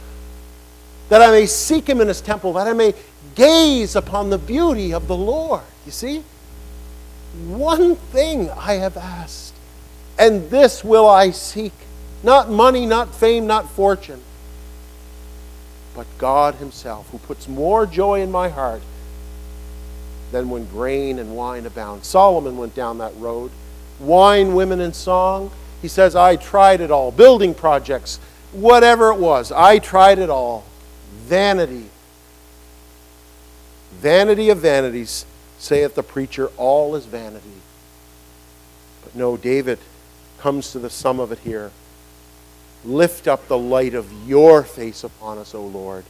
that 1.09 1.21
I 1.21 1.31
may 1.31 1.45
seek 1.45 1.87
him 1.87 2.01
in 2.01 2.07
his 2.07 2.21
temple, 2.21 2.53
that 2.53 2.67
I 2.67 2.73
may 2.73 2.93
gaze 3.35 3.95
upon 3.95 4.29
the 4.29 4.37
beauty 4.37 4.93
of 4.93 5.07
the 5.07 5.15
Lord. 5.15 5.63
You 5.85 5.91
see? 5.91 6.23
One 7.45 7.95
thing 7.95 8.49
I 8.51 8.73
have 8.73 8.97
asked, 8.97 9.53
and 10.17 10.49
this 10.49 10.83
will 10.83 11.07
I 11.07 11.31
seek 11.31 11.73
not 12.27 12.49
money, 12.49 12.85
not 12.85 13.15
fame, 13.15 13.47
not 13.47 13.69
fortune, 13.71 14.21
but 15.95 16.05
God 16.17 16.55
Himself, 16.55 17.09
who 17.09 17.19
puts 17.19 17.47
more 17.47 17.85
joy 17.85 18.21
in 18.21 18.29
my 18.29 18.49
heart 18.49 18.81
than 20.33 20.49
when 20.49 20.65
grain 20.65 21.19
and 21.19 21.37
wine 21.37 21.65
abound. 21.65 22.03
Solomon 22.03 22.57
went 22.57 22.75
down 22.75 22.97
that 22.97 23.15
road. 23.15 23.49
Wine, 24.01 24.53
women, 24.55 24.81
and 24.81 24.93
song. 24.93 25.51
He 25.81 25.87
says, 25.87 26.17
I 26.17 26.35
tried 26.35 26.81
it 26.81 26.91
all. 26.91 27.11
Building 27.11 27.53
projects, 27.53 28.19
whatever 28.51 29.09
it 29.11 29.19
was, 29.19 29.53
I 29.53 29.79
tried 29.79 30.19
it 30.19 30.29
all. 30.29 30.65
Vanity. 31.21 31.85
Vanity 33.93 34.49
of 34.49 34.57
vanities, 34.57 35.25
saith 35.59 35.95
the 35.95 36.03
preacher, 36.03 36.47
all 36.57 36.93
is 36.95 37.05
vanity. 37.05 37.61
But 39.01 39.15
no, 39.15 39.37
David 39.37 39.79
comes 40.39 40.73
to 40.73 40.79
the 40.79 40.89
sum 40.89 41.21
of 41.21 41.31
it 41.31 41.39
here. 41.39 41.71
Lift 42.85 43.27
up 43.27 43.47
the 43.47 43.57
light 43.57 43.93
of 43.93 44.11
your 44.27 44.63
face 44.63 45.03
upon 45.03 45.37
us, 45.37 45.53
O 45.55 45.65
Lord. 45.65 46.05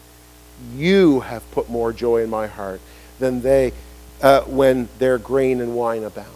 You 0.76 1.22
have 1.22 1.49
put 1.51 1.70
more 1.70 1.93
joy 1.93 2.24
in 2.24 2.30
my 2.30 2.47
heart 2.47 2.82
than 3.20 3.41
they 3.41 3.74
uh, 4.22 4.41
when 4.41 4.89
their 4.99 5.18
grain 5.18 5.61
and 5.61 5.76
wine 5.76 6.03
abound. 6.03 6.28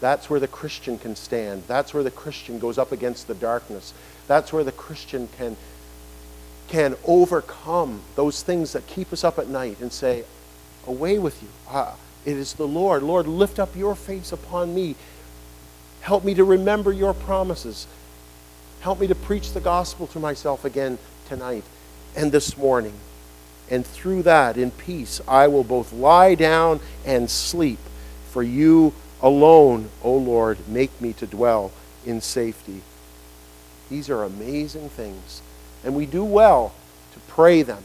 That's 0.00 0.28
where 0.28 0.40
the 0.40 0.48
Christian 0.48 0.98
can 0.98 1.14
stand. 1.14 1.62
That's 1.68 1.94
where 1.94 2.02
the 2.02 2.10
Christian 2.10 2.58
goes 2.58 2.76
up 2.76 2.90
against 2.90 3.28
the 3.28 3.34
darkness. 3.34 3.94
That's 4.26 4.52
where 4.52 4.64
the 4.64 4.72
Christian 4.72 5.28
can 5.36 5.56
can 6.68 6.96
overcome 7.04 8.00
those 8.16 8.42
things 8.42 8.72
that 8.72 8.86
keep 8.86 9.12
us 9.12 9.24
up 9.24 9.38
at 9.38 9.46
night 9.46 9.78
and 9.80 9.92
say, 9.92 10.24
Away 10.86 11.18
with 11.18 11.42
you. 11.42 11.48
Ah, 11.68 11.96
it 12.24 12.36
is 12.36 12.54
the 12.54 12.66
Lord. 12.66 13.02
Lord, 13.02 13.26
lift 13.26 13.58
up 13.58 13.76
your 13.76 13.94
face 13.94 14.32
upon 14.32 14.74
me. 14.74 14.96
Help 16.02 16.24
me 16.24 16.34
to 16.34 16.44
remember 16.44 16.92
your 16.92 17.14
promises. 17.14 17.86
Help 18.80 19.00
me 19.00 19.06
to 19.06 19.14
preach 19.14 19.52
the 19.52 19.60
gospel 19.60 20.08
to 20.08 20.18
myself 20.18 20.64
again 20.64 20.98
tonight 21.28 21.62
and 22.16 22.32
this 22.32 22.58
morning. 22.58 22.94
And 23.70 23.86
through 23.86 24.24
that, 24.24 24.56
in 24.56 24.72
peace, 24.72 25.20
I 25.26 25.46
will 25.46 25.62
both 25.62 25.92
lie 25.92 26.34
down 26.34 26.80
and 27.06 27.30
sleep. 27.30 27.78
For 28.30 28.42
you 28.42 28.92
alone, 29.22 29.90
O 30.02 30.14
Lord, 30.14 30.58
make 30.68 31.00
me 31.00 31.12
to 31.14 31.26
dwell 31.26 31.70
in 32.04 32.20
safety. 32.20 32.82
These 33.88 34.10
are 34.10 34.24
amazing 34.24 34.88
things. 34.88 35.40
And 35.84 35.94
we 35.94 36.06
do 36.06 36.24
well 36.24 36.74
to 37.12 37.20
pray 37.28 37.62
them, 37.62 37.84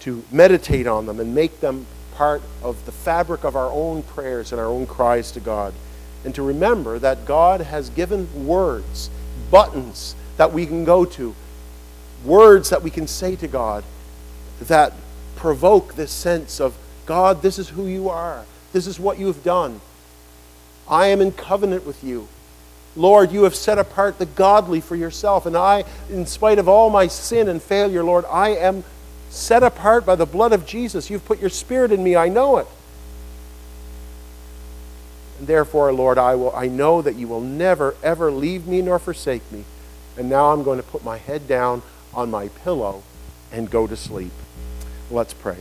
to 0.00 0.24
meditate 0.32 0.88
on 0.88 1.06
them, 1.06 1.20
and 1.20 1.34
make 1.34 1.60
them 1.60 1.86
part 2.16 2.42
of 2.62 2.84
the 2.84 2.92
fabric 2.92 3.44
of 3.44 3.54
our 3.54 3.70
own 3.70 4.02
prayers 4.02 4.50
and 4.50 4.60
our 4.60 4.66
own 4.66 4.86
cries 4.86 5.30
to 5.32 5.40
God. 5.40 5.72
And 6.24 6.34
to 6.34 6.42
remember 6.42 6.98
that 6.98 7.24
God 7.24 7.60
has 7.60 7.90
given 7.90 8.46
words, 8.46 9.10
buttons 9.50 10.14
that 10.36 10.52
we 10.52 10.66
can 10.66 10.84
go 10.84 11.04
to, 11.04 11.34
words 12.24 12.70
that 12.70 12.82
we 12.82 12.90
can 12.90 13.06
say 13.06 13.36
to 13.36 13.48
God 13.48 13.84
that 14.60 14.92
provoke 15.36 15.94
this 15.94 16.12
sense 16.12 16.60
of 16.60 16.76
God, 17.06 17.42
this 17.42 17.58
is 17.58 17.70
who 17.70 17.86
you 17.86 18.08
are, 18.08 18.44
this 18.72 18.86
is 18.86 19.00
what 19.00 19.18
you 19.18 19.26
have 19.26 19.42
done. 19.42 19.80
I 20.88 21.08
am 21.08 21.20
in 21.20 21.32
covenant 21.32 21.86
with 21.86 22.02
you. 22.04 22.28
Lord, 22.94 23.32
you 23.32 23.44
have 23.44 23.54
set 23.54 23.78
apart 23.78 24.18
the 24.18 24.26
godly 24.26 24.80
for 24.80 24.96
yourself. 24.96 25.46
And 25.46 25.56
I, 25.56 25.84
in 26.10 26.26
spite 26.26 26.58
of 26.58 26.68
all 26.68 26.90
my 26.90 27.06
sin 27.06 27.48
and 27.48 27.62
failure, 27.62 28.04
Lord, 28.04 28.24
I 28.30 28.50
am 28.50 28.84
set 29.30 29.62
apart 29.62 30.04
by 30.04 30.14
the 30.14 30.26
blood 30.26 30.52
of 30.52 30.66
Jesus. 30.66 31.08
You've 31.08 31.24
put 31.24 31.40
your 31.40 31.50
spirit 31.50 31.90
in 31.90 32.04
me. 32.04 32.16
I 32.16 32.28
know 32.28 32.58
it. 32.58 32.66
And 35.42 35.48
therefore, 35.48 35.92
Lord, 35.92 36.18
I, 36.18 36.36
will, 36.36 36.54
I 36.54 36.68
know 36.68 37.02
that 37.02 37.16
you 37.16 37.26
will 37.26 37.40
never, 37.40 37.96
ever 38.00 38.30
leave 38.30 38.68
me 38.68 38.80
nor 38.80 39.00
forsake 39.00 39.42
me. 39.50 39.64
And 40.16 40.30
now 40.30 40.52
I'm 40.52 40.62
going 40.62 40.78
to 40.78 40.84
put 40.84 41.02
my 41.02 41.18
head 41.18 41.48
down 41.48 41.82
on 42.14 42.30
my 42.30 42.46
pillow 42.46 43.02
and 43.50 43.68
go 43.68 43.88
to 43.88 43.96
sleep. 43.96 44.30
Let's 45.10 45.34
pray. 45.34 45.56